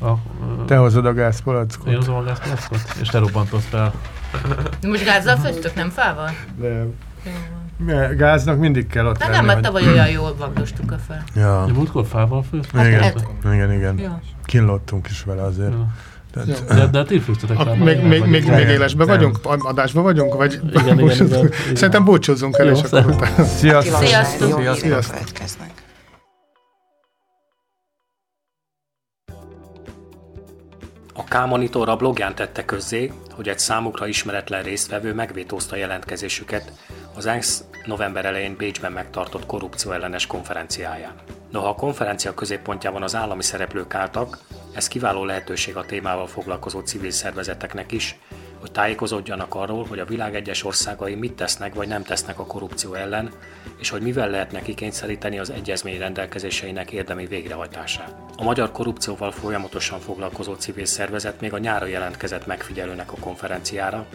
[0.00, 1.88] A, uh, te hozod a gázpalackot.
[1.88, 3.92] Én hozom a gázpalackot, és te robbantottál.
[4.86, 6.30] Most gázzal főztök, nem fával?
[6.60, 6.94] Nem.
[7.76, 11.24] Mert gáznak mindig kell ott De nem, mert tavaly olyan jól vagdostuk a fel.
[11.34, 11.64] Ja.
[11.66, 12.76] De múltkor fával főztük?
[12.76, 13.98] Hát, igen, hát, igen, igen.
[13.98, 14.20] Ja.
[14.44, 15.72] Kínlottunk is vele azért.
[15.72, 15.86] Ja.
[16.32, 19.38] Tehát, de, de főztetek a, még, még, még, még élesben vagyunk?
[19.42, 20.34] Adásban vagyunk?
[20.34, 21.50] Vagy igen, igen, igen, igen.
[21.74, 23.44] Szerintem búcsúzzunk el, és akkor utána.
[23.44, 24.04] Sziasztok!
[24.04, 24.74] Sziasztok!
[24.74, 25.70] Sziasztok.
[31.14, 33.12] A K-Monitor a blogján tette közzé,
[33.42, 36.72] hogy egy számukra ismeretlen résztvevő megvétózta jelentkezésüket
[37.14, 41.14] az ENSZ november elején Bécsben megtartott korrupció ellenes konferenciáján.
[41.50, 44.38] Noha a konferencia középpontjában az állami szereplők álltak,
[44.72, 48.18] ez kiváló lehetőség a témával foglalkozó civil szervezeteknek is,
[48.62, 52.94] hogy tájékozódjanak arról, hogy a világ egyes országai mit tesznek vagy nem tesznek a korrupció
[52.94, 53.32] ellen,
[53.78, 58.14] és hogy mivel lehetne kikényszeríteni az egyezmény rendelkezéseinek érdemi végrehajtását.
[58.36, 64.06] A magyar korrupcióval folyamatosan foglalkozó civil szervezet még a nyára jelentkezett megfigyelőnek a konferenciára,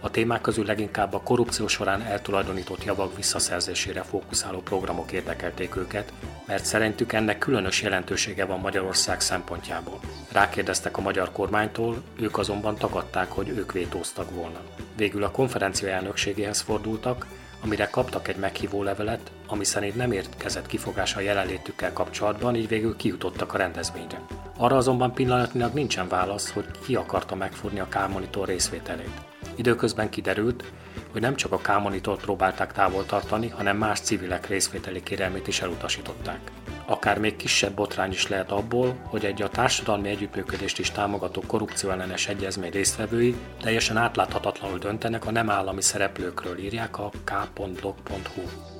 [0.00, 6.12] a témák közül leginkább a korrupció során eltulajdonított javak visszaszerzésére fókuszáló programok érdekelték őket,
[6.46, 10.00] mert szerintük ennek különös jelentősége van Magyarország szempontjából.
[10.32, 14.60] Rákérdeztek a magyar kormánytól, ők azonban tagadták, hogy ők vétóztak volna.
[14.96, 17.26] Végül a konferencia elnökségéhez fordultak,
[17.62, 22.96] amire kaptak egy meghívó levelet, ami szerint nem érkezett kifogás a jelenlétükkel kapcsolatban, így végül
[22.96, 24.20] kijutottak a rendezvényre.
[24.56, 29.25] Arra azonban pillanatnyilag nincsen válasz, hogy ki akarta megfogni a K-monitor részvételét.
[29.56, 30.64] Időközben kiderült,
[31.12, 36.40] hogy nem csak a K-monitort próbálták távol tartani, hanem más civilek részvételi kérelmét is elutasították.
[36.86, 42.28] Akár még kisebb botrány is lehet abból, hogy egy a társadalmi együttműködést is támogató korrupcióellenes
[42.28, 48.75] egyezmény résztvevői teljesen átláthatatlanul döntenek a nem állami szereplőkről, írják a k.blog.hu.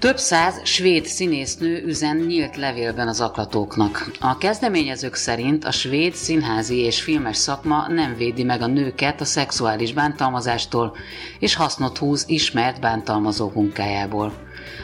[0.00, 4.10] Több száz svéd színésznő üzen nyílt levélben az aklatóknak.
[4.20, 9.24] A kezdeményezők szerint a svéd színházi és filmes szakma nem védi meg a nőket a
[9.24, 10.96] szexuális bántalmazástól,
[11.38, 14.32] és hasznot húz ismert bántalmazó munkájából.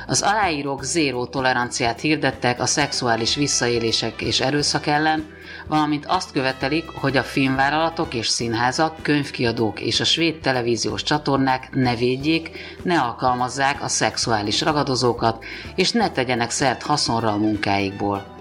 [0.06, 5.35] Az aláírók zéró toleranciát hirdettek a szexuális visszaélések és erőszak ellen,
[5.68, 11.94] valamint azt követelik, hogy a filmvállalatok és színházak, könyvkiadók és a svéd televíziós csatornák ne
[11.94, 12.50] védjék,
[12.82, 15.44] ne alkalmazzák a szexuális ragadozókat,
[15.74, 18.34] és ne tegyenek szert haszonra a munkáikból.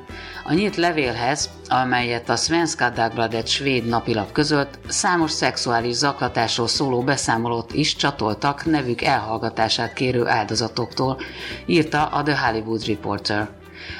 [0.47, 7.73] A nyílt levélhez, amelyet a Svenska Dagbladet svéd napilap közölt, számos szexuális zaklatásról szóló beszámolót
[7.73, 11.19] is csatoltak nevük elhallgatását kérő áldozatoktól,
[11.65, 13.49] írta a The Hollywood Reporter.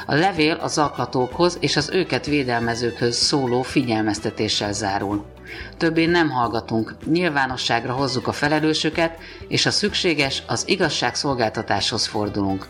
[0.06, 5.26] A levél a zaklatókhoz és az őket védelmezőkhöz szóló figyelmeztetéssel zárul.
[5.78, 9.18] Többé nem hallgatunk, nyilvánosságra hozzuk a felelősöket,
[9.48, 12.68] és ha szükséges, az igazságszolgáltatáshoz fordulunk.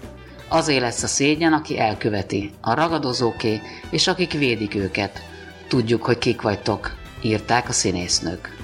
[0.47, 5.21] Azé lesz a szégyen, aki elköveti, a ragadozóké, és akik védik őket.
[5.67, 8.55] Tudjuk, hogy kik vagytok, írták a színésznők.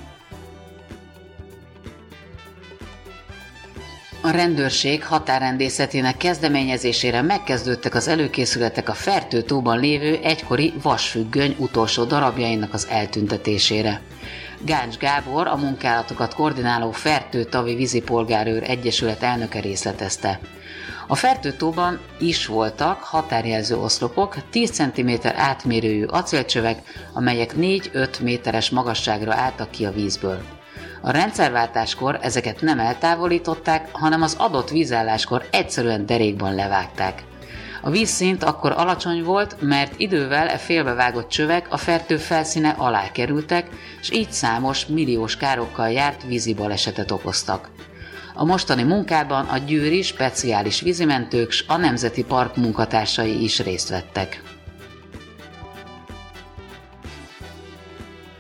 [4.24, 12.88] A rendőrség határrendészetének kezdeményezésére megkezdődtek az előkészületek a Fertőtóban lévő egykori vasfüggöny utolsó darabjainak az
[12.90, 14.02] eltüntetésére.
[14.66, 20.40] Gáncs Gábor, a munkálatokat koordináló Fertőtavi Vízipolgárőr Egyesület elnöke részletezte.
[21.08, 26.82] A fertőtóban is voltak határjelző oszlopok, 10 cm átmérőjű acélcsövek,
[27.14, 30.61] amelyek 4-5 méteres magasságra álltak ki a vízből.
[31.02, 37.24] A rendszerváltáskor ezeket nem eltávolították, hanem az adott vízálláskor egyszerűen derékban levágták.
[37.82, 43.68] A vízszint akkor alacsony volt, mert idővel e félbevágott csövek a fertő felszíne alá kerültek,
[44.02, 47.70] és így számos milliós károkkal járt vízi balesetet okoztak.
[48.34, 54.42] A mostani munkában a győri speciális vízimentők s a Nemzeti Park munkatársai is részt vettek.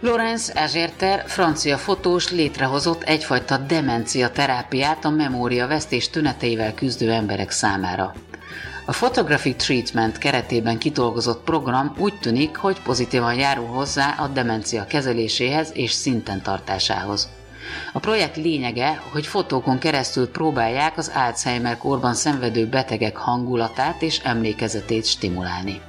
[0.03, 8.13] Lorenz Ezsérter, francia fotós létrehozott egyfajta demencia terápiát a memória vesztés tüneteivel küzdő emberek számára.
[8.85, 15.71] A Photographic Treatment keretében kidolgozott program úgy tűnik, hogy pozitívan járul hozzá a demencia kezeléséhez
[15.73, 17.29] és szinten tartásához.
[17.93, 25.05] A projekt lényege, hogy fotókon keresztül próbálják az Alzheimer korban szenvedő betegek hangulatát és emlékezetét
[25.05, 25.81] stimulálni.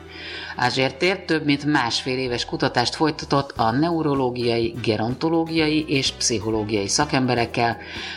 [0.56, 7.76] Ázsértér több mint másfél éves kutatást folytatott a neurológiai, gerontológiai és pszichológiai szakemberekkel,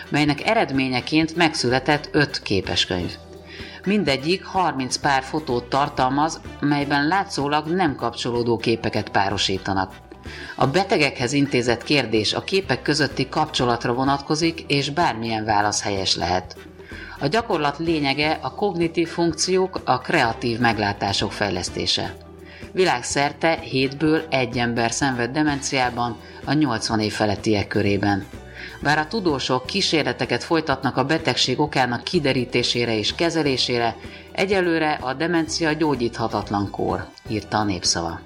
[0.10, 3.12] melynek eredményeként megszületett öt képeskönyv.
[3.86, 9.94] Mindegyik 30 pár fotót tartalmaz, melyben látszólag nem kapcsolódó képeket párosítanak.
[10.56, 16.58] A betegekhez intézett kérdés a képek közötti kapcsolatra vonatkozik, és bármilyen válasz helyes lehet.
[17.20, 22.25] A gyakorlat lényege a kognitív funkciók, a kreatív meglátások fejlesztése.
[22.72, 28.26] Világszerte hétből egy ember szenved demenciában a 80 év felettiek körében.
[28.82, 33.96] Bár a tudósok kísérleteket folytatnak a betegség okának kiderítésére és kezelésére,
[34.32, 38.20] egyelőre a demencia gyógyíthatatlan kór, írta a népszava.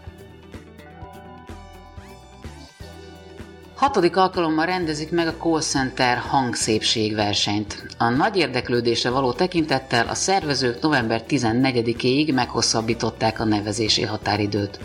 [3.79, 7.85] Hatodik alkalommal rendezik meg a call center hangszépségversenyt.
[7.97, 14.79] A nagy érdeklődésre való tekintettel a szervezők november 14-éig meghosszabbították a nevezési határidőt.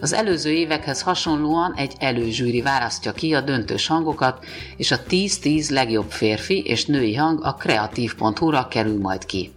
[0.00, 4.44] Az előző évekhez hasonlóan egy előzsűri választja ki a döntős hangokat,
[4.76, 9.52] és a 10-10 legjobb férfi és női hang a kreatív.hu-ra kerül majd ki.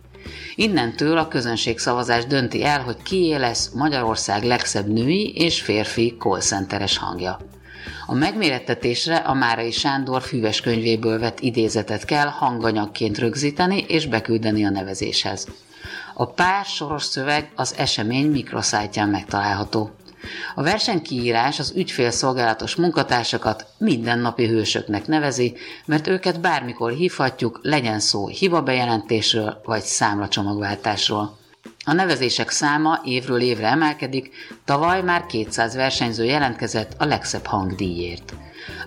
[0.56, 6.42] Innentől a közönségszavazás dönti el, hogy kié lesz Magyarország legszebb női és férfi call
[7.00, 7.40] hangja.
[8.10, 14.70] A megmérettetésre a Márai Sándor füves könyvéből vett idézetet kell hanganyagként rögzíteni és beküldeni a
[14.70, 15.48] nevezéshez.
[16.14, 19.92] A pár soros szöveg az esemény mikroszájtján megtalálható.
[20.56, 25.56] A versenykiírás az ügyfélszolgálatos munkatársakat mindennapi hősöknek nevezi,
[25.86, 31.38] mert őket bármikor hívhatjuk, legyen szó hibabejelentésről vagy számlacsomagváltásról.
[31.88, 34.30] A nevezések száma évről évre emelkedik,
[34.66, 38.34] tavaly már 200 versenyző jelentkezett a legszebb hangdíjért.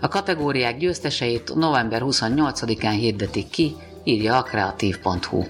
[0.01, 5.45] A kategóriák győzteseit november 28-án hirdetik ki, írja a kreatív.hu.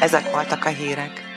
[0.00, 1.29] Ezek voltak a hírek.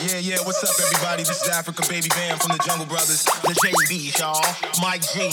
[0.00, 1.24] Yeah, yeah, what's up, everybody?
[1.24, 4.40] This is Africa Baby Band from the Jungle Brothers, the JBs, y'all.
[4.80, 5.32] Mike G.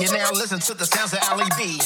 [0.00, 1.78] You now listen to the sounds of Ali B.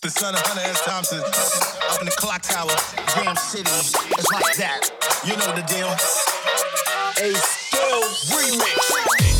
[0.00, 0.80] The son of Hunter S.
[0.84, 2.70] Thompson, up in the clock tower,
[3.16, 3.66] Jam City.
[3.66, 4.90] It's like that.
[5.26, 5.90] You know the deal.
[7.18, 9.33] A Skills Remix.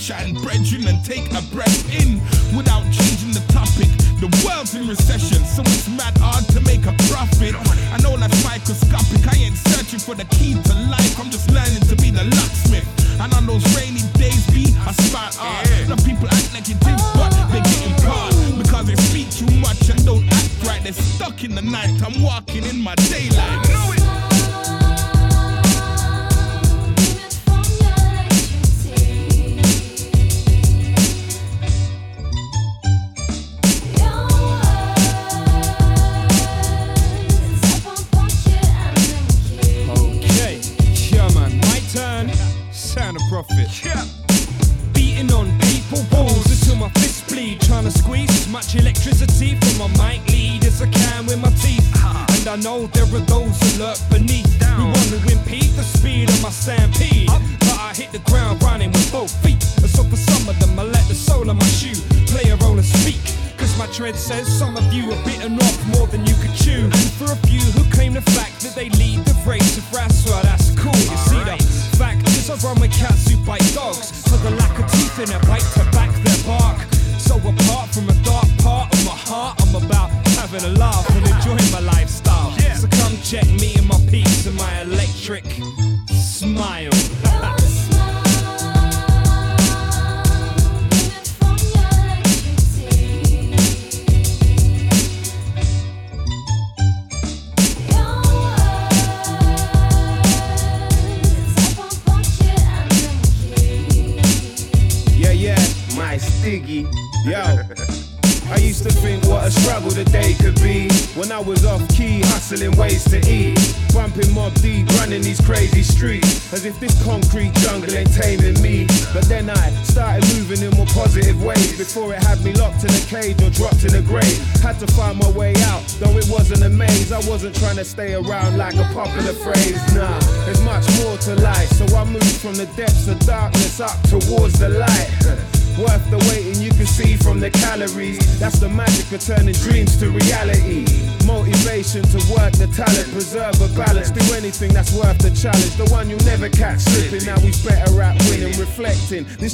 [0.00, 2.14] sunshine, brethren, and take a breath in
[2.56, 3.88] without changing the topic.
[4.20, 5.29] The world's in recession.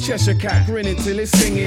[0.07, 1.66] Cheshire cat grinning till it's singing.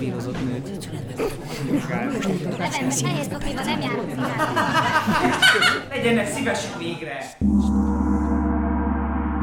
[0.00, 0.90] bírozott nőt.
[2.58, 4.14] Nevemet nehéz bukniba nem járunk
[5.88, 7.18] Legyenek szívesek végre!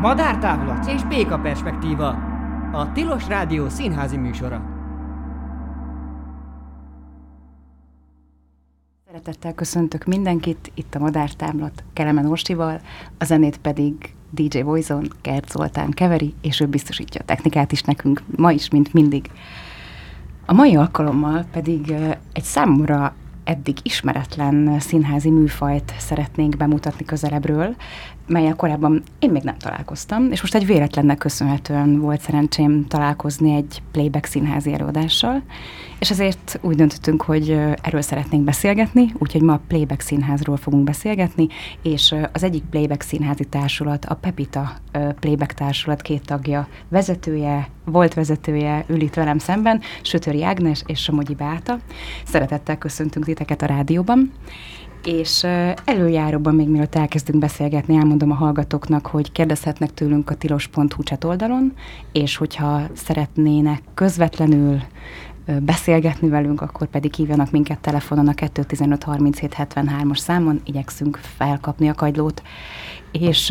[0.01, 2.07] Madártávlat és béka perspektíva.
[2.71, 4.75] A Tilos Rádió színházi műsora.
[9.05, 12.81] Szeretettel köszöntök mindenkit, itt a Madártámlat Kelemen Orsival,
[13.17, 13.93] a zenét pedig
[14.29, 18.93] DJ Voizon, Gert Zoltán keveri, és ő biztosítja a technikát is nekünk, ma is, mint
[18.93, 19.29] mindig.
[20.49, 21.93] A mai alkalommal pedig
[22.33, 23.13] egy számomra
[23.43, 27.75] eddig ismeretlen színházi műfajt szeretnénk bemutatni közelebbről,
[28.27, 33.81] melyel korábban én még nem találkoztam, és most egy véletlennek köszönhetően volt szerencsém találkozni egy
[33.91, 35.43] playback színházi előadással,
[35.99, 37.49] és ezért úgy döntöttünk, hogy
[37.81, 41.47] erről szeretnénk beszélgetni, úgyhogy ma a Playback Színházról fogunk beszélgetni,
[41.81, 44.71] és az egyik Playback Színházi Társulat, a Pepita
[45.19, 51.35] Playback Társulat két tagja, vezetője, volt vezetője ül itt velem szemben, Sötöri Ágnes és Somogyi
[51.35, 51.79] Beáta.
[52.25, 54.31] Szeretettel köszöntünk titeket a rádióban.
[55.03, 55.43] És
[55.85, 61.73] előjáróban, még mielőtt elkezdünk beszélgetni, elmondom a hallgatóknak, hogy kérdezhetnek tőlünk a tilos.hu chat oldalon,
[62.11, 64.81] és hogyha szeretnének közvetlenül
[65.61, 71.93] beszélgetni velünk, akkor pedig hívjanak minket telefonon a 215 37 73-as számon, igyekszünk felkapni a
[71.93, 72.41] kagylót.
[73.21, 73.49] És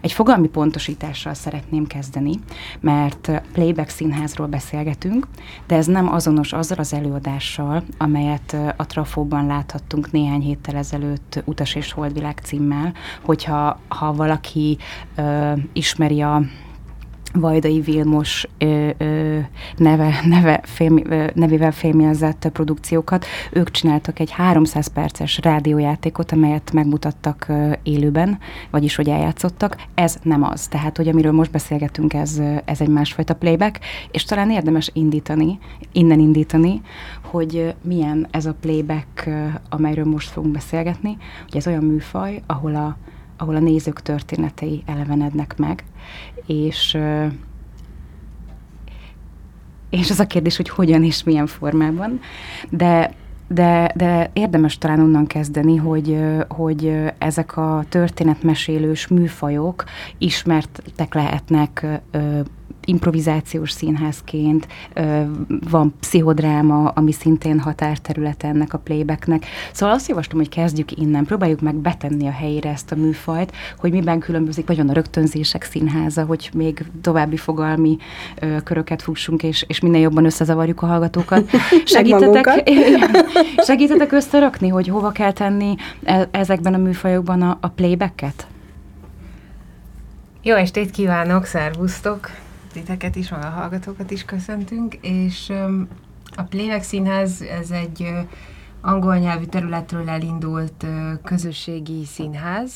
[0.00, 2.32] egy fogalmi pontosítással szeretném kezdeni,
[2.80, 5.26] mert playback színházról beszélgetünk,
[5.66, 11.74] de ez nem azonos azzal az előadással, amelyet a Trafóban láthattunk néhány héttel ezelőtt Utas
[11.74, 12.92] és Holdvilág címmel,
[13.22, 14.78] hogyha ha valaki
[15.14, 16.42] ö, ismeri a
[17.40, 19.38] Vajdai Vilmos ö, ö,
[19.76, 23.26] neve, neve fém, ö, nevével fémjelzett produkciókat.
[23.52, 28.38] Ők csináltak egy 300 perces rádiójátékot, amelyet megmutattak ö, élőben,
[28.70, 29.76] vagyis hogy eljátszottak.
[29.94, 30.68] Ez nem az.
[30.68, 33.78] Tehát, hogy amiről most beszélgetünk, ez, ez egy másfajta playback,
[34.10, 35.58] és talán érdemes indítani,
[35.92, 36.80] innen indítani,
[37.22, 39.30] hogy milyen ez a playback,
[39.68, 41.16] amelyről most fogunk beszélgetni.
[41.48, 42.96] Ugye ez olyan műfaj, ahol a
[43.36, 45.84] ahol a nézők történetei elevenednek meg,
[46.46, 46.98] és
[49.90, 52.20] és az a kérdés, hogy hogyan és milyen formában,
[52.70, 53.14] de
[53.48, 59.84] de, de érdemes talán onnan kezdeni, hogy, hogy ezek a történetmesélős műfajok
[60.18, 61.86] ismertek lehetnek
[62.86, 64.66] improvizációs színházként,
[65.70, 69.46] van pszichodráma, ami szintén határterület ennek a playbacknek.
[69.72, 73.92] Szóval azt javaslom, hogy kezdjük innen, próbáljuk meg betenni a helyére ezt a műfajt, hogy
[73.92, 77.96] miben különbözik, vagy van a rögtönzések színháza, hogy még további fogalmi
[78.64, 81.50] köröket fussunk, és, és minél jobban összezavarjuk a hallgatókat.
[81.84, 82.70] Segítetek,
[83.66, 85.74] segítetek összerakni, hogy hova kell tenni
[86.04, 88.46] e, ezekben a műfajokban a, a playbacket?
[90.42, 92.43] Jó estét kívánok, szervusztok!
[92.74, 95.52] Titeket is, meg a hallgatókat is köszöntünk, és
[96.36, 98.12] a Playback Színház, ez egy
[98.80, 100.86] angol nyelvű területről elindult
[101.24, 102.72] közösségi színház,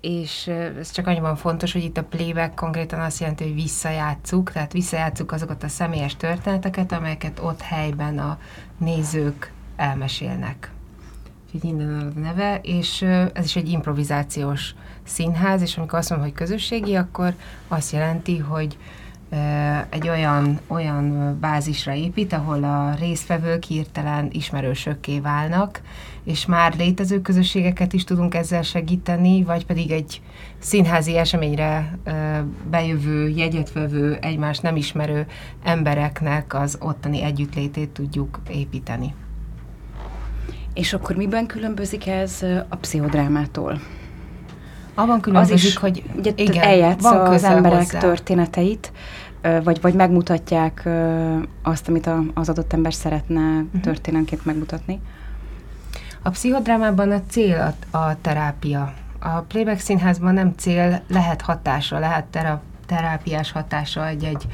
[0.00, 0.46] és
[0.78, 5.32] ez csak annyiban fontos, hogy itt a playback konkrétan azt jelenti, hogy visszajátszuk, tehát visszajátszuk
[5.32, 8.38] azokat a személyes történeteket, amelyeket ott helyben a
[8.78, 10.70] nézők elmesélnek.
[11.46, 13.02] Úgyhogy innen a neve, és
[13.32, 14.74] ez is egy improvizációs
[15.04, 17.34] színház, és amikor azt mondom, hogy közösségi, akkor
[17.68, 18.78] azt jelenti, hogy
[19.88, 25.80] egy olyan, olyan bázisra épít, ahol a résztvevők hirtelen ismerősökké válnak,
[26.24, 30.20] és már létező közösségeket is tudunk ezzel segíteni, vagy pedig egy
[30.58, 31.98] színházi eseményre
[32.70, 35.26] bejövő, jegyetvevő, egymást nem ismerő
[35.64, 39.14] embereknek az ottani együttlétét tudjuk építeni.
[40.74, 43.80] És akkor miben különbözik ez a pszichodrámától?
[44.94, 47.98] Abban különbözik, az is, hogy ugye igen, eljátsza az emberek hozzá.
[47.98, 48.92] történeteit,
[49.64, 50.88] vagy, vagy megmutatják
[51.62, 53.80] azt, amit a, az adott ember szeretne uh-huh.
[53.80, 55.00] történetként megmutatni?
[56.22, 58.92] A pszichodrámában a cél a, a terápia.
[59.18, 64.46] A playback színházban nem cél, lehet hatása, lehet tera, terápiás hatása egy-egy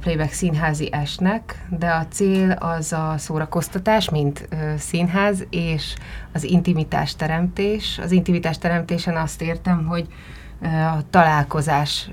[0.00, 5.94] playback színházi esnek, de a cél az a szórakoztatás, mint színház, és
[6.32, 8.00] az intimitás teremtés.
[8.02, 10.06] Az intimitás teremtésen azt értem, hogy
[10.96, 12.10] a találkozás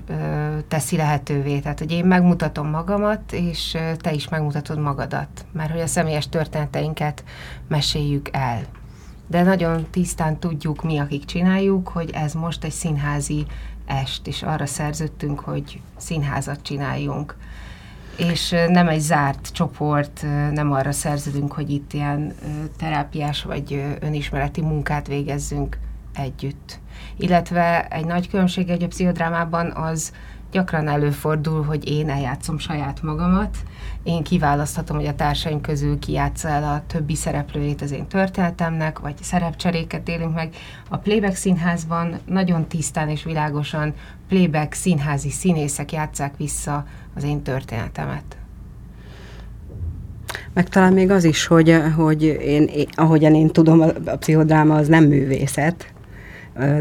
[0.68, 1.58] teszi lehetővé.
[1.58, 5.46] Tehát, hogy én megmutatom magamat, és te is megmutatod magadat.
[5.52, 7.24] Mert hogy a személyes történeteinket
[7.68, 8.60] meséljük el.
[9.26, 13.46] De nagyon tisztán tudjuk mi, akik csináljuk, hogy ez most egy színházi
[14.02, 17.36] est, és arra szerződtünk, hogy színházat csináljunk.
[18.16, 20.22] És nem egy zárt csoport,
[20.52, 22.34] nem arra szerződünk, hogy itt ilyen
[22.78, 25.78] terápiás vagy önismereti munkát végezzünk
[26.14, 26.80] együtt
[27.20, 30.12] illetve egy nagy különbség egy a pszichodrámában az
[30.50, 33.56] gyakran előfordul, hogy én eljátszom saját magamat,
[34.02, 39.14] én kiválaszthatom, hogy a társaim közül ki el a többi szereplőjét az én történetemnek, vagy
[39.22, 40.54] szerepcseréket élünk meg.
[40.88, 43.94] A Playback színházban nagyon tisztán és világosan
[44.28, 48.36] playback színházi színészek játszák vissza az én történetemet.
[50.52, 54.88] Meg talán még az is, hogy, hogy én, én, ahogyan én tudom, a pszichodráma az
[54.88, 55.92] nem művészet,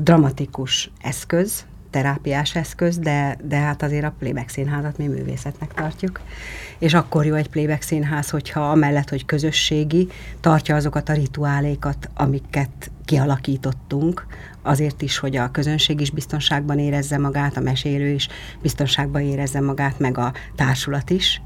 [0.02, 6.22] dramatikus eszköz, terápiás eszköz, de, de hát azért a playback színházat mi művészetnek tartjuk.
[6.78, 10.08] És akkor jó egy playback színház, hogyha amellett, hogy közösségi,
[10.40, 14.26] tartja azokat a rituálékat, amiket kialakítottunk,
[14.62, 18.28] azért is, hogy a közönség is biztonságban érezze magát, a mesélő is
[18.62, 21.42] biztonságban érezze magát, meg a társulat is.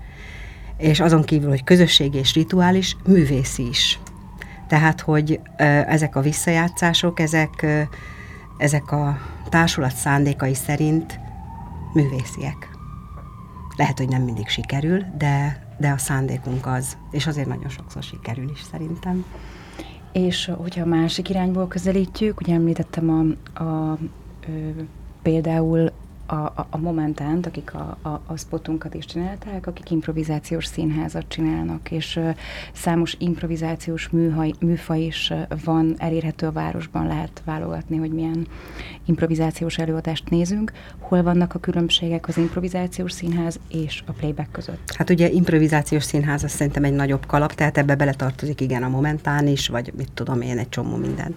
[0.78, 4.00] És azon kívül, hogy közösség és rituális, művészi is.
[4.68, 5.40] Tehát, hogy
[5.88, 7.66] ezek a visszajátszások, ezek,
[8.64, 9.18] ezek a
[9.50, 11.20] társulat szándékai szerint
[11.94, 12.70] művésziek.
[13.78, 18.50] Lehet, hogy nem mindig sikerül, de, de a szándékunk az, és azért nagyon sokszor sikerül
[18.50, 19.26] is szerintem.
[20.12, 23.98] És hogyha másik irányból közelítjük, ugye említettem a, a, a
[25.22, 25.92] például
[26.34, 32.20] a, a, Momentánt, akik a, a, a spotunkat is csinálták, akik improvizációs színházat csinálnak, és
[32.74, 35.34] számos improvizációs műhaj, műfaj is
[35.64, 38.48] van elérhető a városban, lehet válogatni, hogy milyen
[39.06, 40.72] improvizációs előadást nézünk.
[41.00, 44.94] Hol vannak a különbségek az improvizációs színház és a playback között?
[44.98, 49.48] Hát ugye improvizációs színház az szerintem egy nagyobb kalap, tehát ebbe beletartozik igen a Momentán
[49.48, 51.36] is, vagy mit tudom én, egy csomó minden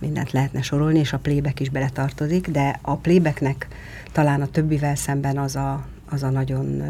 [0.00, 3.68] mindent lehetne sorolni, és a playback is beletartozik, de a playbacknek
[4.12, 6.82] talán a többivel szemben az a, az a nagyon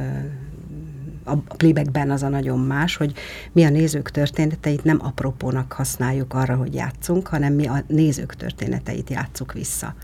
[1.25, 3.13] a playbackben az a nagyon más, hogy
[3.53, 9.11] mi a nézők történeteit nem apropónak használjuk arra, hogy játszunk, hanem mi a nézők történeteit
[9.11, 9.95] játszuk vissza.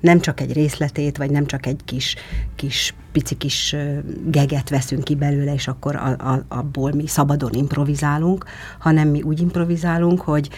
[0.00, 2.16] Nem csak egy részletét, vagy nem csak egy kis,
[2.56, 3.76] kis pici kis
[4.26, 8.44] geget veszünk ki belőle, és akkor a, a, abból mi szabadon improvizálunk,
[8.78, 10.48] hanem mi úgy improvizálunk, hogy,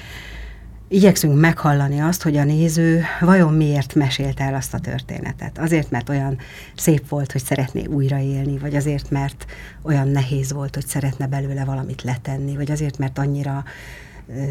[0.93, 5.59] igyekszünk meghallani azt, hogy a néző vajon miért mesélte el azt a történetet.
[5.59, 6.39] Azért, mert olyan
[6.77, 9.47] szép volt, hogy szeretné újraélni, vagy azért, mert
[9.83, 13.65] olyan nehéz volt, hogy szeretne belőle valamit letenni, vagy azért, mert annyira
[14.29, 14.43] ö,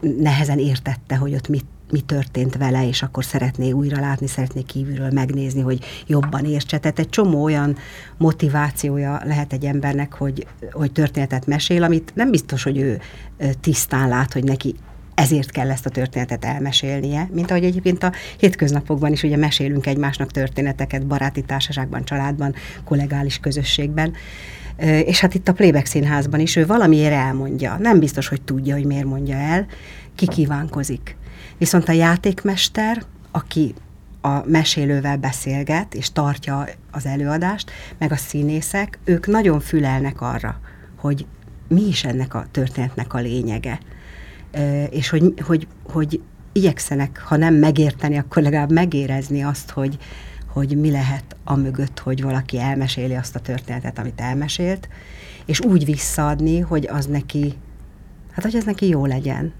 [0.00, 5.10] nehezen értette, hogy ott mit mi történt vele, és akkor szeretné újra látni, szeretné kívülről
[5.10, 6.78] megnézni, hogy jobban értse.
[6.78, 7.76] Tehát egy csomó olyan
[8.16, 13.00] motivációja lehet egy embernek, hogy, hogy történetet mesél, amit nem biztos, hogy ő
[13.60, 14.74] tisztán lát, hogy neki
[15.22, 20.30] ezért kell ezt a történetet elmesélnie, mint ahogy egyébként a hétköznapokban is ugye mesélünk egymásnak
[20.30, 22.54] történeteket baráti társaságban, családban,
[22.84, 24.12] kollegális közösségben.
[25.04, 27.76] És hát itt a Playback Színházban is ő valamiért elmondja.
[27.80, 29.66] Nem biztos, hogy tudja, hogy miért mondja el,
[30.14, 31.16] ki kívánkozik.
[31.58, 33.74] Viszont a játékmester, aki
[34.20, 40.60] a mesélővel beszélget, és tartja az előadást, meg a színészek, ők nagyon fülelnek arra,
[40.96, 41.26] hogy
[41.68, 43.78] mi is ennek a történetnek a lényege
[44.90, 46.20] és hogy, hogy, hogy
[46.52, 49.98] igyekszenek, ha nem megérteni, akkor legalább megérezni azt, hogy,
[50.46, 54.88] hogy mi lehet a mögött, hogy valaki elmeséli azt a történetet, amit elmesélt,
[55.44, 57.54] és úgy visszaadni, hogy az neki,
[58.30, 59.52] hát hogy ez neki jó legyen.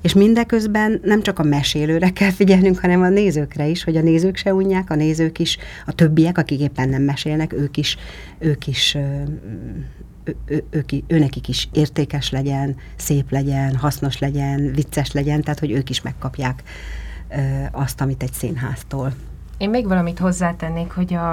[0.00, 4.36] És mindeközben nem csak a mesélőre kell figyelnünk, hanem a nézőkre is, hogy a nézők
[4.36, 7.96] se unják, a nézők is, a többiek, akik éppen nem mesélnek, ők is,
[8.38, 8.96] ők is
[10.44, 15.90] ő, ők, őnekik is értékes legyen, szép legyen, hasznos legyen, vicces legyen, tehát hogy ők
[15.90, 16.62] is megkapják
[17.70, 19.12] azt, amit egy színháztól.
[19.58, 21.30] Én még valamit hozzátennék, hogy a,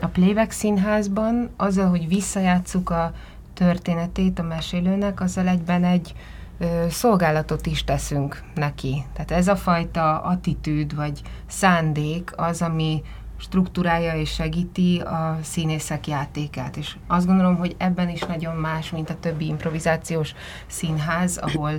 [0.00, 3.12] a Playback színházban azzal, hogy visszajátszuk a
[3.54, 6.14] történetét a mesélőnek, azzal egyben egy
[6.58, 9.04] ö, szolgálatot is teszünk neki.
[9.12, 13.02] Tehát ez a fajta attitűd vagy szándék az, ami
[13.40, 16.76] struktúrája és segíti a színészek játékát.
[16.76, 20.34] És azt gondolom, hogy ebben is nagyon más, mint a többi improvizációs
[20.66, 21.72] színház, ahol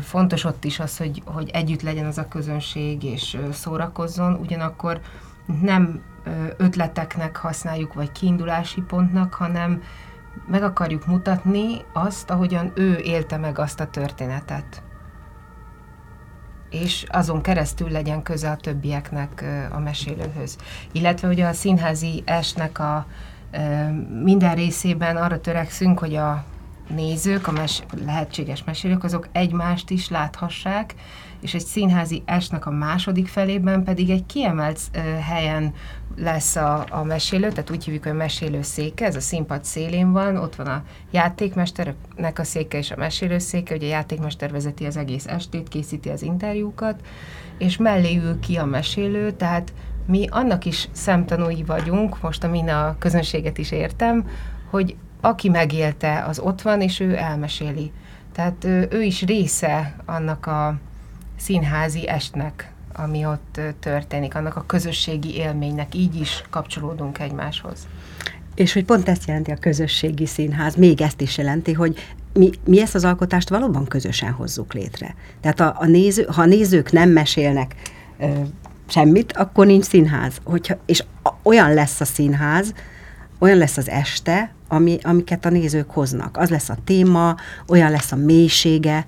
[0.00, 5.00] fontos ott is az, hogy, hogy együtt legyen az a közönség, és szórakozzon, ugyanakkor
[5.60, 6.02] nem
[6.56, 9.82] ötleteknek használjuk, vagy kiindulási pontnak, hanem
[10.46, 14.82] meg akarjuk mutatni azt, ahogyan ő élte meg azt a történetet
[16.82, 20.56] és azon keresztül legyen köze a többieknek a mesélőhöz.
[20.92, 23.06] Illetve ugye a színházi esnek a
[24.22, 26.44] minden részében arra törekszünk, hogy a
[26.88, 30.94] nézők, a mes- lehetséges mesélők, azok egymást is láthassák,
[31.44, 34.80] és egy színházi esnek a második felében pedig egy kiemelt
[35.20, 35.74] helyen
[36.16, 40.12] lesz a, a mesélő, tehát úgy hívjuk, hogy a mesélő széke, ez a színpad szélén
[40.12, 44.84] van, ott van a játékmesternek a széke és a mesélő széke, ugye a játékmester vezeti
[44.84, 47.00] az egész estét, készíti az interjúkat,
[47.58, 49.72] és mellé ül ki a mesélő, tehát
[50.06, 54.28] mi annak is szemtanúi vagyunk, most amin a közönséget is értem,
[54.70, 57.92] hogy aki megélte, az ott van, és ő elmeséli.
[58.32, 60.74] Tehát ő, ő is része annak a
[61.36, 67.86] színházi estnek, ami ott történik, annak a közösségi élménynek, így is kapcsolódunk egymáshoz.
[68.54, 72.80] És hogy pont ezt jelenti a közösségi színház, még ezt is jelenti, hogy mi, mi
[72.80, 75.14] ezt az alkotást valóban közösen hozzuk létre.
[75.40, 77.74] Tehát a, a néző, ha a nézők nem mesélnek
[78.18, 78.26] ö,
[78.88, 80.40] semmit, akkor nincs színház.
[80.44, 81.04] Hogyha, és
[81.42, 82.72] olyan lesz a színház,
[83.38, 86.36] olyan lesz az este, ami, amiket a nézők hoznak.
[86.36, 87.36] Az lesz a téma,
[87.68, 89.06] olyan lesz a mélysége,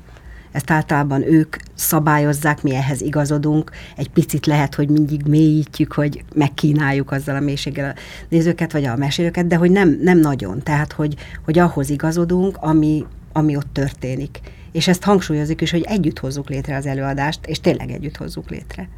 [0.57, 3.71] ezt általában ők szabályozzák, mi ehhez igazodunk.
[3.97, 8.97] Egy picit lehet, hogy mindig mélyítjük, hogy megkínáljuk azzal a mélységgel a nézőket, vagy a
[8.97, 10.63] mesélőket, de hogy nem, nem nagyon.
[10.63, 11.15] Tehát, hogy,
[11.45, 14.41] hogy ahhoz igazodunk, ami, ami ott történik.
[14.73, 18.89] És ezt hangsúlyozik is, hogy együtt hozzuk létre az előadást, és tényleg együtt hozzuk létre.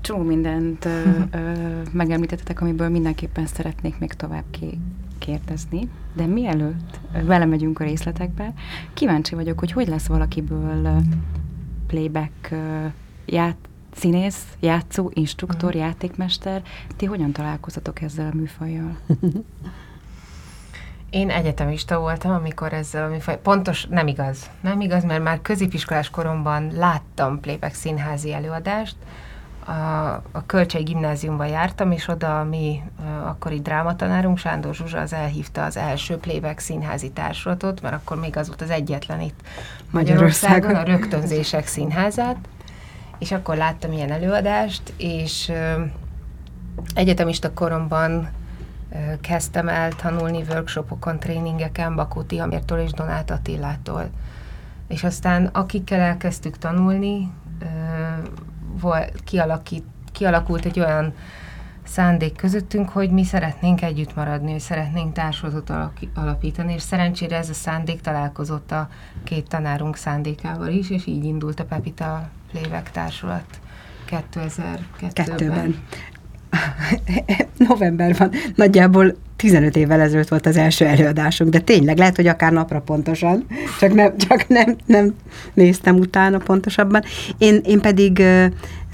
[0.00, 0.90] Csomó mindent ö,
[1.92, 4.78] megemlítettetek, amiből mindenképpen szeretnék még tovább ki,
[5.24, 8.52] kérdezni, de mielőtt vele megyünk a részletekbe,
[8.94, 11.02] kíváncsi vagyok, hogy hogy lesz valakiből
[11.86, 12.54] playback
[13.26, 13.56] ját,
[13.94, 15.82] színész, játszó, instruktor, uh-huh.
[15.82, 16.62] játékmester.
[16.96, 18.96] Ti hogyan találkozatok ezzel a műfajjal?
[21.10, 23.40] Én egyetemista voltam, amikor ezzel a műfaj...
[23.40, 24.50] Pontos, nem igaz.
[24.60, 28.96] Nem igaz, mert már középiskolás koromban láttam playback színházi előadást,
[29.66, 32.82] a, a Kölcsei gimnáziumban jártam, és oda a mi
[33.24, 38.46] akkori drámatanárunk, Sándor Zsuzsa, az elhívta az első playback színházi társulatot, mert akkor még az
[38.46, 39.40] volt az egyetlen itt
[39.90, 42.36] Magyarországon, a Rögtönzések Színházát,
[43.18, 45.82] és akkor láttam ilyen előadást, és ö,
[46.94, 48.28] egyetemista koromban
[49.20, 54.10] kezdtem el tanulni workshopokon, tréningeken Bakó Hamirtól és Donát Attilától.
[54.88, 57.30] És aztán akikkel elkezdtük tanulni,
[59.24, 61.14] kialakít, kialakult egy olyan
[61.84, 65.72] szándék közöttünk, hogy mi szeretnénk együtt maradni, hogy szeretnénk társulatot
[66.14, 68.88] alapítani, és szerencsére ez a szándék találkozott a
[69.24, 73.60] két tanárunk szándékával is, és így indult a Pepita Playback Társulat
[74.10, 75.82] 2002-ben.
[77.68, 82.52] November van, nagyjából 15 évvel ezelőtt volt az első előadásunk, de tényleg lehet, hogy akár
[82.52, 83.46] napra pontosan,
[83.80, 85.14] csak nem, csak nem, nem
[85.54, 87.02] néztem utána pontosabban.
[87.38, 88.22] Én, én pedig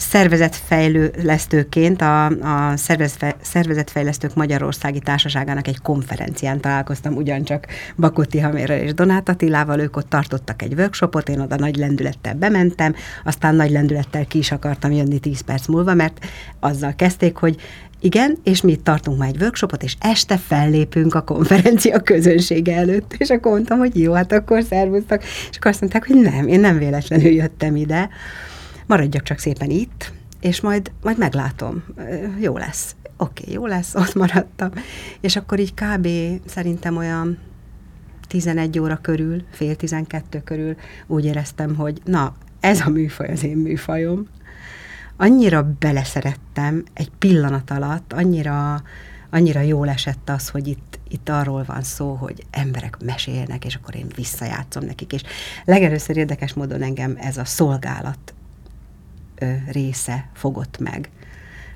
[0.01, 2.77] szervezetfejlesztőként a, a
[3.41, 10.62] Szervezetfejlesztők Magyarországi Társaságának egy konferencián találkoztam, ugyancsak Bakoti Hamérrel és Donát Attilával, ők ott tartottak
[10.62, 12.95] egy workshopot, én oda nagy lendülettel bementem,
[13.25, 16.27] aztán nagy lendülettel ki is akartam jönni 10 perc múlva, mert
[16.61, 17.57] azzal kezdték, hogy
[18.01, 23.14] igen, és mi tartunk már egy workshopot, és este fellépünk a konferencia közönsége előtt.
[23.18, 25.22] És akkor mondtam, hogy jó, hát akkor szervusztak.
[25.22, 28.09] És akkor azt mondták, hogy nem, én nem véletlenül jöttem ide.
[28.86, 31.85] Maradjak csak szépen itt, és majd, majd meglátom.
[32.40, 32.94] Jó lesz.
[33.16, 34.70] Oké, okay, jó lesz, ott maradtam.
[35.20, 36.09] És akkor így kb.
[36.47, 37.39] szerintem olyan
[38.28, 43.56] 11 óra körül, fél 12 körül úgy éreztem, hogy na, ez a műfaj az én
[43.56, 44.27] műfajom,
[45.21, 48.83] annyira beleszerettem egy pillanat alatt, annyira,
[49.31, 53.97] annyira jól esett az, hogy itt, itt arról van szó, hogy emberek mesélnek, és akkor
[53.97, 55.13] én visszajátszom nekik.
[55.13, 55.23] És
[55.65, 58.35] legelőször érdekes módon engem ez a szolgálat
[59.39, 61.11] ö, része fogott meg.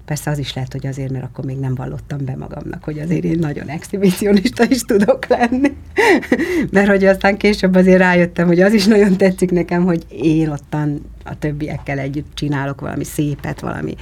[0.05, 3.25] Persze az is lehet, hogy azért, mert akkor még nem vallottam be magamnak, hogy azért
[3.25, 5.77] én nagyon exhibicionista is tudok lenni.
[6.71, 11.13] mert hogy aztán később azért rájöttem, hogy az is nagyon tetszik nekem, hogy én ottan
[11.25, 13.95] a többiekkel együtt csinálok valami szépet, valami,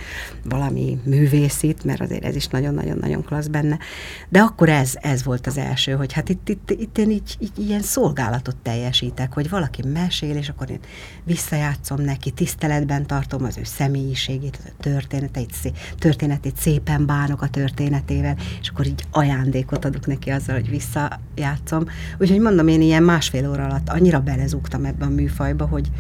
[0.45, 3.79] valami művészit, mert azért ez is nagyon-nagyon-nagyon klassz benne.
[4.29, 7.59] De akkor ez, ez volt az első, hogy hát itt, itt, itt én így, így
[7.59, 10.81] ilyen szolgálatot teljesítek, hogy valaki mesél, és akkor én
[11.25, 18.37] visszajátszom neki, tiszteletben tartom az ő személyiségét, az ő történeteit, történetét szépen bánok a történetével,
[18.61, 21.85] és akkor így ajándékot adok neki azzal, hogy visszajátszom.
[22.19, 25.91] Úgyhogy mondom, én ilyen másfél óra alatt annyira belezúgtam ebben a műfajba, hogy,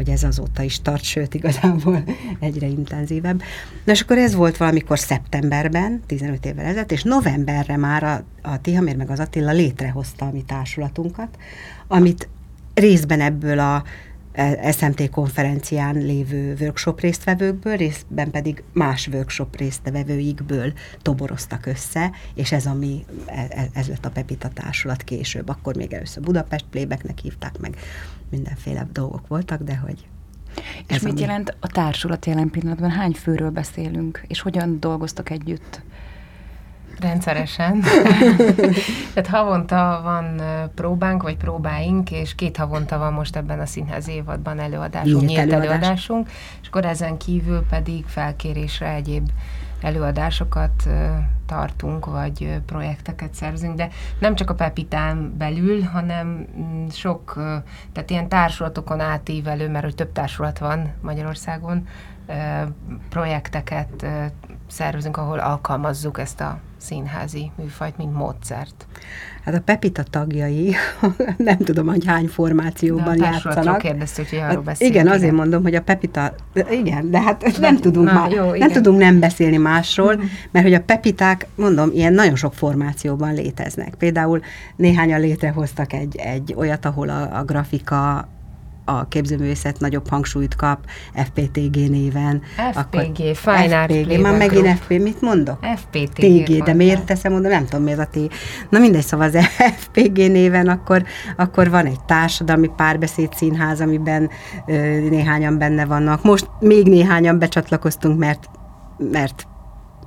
[0.00, 2.04] hogy ez azóta is tart, sőt igazából
[2.38, 3.42] egyre intenzívebb.
[3.84, 8.60] Na és akkor ez volt valamikor szeptemberben, 15 évvel ezelőtt, és novemberre már a, a
[8.60, 11.28] Tihamér meg az Attila létrehozta a mi társulatunkat,
[11.88, 12.28] amit
[12.74, 13.84] részben ebből a
[14.32, 20.72] e, SMT konferencián lévő workshop résztvevőkből, részben pedig más workshop résztvevőikből
[21.02, 25.48] toboroztak össze, és ez, ami, e, e, ez lett a Pepita társulat később.
[25.48, 27.76] Akkor még először Budapest Playbacknek hívták meg,
[28.30, 30.08] mindenféle dolgok voltak, de hogy
[30.86, 31.20] és mit ami...
[31.20, 32.90] jelent a társulat jelen pillanatban?
[32.90, 35.80] Hány főről beszélünk, és hogyan dolgoztak együtt?
[37.00, 37.80] Rendszeresen.
[39.14, 40.42] Tehát havonta van
[40.74, 45.40] próbánk, vagy próbáink, és két havonta van most ebben a színház évadban előadásunk, nyílt, nyílt
[45.40, 45.66] előadás.
[45.66, 46.30] előadásunk,
[46.62, 49.30] és akkor ezen kívül pedig felkérésre egyéb
[49.80, 50.88] előadásokat
[51.46, 53.88] tartunk, vagy projekteket szervezünk, de
[54.18, 57.32] nem csak a Pepitán belül, hanem mm, sok,
[57.92, 61.86] tehát ilyen társulatokon átívelő, mert hogy több társulat van Magyarországon,
[63.08, 64.06] projekteket
[64.70, 68.86] szervezünk, ahol alkalmazzuk ezt a színházi műfajt, mint módszert.
[69.44, 70.74] Hát a Pepita tagjai,
[71.36, 73.78] nem tudom, hogy hány formációban de játszanak.
[73.78, 75.34] kérdeztük, hogy arról hát, Igen, azért igen.
[75.34, 76.34] mondom, hogy a Pepita,
[76.70, 80.30] igen, de hát nem tudunk, Na, má, jó, nem tudunk nem beszélni másról, uh-huh.
[80.50, 83.94] mert hogy a Pepiták, mondom, ilyen nagyon sok formációban léteznek.
[83.94, 84.40] Például
[84.76, 88.28] néhányan létrehoztak egy, egy olyat, ahol a, a grafika
[88.98, 90.78] a képzőművészet nagyobb hangsúlyt kap
[91.14, 92.42] FPTG néven.
[92.72, 95.58] FPG, akkor Fine Art FPG, már megint FP, mit mondok?
[95.76, 96.44] FPTG.
[96.44, 98.18] TG, de miért teszem, mondom, nem tudom, miért a T.
[98.68, 99.46] Na mindegy, szóval az
[99.82, 101.04] FPG néven akkor,
[101.36, 104.30] akkor van egy társadalmi párbeszéd színház, amiben
[104.66, 104.72] ö,
[105.08, 106.22] néhányan benne vannak.
[106.22, 108.50] Most még néhányan becsatlakoztunk, mert,
[109.10, 109.46] mert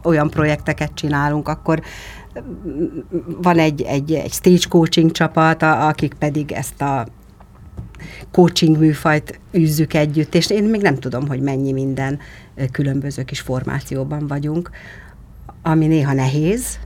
[0.03, 1.81] olyan projekteket csinálunk, akkor
[3.41, 7.05] van egy, egy, egy stage coaching csapat, akik pedig ezt a
[8.31, 12.19] coaching műfajt űzzük együtt, és én még nem tudom, hogy mennyi minden
[12.71, 14.69] különböző kis formációban vagyunk,
[15.61, 16.79] ami néha nehéz,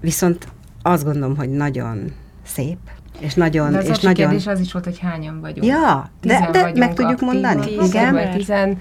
[0.00, 0.48] viszont
[0.82, 2.12] azt gondolom, hogy nagyon
[2.42, 2.78] szép,
[3.18, 3.72] és nagyon...
[3.72, 4.14] De az és nagyon...
[4.14, 5.64] kérdés az is volt, hogy hányan vagyunk.
[5.64, 7.66] Ja, de, de meg tudjuk aktív, mondani.
[7.66, 8.30] Tíz, Igen.
[8.30, 8.78] Tizen,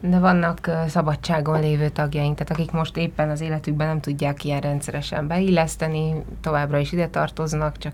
[0.00, 5.26] de vannak szabadságon lévő tagjaink, tehát akik most éppen az életükben nem tudják ilyen rendszeresen
[5.26, 7.92] beilleszteni, továbbra is ide tartoznak, csak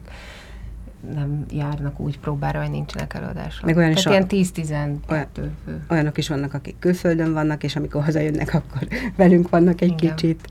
[1.15, 3.65] nem járnak úgy próbára, hogy nincsenek előadások.
[3.65, 4.69] Meg olyan Tehát is ilyen
[5.07, 5.27] 10-12 olyan,
[5.65, 5.85] fő.
[5.91, 10.17] Olyanok is vannak, akik külföldön vannak, és amikor hazajönnek, akkor velünk vannak egy Igen.
[10.17, 10.47] kicsit.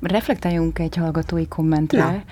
[0.00, 2.02] Reflektáljunk egy hallgatói kommentre.
[2.04, 2.22] Na.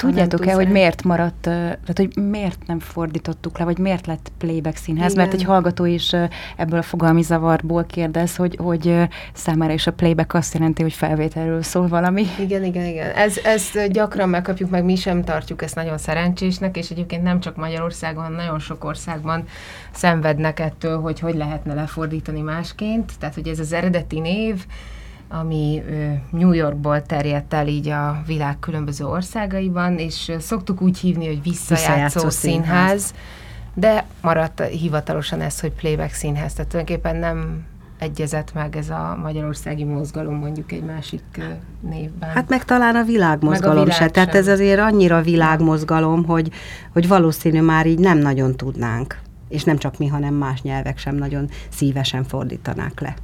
[0.00, 5.12] Tudjátok-e, hogy miért maradt, tehát hogy miért nem fordítottuk le, vagy miért lett playback színház?
[5.12, 5.24] Igen.
[5.24, 6.12] Mert egy hallgató is
[6.56, 11.62] ebből a fogalmi zavarból kérdez, hogy, hogy számára is a playback azt jelenti, hogy felvételről
[11.62, 12.26] szól valami.
[12.38, 13.10] Igen, igen, igen.
[13.10, 17.56] Ez, ez gyakran megkapjuk, meg mi sem tartjuk ezt nagyon szerencsésnek, és egyébként nem csak
[17.56, 19.44] Magyarországon, nagyon sok országban
[19.90, 23.12] szenvednek ettől, hogy hogy lehetne lefordítani másként.
[23.18, 24.64] Tehát, hogy ez az eredeti név,
[25.32, 25.82] ami
[26.30, 31.84] New Yorkból terjedt el így a világ különböző országaiban, és szoktuk úgy hívni, hogy visszajátszó,
[31.84, 33.14] visszajátszó színház, színház,
[33.74, 37.64] de maradt hivatalosan ez, hogy playback színház, tehát tulajdonképpen nem
[37.98, 41.22] egyezett meg ez a magyarországi mozgalom mondjuk egy másik
[41.80, 42.30] névben.
[42.30, 44.08] Hát meg talán a világmozgalom meg a világ se.
[44.08, 46.50] Tehát ez azért annyira világmozgalom, hogy,
[46.92, 49.18] hogy valószínű már így nem nagyon tudnánk.
[49.48, 53.14] És nem csak mi, hanem más nyelvek sem nagyon szívesen fordítanák le.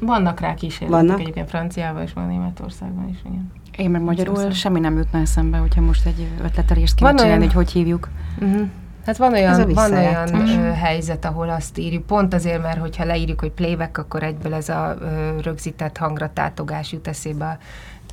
[0.00, 1.20] Vannak rá kísérletek Vannak?
[1.20, 3.52] egyébként Franciában és van Németországban is, igen.
[3.76, 4.50] Én meg magyarul Szóval.
[4.50, 8.08] semmi nem jutna eszembe, hogyha most egy ötletelést kéne csinálni, hogy hogy hívjuk.
[8.40, 8.68] Uh-huh.
[9.06, 13.40] Hát van olyan, van olyan ö, helyzet, ahol azt írjuk, pont azért, mert hogyha leírjuk,
[13.40, 17.58] hogy playback, akkor egyből ez a ö, rögzített hangra tátogás jut eszébe a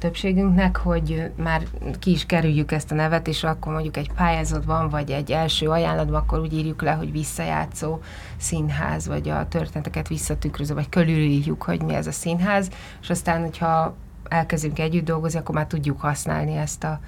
[0.02, 1.64] többségünknek, hogy már
[2.00, 6.22] ki is kerüljük ezt a nevet, és akkor mondjuk egy pályázatban, vagy egy első ajánlatban,
[6.22, 8.00] akkor úgy írjuk le, hogy visszajátszó
[8.38, 12.70] színház, vagy a történeteket visszatükröző, vagy körülírjuk, hogy mi ez a színház,
[13.02, 13.96] és aztán, hogyha
[14.30, 17.00] elkezdünk együtt dolgozni, akkor már tudjuk használni ezt a,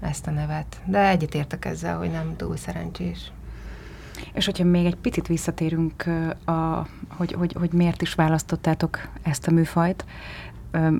[0.00, 0.80] ezt a nevet.
[0.84, 3.32] De egyetértek ezzel, hogy nem túl szerencsés.
[4.32, 6.04] És hogyha még egy picit visszatérünk,
[6.44, 10.04] a, hogy, hogy, hogy miért is választottátok ezt a műfajt,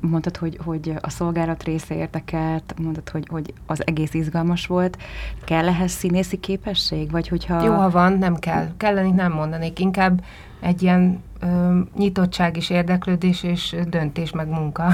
[0.01, 4.99] mondtad, hogy, hogy a szolgálat része érdekelt, mondtad, hogy, hogy az egész izgalmas volt.
[5.45, 7.11] Kell ehhez színészi képesség?
[7.11, 7.63] Vagy hogyha...
[7.63, 8.69] Jó, ha van, nem kell.
[8.77, 9.79] Kelleni nem mondanék.
[9.79, 10.25] Inkább
[10.61, 14.89] egy ilyen ö, nyitottság és érdeklődés és döntés meg munka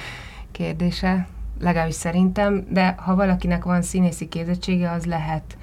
[0.52, 1.26] kérdése,
[1.60, 5.56] legalábbis szerintem, de ha valakinek van színészi képzettsége, az lehet